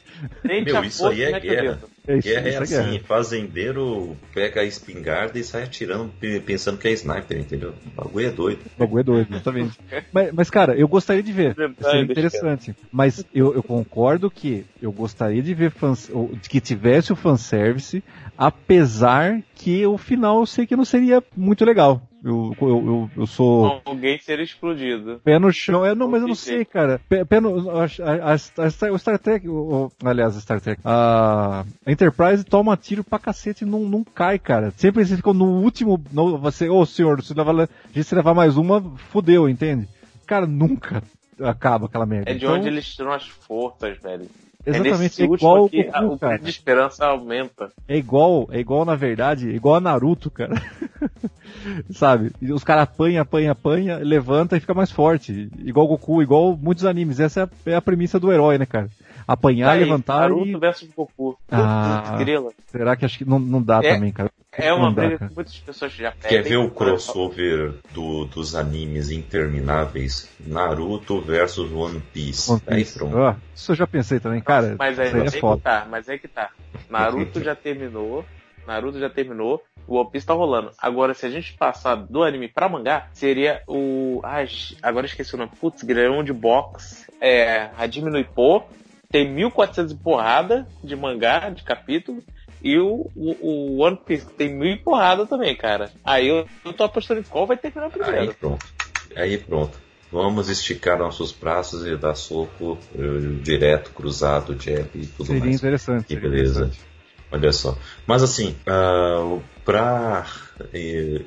[0.45, 1.79] Meu, isso aí é o guerra.
[2.07, 3.05] É isso, Guerra é isso é assim, guerra.
[3.07, 7.75] fazendeiro pega a espingarda e sai atirando pe- pensando que é sniper, entendeu?
[7.87, 8.61] O bagulho é doido.
[8.77, 9.79] O bagulho é doido, exatamente.
[10.13, 11.55] mas, mas, cara, eu gostaria de ver.
[11.55, 12.75] Seria deixa interessante.
[12.91, 16.11] Mas eu, eu concordo que eu gostaria de ver fans,
[16.49, 18.03] que tivesse o fanservice,
[18.37, 22.03] apesar que o final eu sei que não seria muito legal.
[22.25, 25.21] Eu, eu, eu, eu sou Alguém ser explodido.
[25.25, 25.85] pé no chão.
[25.85, 27.01] É, não, mas eu não sei, cara.
[27.09, 31.65] Pé, pé no, a, a- a o Star Trek, o, aliás, o Star Trek, a,
[31.85, 34.73] a Enterprise toma tiro pra cacete e não, não cai, cara.
[34.77, 38.81] Sempre eles ficam no último, no, você, ô senhor, se levar, se levar mais uma,
[39.11, 39.89] fudeu, entende?
[40.25, 41.03] Cara, nunca
[41.41, 42.31] acaba aquela merda.
[42.31, 44.27] É de Então, onde eles tiram as forças, velho.
[44.65, 46.39] É Exatamente, é igual o que a- Goku, o cara.
[46.39, 47.71] de esperança aumenta.
[47.89, 50.55] É igual, é igual na verdade, igual a Naruto, cara.
[51.91, 52.33] Sabe?
[52.41, 55.49] E Os caras apanha, apanha, apanha, levanta e fica mais forte.
[55.65, 57.21] Igual Goku, igual muitos animes.
[57.21, 58.89] Essa é a, é a premissa do herói, né, cara?
[59.27, 60.57] Apanhar, Aí, levantar Naruto e.
[60.59, 61.39] versus Goku.
[61.51, 62.17] Ah.
[62.19, 62.51] Grila.
[62.67, 64.31] Será que acho que não, não dá É- também, cara?
[64.55, 66.29] É uma Não briga que muitas pessoas já pedem.
[66.43, 70.29] Quer ver o crossover do, dos animes intermináveis?
[70.41, 72.51] Naruto versus One Piece.
[72.51, 72.99] One Aí Piece.
[72.99, 73.17] pronto.
[73.17, 74.77] Ah, isso eu já pensei também, cara.
[74.79, 75.57] Mas aí, aí é aí foda.
[75.57, 76.51] que tá, mas aí que tá.
[76.91, 78.25] Naruto já terminou.
[78.67, 79.63] Naruto já terminou.
[79.87, 80.71] O One Piece tá rolando.
[80.79, 84.21] Agora, se a gente passar do anime pra mangá, seria o.
[84.23, 84.47] Ai,
[84.83, 85.51] agora esqueci o nome.
[85.61, 87.07] Putz, Grão de Box.
[87.21, 87.71] É.
[87.79, 88.65] Hajime no Ippo.
[89.13, 92.23] Tem 1400 e porrada de mangá, de capítulo.
[92.63, 95.91] E o, o, o One Piece tem mil porrada também, cara.
[96.03, 98.35] Aí eu, eu tô apostando em qual vai terminar Aí primeiro.
[98.35, 98.67] pronto.
[99.15, 99.79] Aí pronto.
[100.11, 105.57] Vamos esticar nossos braços e dar soco eh, direto, cruzado, jab e tudo Seria mais.
[105.57, 106.05] interessante.
[106.05, 106.61] Que seria beleza.
[106.65, 106.93] interessante.
[107.33, 107.79] Olha só.
[108.07, 110.27] Mas assim, ah, para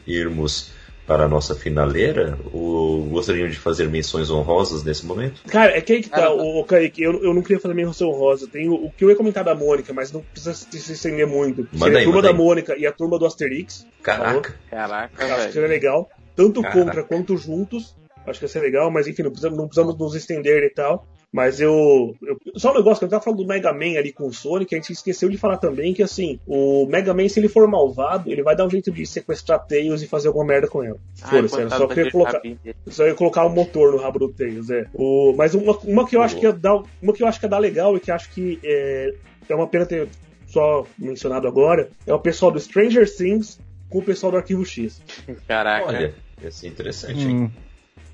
[0.06, 0.72] irmos
[1.06, 5.42] para a nossa finaleira, o, gostariam de fazer menções honrosas nesse momento?
[5.48, 8.10] Cara, é que aí que tá, Ah, o, Kaique, eu, eu não queria fazer menção
[8.12, 8.48] rosa.
[8.48, 11.28] Tem o, o que eu ia comentar da Mônica, mas não precisa se se estender
[11.28, 11.68] muito.
[11.72, 12.36] Manda Seria aí, a turma da aí.
[12.36, 13.86] Mônica e a turma do Asterix.
[14.02, 14.56] Caraca!
[14.70, 16.10] Caraca, Acho que seria legal.
[16.36, 16.80] Tanto Caraca.
[16.80, 17.96] contra quanto juntos.
[18.26, 21.06] Acho que ia ser legal, mas enfim, não precisamos, não precisamos nos estender e tal.
[21.36, 24.26] Mas eu, eu- Só um negócio, que eu tava falando do Mega Man ali com
[24.28, 27.50] o Sonic, a gente esqueceu de falar também que assim, o Mega Man, se ele
[27.50, 30.82] for malvado, ele vai dar um jeito de sequestrar Tails e fazer alguma merda com
[30.82, 30.98] ela.
[31.24, 32.42] Ai, Foda-se, era só querer colocar.
[32.88, 34.86] Só ia colocar um motor no rabo do Tails, é.
[34.94, 36.82] O, mas uma, uma que eu acho que ia dar.
[37.02, 39.14] Uma que eu acho que ia dar legal e que acho que é,
[39.50, 40.08] é uma pena ter
[40.48, 43.60] só mencionado agora, é o pessoal do Stranger Things
[43.90, 45.02] com o pessoal do Arquivo X.
[45.46, 45.86] Caraca.
[45.88, 47.52] Olha, ia ser interessante, hein?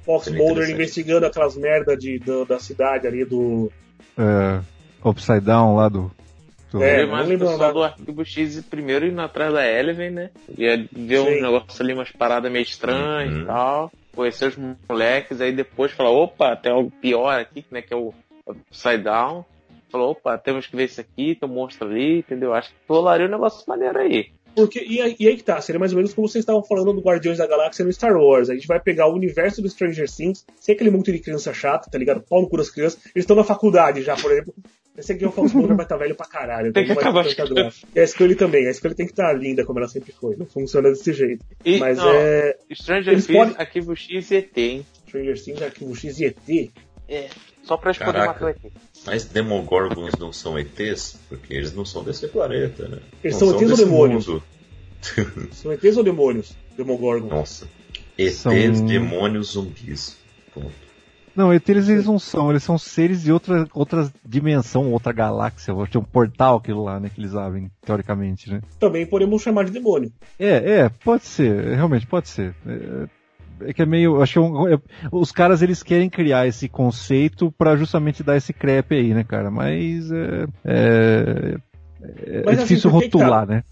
[0.06, 3.72] Fox Seria Mulder investigando aquelas merda de, do- da cidade ali do.
[4.18, 4.60] é,
[5.04, 6.12] Upside Down lá do.
[6.72, 7.74] do- É, mas o pessoal nada.
[7.74, 10.30] do Arquivo X primeiro indo atrás da Eleven, né?
[10.58, 11.36] Ia ver Sim.
[11.36, 13.42] uns negócios ali, umas paradas meio estranhas Uhum.
[13.42, 13.92] e tal.
[14.16, 14.58] Conhecer os
[14.90, 17.82] moleques, aí depois falar, opa, tem algo pior aqui, né?
[17.82, 18.14] Que é o
[18.46, 19.46] Upside Down.
[19.92, 22.54] Falou, opa, temos que ver isso aqui, tem um monstro ali, entendeu?
[22.54, 24.30] Acho que rolaria um negócio maneiro aí.
[24.56, 26.94] Porque, e, aí, e aí que tá, seria mais ou menos como vocês estavam falando
[26.94, 28.50] do Guardiões da Galáxia no Star Wars.
[28.50, 31.90] A gente vai pegar o universo do Stranger Things, sem aquele monte de criança chata,
[31.90, 32.22] tá ligado?
[32.22, 33.00] Pau no cu das crianças.
[33.16, 34.54] Eles estão na faculdade já, por exemplo.
[34.98, 36.74] Esse aqui é o Fox Mulder, vai estar velho pra caralho.
[36.74, 37.24] Tem que então ter acabar
[37.54, 37.88] graça.
[37.96, 38.68] E a Scully também.
[38.68, 40.36] A Scully tem que estar linda, como ela sempre foi.
[40.36, 41.46] Não funciona desse jeito.
[41.64, 42.58] E, Mas não, é.
[42.74, 44.86] Stranger Things, podem- Arquivo X e ET, hein?
[45.08, 46.72] Stranger Things, Arquivo X e ET.
[47.12, 47.30] É,
[47.64, 48.58] só pra eles poderem matar o ET.
[49.06, 51.20] Mas Demogorgons não são ETs?
[51.28, 53.00] Porque eles não são desse planeta, né?
[53.22, 54.28] Eles não são ETs ou demônios?
[54.28, 54.44] mundo.
[55.52, 56.56] São ETs ou demônios?
[56.78, 57.28] Demogorgon.
[57.28, 57.68] Nossa.
[58.18, 58.54] ETs, São-
[58.86, 60.16] demônios, zumbis.
[60.54, 60.72] Ponto.
[61.36, 65.74] Não, ET eles, eles não são, eles são seres de outra, outra dimensão, outra galáxia.
[65.90, 68.62] Tem um portal aquilo lá, né, que eles abrem, teoricamente, né?
[68.80, 70.12] Também podemos chamar de demônio.
[70.38, 72.54] É, é, pode ser, realmente pode ser.
[72.68, 73.08] É,
[73.66, 74.80] é que é meio, acho que é um- é-
[75.12, 79.50] os caras eles querem criar esse conceito pra justamente dar esse crepe aí, né, cara?
[79.50, 81.56] Mas é, é,
[82.26, 83.64] é Mas, assim, difícil que rotular, né?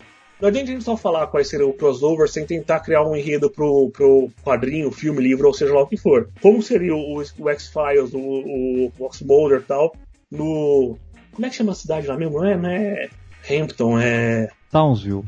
[0.42, 3.50] Não adianta a gente só falar quais seriam o crossover sem tentar criar um enredo
[3.50, 6.30] pro, pro quadrinho, filme, livro, ou seja lá o que for.
[6.42, 8.92] Como seria o, o X-Files, o, o
[9.26, 9.94] Mulder e tal,
[10.32, 10.98] no.
[11.34, 12.40] Como é que chama a cidade lá mesmo?
[12.40, 13.10] Não é, não é
[13.50, 14.50] Hampton, é.
[14.72, 15.26] Townsville.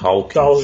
[0.00, 0.34] Hawkins.
[0.34, 0.56] Tal,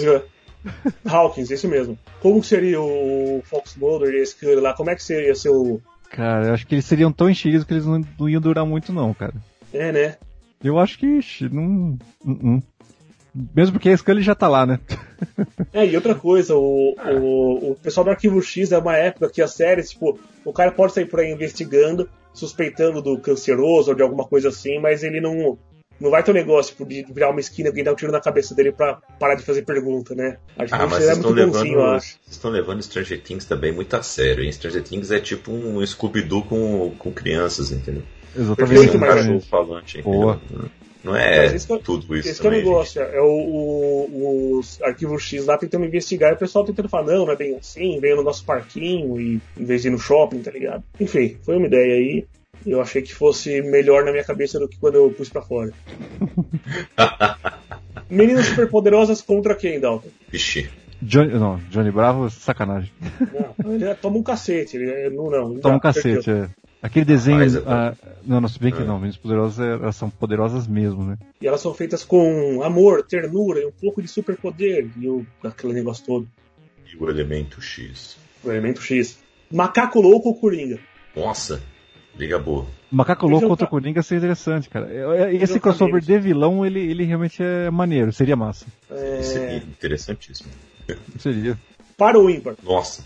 [1.04, 1.98] Hawkins, isso mesmo.
[2.20, 4.74] Como seria o Fox Mulder e esse cara lá?
[4.74, 5.80] Como é que seria seu.
[6.10, 8.92] Cara, eu acho que eles seriam tão enchidos que eles não, não iam durar muito,
[8.92, 9.34] não, cara.
[9.72, 10.16] É, né?
[10.62, 11.06] Eu acho que.
[11.06, 11.98] ixi, Não.
[13.54, 14.80] Mesmo porque a Scully já tá lá, né?
[15.72, 19.42] É, e outra coisa, o, o, o pessoal do Arquivo X é uma época que
[19.42, 24.02] as séries, tipo, o cara pode sair por aí investigando, suspeitando do canceroso ou de
[24.02, 25.58] alguma coisa assim, mas ele não,
[26.00, 28.12] não vai ter um negócio tipo, de virar uma esquina e alguém dar um tiro
[28.12, 30.38] na cabeça dele pra parar de fazer pergunta, né?
[30.56, 32.06] Arquivo Ah, mas vocês é estão muito levando, bonzinho, eu acho.
[32.06, 34.44] vocês estão levando Stranger Things também muito a sério.
[34.44, 34.52] Hein?
[34.52, 38.02] Stranger Things é tipo um Scooby-Doo com, com crianças, entendeu?
[38.36, 38.96] Exatamente.
[38.96, 40.20] Um cachorro falante, entendeu?
[40.20, 40.40] Boa.
[41.02, 44.58] Não é esse é- tudo isso Esse que é o também, negócio, é o, o,
[44.58, 47.56] os arquivos X lá tentando investigar e o pessoal tentando falar, não, não é bem
[47.56, 50.82] assim, veio no nosso parquinho e em vez de ir no shopping, tá ligado?
[51.00, 52.26] Enfim, foi uma ideia aí.
[52.66, 55.72] Eu achei que fosse melhor na minha cabeça do que quando eu pus pra fora.
[58.10, 60.08] Meninas superpoderosas contra quem, Dalton?
[60.30, 60.68] Vixe.
[61.00, 62.90] Johnny, não, Johnny Bravo, sacanagem.
[63.62, 64.76] Não, ele toma um cacete.
[64.76, 65.58] Ele, é- não, não.
[65.60, 66.44] Toma um cacete, perdeu.
[66.44, 66.50] é.
[66.82, 67.38] Aquele desenho.
[67.38, 67.94] Mas é- ah,
[68.24, 68.84] não, não, se bem que É.
[68.84, 68.96] não.
[68.96, 71.16] Meninas Poderosas é- elas são poderosas mesmo, né?
[71.40, 74.88] E elas são feitas com amor, ternura e um pouco de superpoder.
[74.98, 76.28] E o, aquele negócio todo.
[76.92, 78.16] E o elemento X.
[78.42, 79.18] O elemento X.
[79.50, 80.78] Macaco louco ou coringa?
[81.14, 81.62] Nossa,
[82.18, 82.66] liga boa.
[82.90, 84.88] Macaco Louco contra fa- Coringa seria interessante, cara.
[85.32, 88.66] Esse crossover de vilão, ele, ele realmente é maneiro, seria massa.
[88.90, 89.22] É...
[89.22, 90.50] Seria interessantíssimo.
[91.18, 91.58] Seria.
[91.96, 92.54] Para o ímpar.
[92.62, 93.04] Nossa.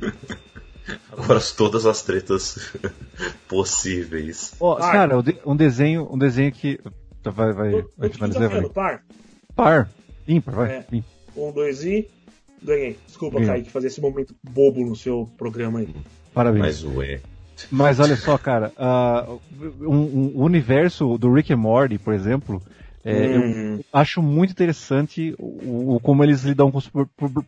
[1.12, 2.72] Agora todas as tretas
[3.48, 4.54] possíveis.
[4.58, 4.92] Par.
[4.92, 6.78] cara, um de- desenho, um desenho que.
[7.22, 8.68] tá, Vai, vai, tô vai finalizar, vai.
[8.70, 9.02] par.
[9.54, 9.88] Par.
[10.28, 10.70] Ímpar, vai.
[10.72, 10.86] É.
[10.92, 11.10] ímpar.
[11.36, 12.08] Um, dois e.
[12.62, 12.96] Ganhei.
[13.06, 13.52] Desculpa, Ganhou.
[13.54, 15.88] Kaique, fazer esse momento bobo no seu programa aí.
[16.32, 16.62] Parabéns.
[16.64, 17.20] Mas ué.
[17.70, 19.26] Mas olha só, cara, ah,
[19.80, 22.62] um, um- o universo do Rick and Morty, por exemplo,
[23.04, 26.90] é, eu Hum, acho muito interessante o, o- como eles lidam com os,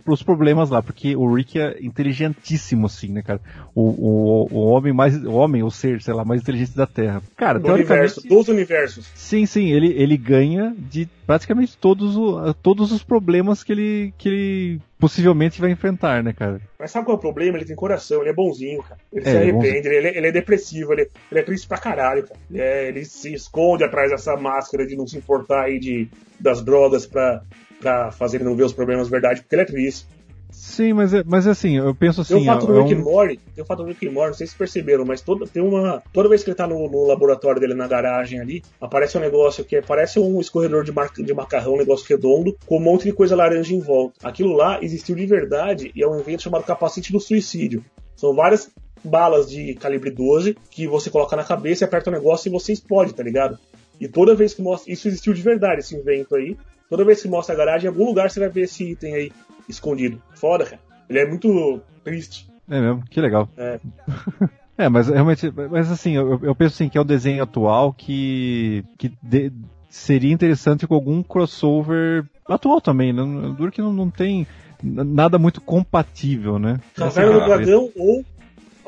[0.04, 3.40] pros problemas lá, porque o Rick é inteligentíssimo, assim, né, cara?
[3.74, 7.22] O, o, o homem mais, o homem, o ser, sei lá, mais inteligente da Terra.
[7.36, 9.06] Cara, do universo, dos universos.
[9.14, 14.28] sim, sim, ele, ele ganha de praticamente todos, o- todos os problemas que ele, que
[14.30, 16.58] ele possivelmente vai enfrentar, né, cara?
[16.80, 17.58] Mas sabe qual é o problema?
[17.58, 18.98] Ele tem coração, ele é bonzinho, cara.
[19.12, 22.22] Ele É, se é arrepende, ele, ele é depressivo, ele, ele é triste pra caralho,
[22.26, 22.40] cara.
[22.50, 26.08] Ele, é- ele se esconde atrás dessa máscara de não se importar aí de,
[26.40, 27.42] das drogas pra,
[27.78, 30.06] pra fazer ele não ver os problemas de verdade, porque ele é triste.
[30.50, 32.48] Sim, mas, é- mas assim, eu penso Tem assim.
[32.48, 34.34] o fato é do Rick um- and Morty, tem o fato do Rick Morty, não
[34.34, 37.60] sei se perceberam, mas toda, tem uma, toda vez que ele tá no, no laboratório
[37.60, 41.34] dele, na garagem ali, aparece um negócio que é, parece um escorredor de, mar- de
[41.34, 44.14] macarrão, um negócio redondo, com um monte de coisa laranja em volta.
[44.26, 47.84] Aquilo lá existiu de verdade e é um evento chamado capacete do suicídio.
[48.16, 48.70] São várias
[49.04, 52.72] balas de calibre 12 que você coloca na cabeça e aperta o negócio e você
[52.72, 53.58] explode, tá ligado?
[54.00, 54.92] E toda vez que mostra.
[54.92, 56.56] Isso existiu de verdade, esse invento aí.
[56.88, 59.32] Toda vez que mostra a garagem, em algum lugar você vai ver esse item aí
[59.68, 60.20] escondido.
[60.34, 60.80] Foda, cara.
[61.08, 62.46] Ele é muito triste.
[62.70, 63.48] É mesmo, que legal.
[63.56, 63.78] É.
[64.80, 68.84] É, mas realmente, mas assim, eu, eu penso assim que é um desenho atual que,
[68.96, 69.50] que de-
[69.90, 73.20] seria interessante com algum crossover atual também, né?
[73.58, 74.46] Duro que não, não tem
[74.80, 76.78] nada muito compatível, né?
[76.94, 78.24] Caverna do Ah, Dragão ou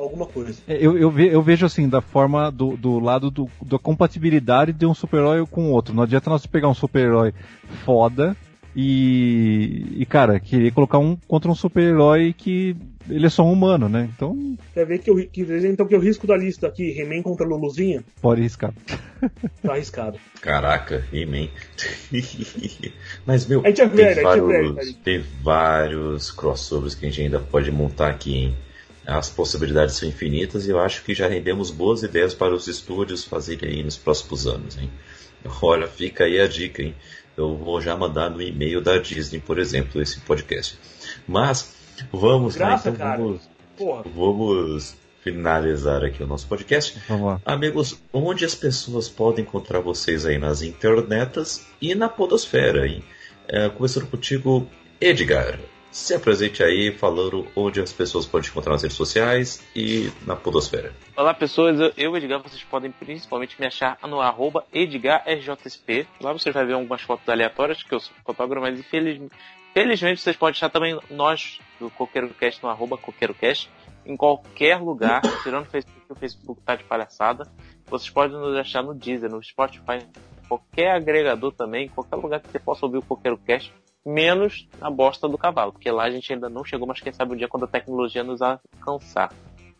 [0.02, 0.60] alguma coisa.
[0.66, 4.72] É, Eu, eu, ve- eu vejo assim, da forma do, do lado do, da compatibilidade
[4.72, 5.94] de um super-herói com o outro.
[5.94, 7.32] Não adianta nós pegar um super-herói
[7.84, 8.36] foda
[8.74, 12.76] e, e, cara, querer colocar um contra um super-herói que
[13.08, 14.08] ele é só um humano, né?
[14.14, 17.46] Então, Quer ver que eu, que, então que eu risco da lista aqui, He-Man contra
[17.46, 18.04] Luluzinha?
[18.20, 18.72] pode riscar.
[19.62, 20.18] Tá arriscado.
[20.40, 21.48] Caraca, He-Man.
[23.26, 24.94] Mas, meu, A gente é tem, velho, a gente é vários, velho.
[25.04, 28.54] tem vários crossovers que a gente ainda pode montar aqui, hein?
[29.10, 33.24] As possibilidades são infinitas e eu acho que já rendemos boas ideias para os estúdios
[33.24, 34.88] fazerem aí nos próximos anos, hein?
[35.60, 36.94] Olha, fica aí a dica, hein?
[37.36, 40.78] Eu vou já mandar no e-mail da Disney, por exemplo, esse podcast.
[41.26, 41.74] Mas,
[42.12, 43.20] vamos lá, Graça, então cara.
[43.20, 44.04] vamos, Porra.
[44.14, 46.96] vamos finalizar aqui o nosso podcast.
[47.08, 47.40] Vamos lá.
[47.44, 53.02] Amigos, onde as pessoas podem encontrar vocês aí nas internetas e na podosfera, hein?
[53.48, 54.68] É, começando contigo,
[55.00, 55.58] Edgar.
[55.90, 60.36] Se apresente aí falando onde as pessoas podem te encontrar nas redes sociais e na
[60.36, 60.94] podosfera.
[61.16, 66.06] Olá pessoas, eu, Edgar, vocês podem principalmente me achar no arroba EdgarRJSP.
[66.20, 69.34] Lá você vai ver algumas fotos aleatórias, que eu sou fotógrafo, mas infelizmente,
[69.74, 73.68] felizmente vocês podem achar também nós do CoqueiroCast no arroba CoqueiroCast
[74.06, 77.50] em qualquer lugar, tirando o Facebook, o Facebook tá de palhaçada.
[77.86, 80.06] Vocês podem nos achar no Deezer, no Spotify,
[80.48, 83.72] qualquer agregador também, qualquer lugar que você possa ouvir o CoqueiroCast,
[84.04, 87.34] menos na bosta do cavalo, porque lá a gente ainda não chegou, mas quem sabe
[87.34, 89.32] um dia quando a tecnologia nos alcançar.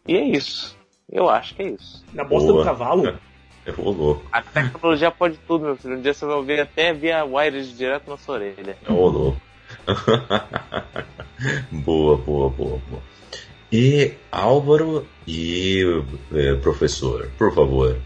[0.07, 0.77] E é isso.
[1.11, 2.05] Eu acho que é isso.
[2.13, 2.63] Na bosta Boa.
[2.63, 3.19] do cavalo?
[3.67, 4.23] Eu vou louco.
[4.33, 5.97] A tecnologia pode tudo, meu filho.
[5.97, 8.77] Um dia você vai ouvir até via wireless direto na sua orelha.
[8.89, 9.41] Ô louco.
[11.71, 13.03] boa, boa, boa, boa.
[13.73, 16.03] E Álvaro e
[16.35, 17.97] é, professor, por favor,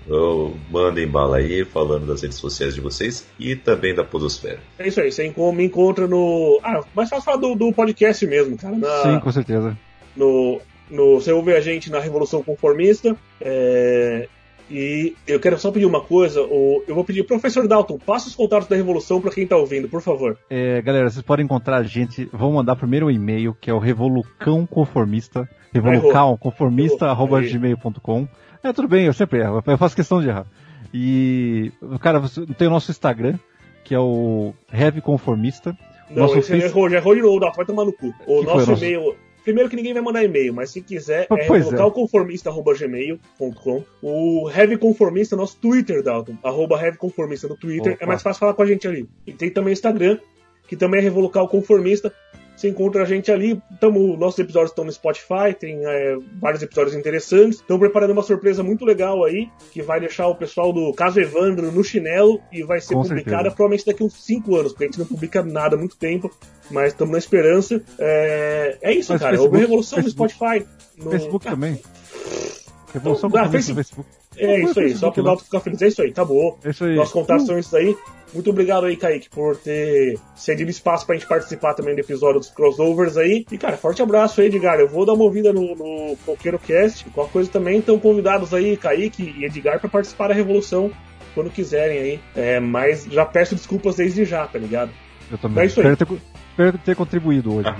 [0.71, 4.61] mandem bala aí falando das redes sociais de vocês e também da Podosfera.
[4.79, 6.61] É isso aí, você me encontra no.
[6.63, 8.77] Ah, mais fácil falar do, do podcast mesmo, cara.
[8.77, 9.03] Na...
[9.03, 9.79] Sim, com certeza.
[10.15, 10.61] No,
[10.91, 13.17] no, você ouve a gente na Revolução Conformista.
[13.41, 14.29] É,
[14.71, 18.69] e eu quero só pedir uma coisa, eu vou pedir, professor Dalton, passa os contatos
[18.69, 20.39] da Revolução para quem está ouvindo, por favor.
[20.49, 23.79] É, galera, vocês podem encontrar a gente, vão mandar primeiro um e-mail, que é o
[23.79, 28.27] revolucão conformista, revolucão conformista, arroba gmail.com.
[28.63, 30.47] É, tudo bem, eu sempre erro, eu faço questão de errar.
[30.93, 32.23] E, cara,
[32.57, 33.39] tem o nosso Instagram,
[33.85, 35.77] que é o Heavy Conformista.
[36.09, 36.67] Não, nosso esse face...
[36.67, 38.15] errou, já errou de novo, vai tomar no cu.
[38.27, 43.79] O nosso e-mail Primeiro que ninguém vai mandar e-mail, mas se quiser, é localconformista.gmail.com.
[43.79, 43.83] É.
[44.03, 47.93] O Heavy Conformista, nosso Twitter, Dalton, arroba Heavy Conformista no Twitter.
[47.93, 48.05] Opa.
[48.05, 49.07] É mais fácil falar com a gente ali.
[49.27, 50.19] E tem também o Instagram,
[50.67, 52.11] que também é Revolucal Conformista.
[52.57, 53.61] Você encontra a gente ali.
[53.81, 57.61] Tamo, nossos episódios estão no Spotify, tem é, vários episódios interessantes.
[57.61, 61.71] Estamos preparando uma surpresa muito legal aí, que vai deixar o pessoal do Caso Evandro
[61.73, 63.57] no chinelo e vai ser Com publicada certeza.
[63.57, 66.31] provavelmente daqui uns 5 anos, porque a gente não publica nada há muito tempo,
[66.71, 67.83] mas estamos na esperança.
[67.99, 69.37] É, é isso, mas cara.
[69.37, 70.67] Facebook, Revolução Facebook, no Spotify.
[70.97, 71.81] No Facebook também.
[72.95, 73.75] Revolução ah, Facebook.
[73.75, 74.09] Facebook.
[74.37, 75.83] É isso aí, só pro Dalton ficar feliz.
[75.83, 76.57] É isso aí, tá bom.
[76.65, 76.95] É isso aí.
[76.95, 77.97] Nossos contatos são esses aí.
[78.33, 82.51] Muito obrigado aí, Kaique, por ter cedido espaço pra gente participar também do episódio dos
[82.51, 83.45] crossovers aí.
[83.51, 84.79] E, cara, forte abraço aí, Edgar.
[84.79, 87.05] Eu vou dar uma ouvida no, no Coqueiro Cast.
[87.11, 90.91] Qualquer coisa também, estão convidados aí, Kaique e Edgar, para participar da Revolução
[91.35, 92.21] quando quiserem aí.
[92.37, 94.91] É, mas já peço desculpas desde já, tá ligado?
[95.31, 95.65] Eu também.
[95.65, 95.93] É isso aí.
[95.93, 96.21] Espero ter,
[96.55, 97.69] espero ter contribuído hoje?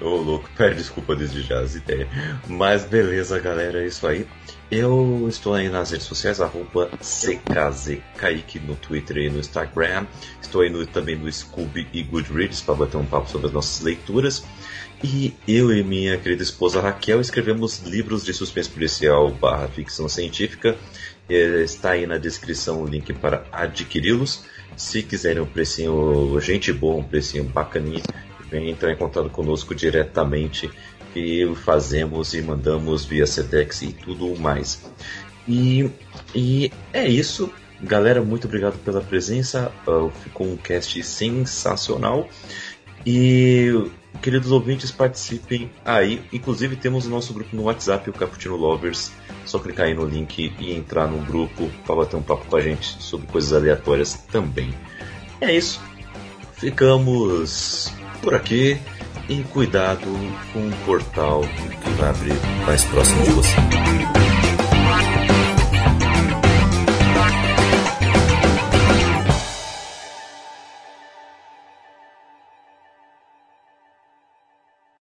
[0.00, 2.08] Ô, louco, pede desculpa desde já as ideias.
[2.48, 4.26] Mas beleza, galera, é isso aí.
[4.70, 10.06] Eu estou aí nas redes sociais, arroba CKZKaique no Twitter e no Instagram.
[10.42, 13.80] Estou aí no, também no Scooby e Goodreads para bater um papo sobre as nossas
[13.84, 14.44] leituras.
[15.02, 20.76] E eu e minha querida esposa Raquel escrevemos livros de suspense policial barra ficção científica.
[21.28, 24.44] Está aí na descrição o link para adquiri-los.
[24.76, 28.02] Se quiserem um precinho gente boa, um precinho bacaninha,
[28.50, 30.70] vem entrar em contato conosco diretamente
[31.12, 34.84] que fazemos e mandamos via Sedex e tudo mais.
[35.48, 35.88] E,
[36.34, 37.50] e é isso.
[37.80, 39.72] Galera, muito obrigado pela presença.
[39.86, 42.28] Uh, ficou um cast sensacional.
[43.06, 46.22] E queridos ouvintes, participem aí.
[46.32, 49.12] Inclusive temos o nosso grupo no WhatsApp, o Caputino Lovers.
[49.44, 52.60] Só clicar aí no link e entrar no grupo para bater um papo com a
[52.60, 54.74] gente sobre coisas aleatórias também.
[55.40, 55.80] É isso.
[56.54, 57.92] Ficamos
[58.22, 58.78] por aqui
[59.28, 60.06] e cuidado
[60.52, 62.34] com o portal que vai abrir
[62.66, 64.33] mais próximo de você.